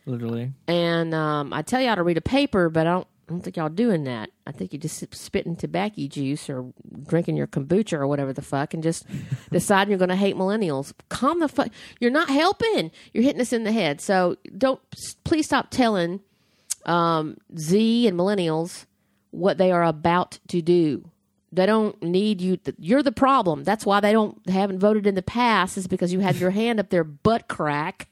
[0.05, 0.53] Literally.
[0.69, 3.07] And um, I tell y'all to read a paper, but I don't.
[3.29, 4.31] I don't think y'all doing that.
[4.47, 6.73] I think you're just spitting tobacco juice or
[7.09, 9.05] drinking your kombucha or whatever the fuck, and just
[9.51, 10.93] deciding you're going to hate millennials.
[11.09, 11.71] Calm the fuck.
[11.99, 12.93] You're not helping.
[13.13, 14.01] You're hitting us in the head.
[14.01, 14.81] So don't.
[15.25, 16.21] Please stop telling
[16.85, 18.87] um, Z and millennials
[19.33, 21.11] what they are about to do.
[21.51, 22.59] They don't need you.
[22.79, 23.65] You're the problem.
[23.65, 25.77] That's why they don't they haven't voted in the past.
[25.77, 28.09] Is because you had your hand up their butt crack.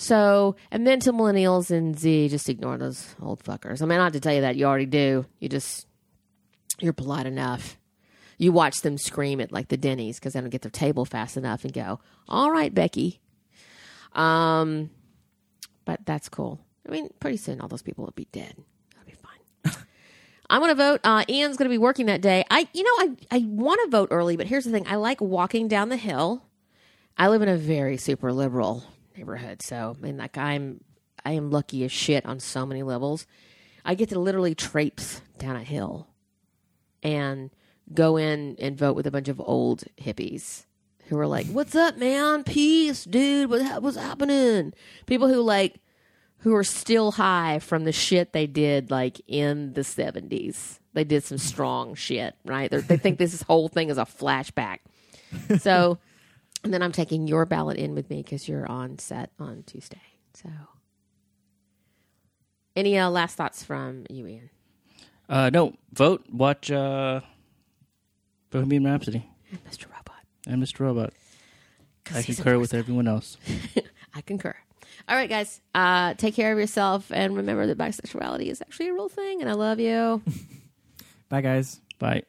[0.00, 3.82] So, and then to millennials and Z, just ignore those old fuckers.
[3.82, 5.26] I mean, I have to tell you that you already do.
[5.40, 5.86] You just
[6.78, 7.76] you're polite enough.
[8.38, 11.36] You watch them scream at like the Denny's because they don't get their table fast
[11.36, 12.00] enough and go,
[12.30, 13.20] "All right, Becky."
[14.14, 14.88] Um,
[15.84, 16.64] but that's cool.
[16.88, 18.54] I mean, pretty soon all those people will be dead.
[18.94, 19.84] That'll be fine.
[20.48, 21.00] I'm going to vote.
[21.04, 22.42] Uh, Ian's going to be working that day.
[22.50, 25.20] I, you know, I I want to vote early, but here's the thing: I like
[25.20, 26.42] walking down the hill.
[27.18, 28.82] I live in a very super liberal
[29.20, 30.80] neighborhood, so I mean, like I'm
[31.24, 33.26] I am lucky as shit on so many levels.
[33.84, 36.08] I get to literally traipse down a hill
[37.02, 37.50] and
[37.92, 40.64] go in and vote with a bunch of old hippies
[41.08, 42.44] who are like, "What's up, man?
[42.44, 43.50] Peace, dude.
[43.50, 44.72] What what's happening?"
[45.06, 45.80] People who like
[46.38, 50.78] who are still high from the shit they did like in the 70s.
[50.94, 52.70] They did some strong shit, right?
[52.70, 54.78] They're, they think this whole thing is a flashback.
[55.60, 55.98] So,
[56.64, 60.00] and then I'm taking your ballot in with me because you're on set on Tuesday.
[60.34, 60.48] So,
[62.76, 64.50] any uh, last thoughts from you, Ian?
[65.28, 67.20] Uh, no, vote, watch uh,
[68.50, 69.84] Bohemian Rhapsody And Mr.
[69.86, 70.24] Robot.
[70.46, 70.80] and Mr.
[70.80, 71.12] Robot.
[72.14, 73.36] I concur a with everyone else.
[74.14, 74.54] I concur.
[75.08, 75.60] All right, guys.
[75.74, 79.40] Uh, take care of yourself and remember that bisexuality is actually a real thing.
[79.40, 80.22] And I love you.
[81.28, 81.80] Bye, guys.
[81.98, 82.22] Bye.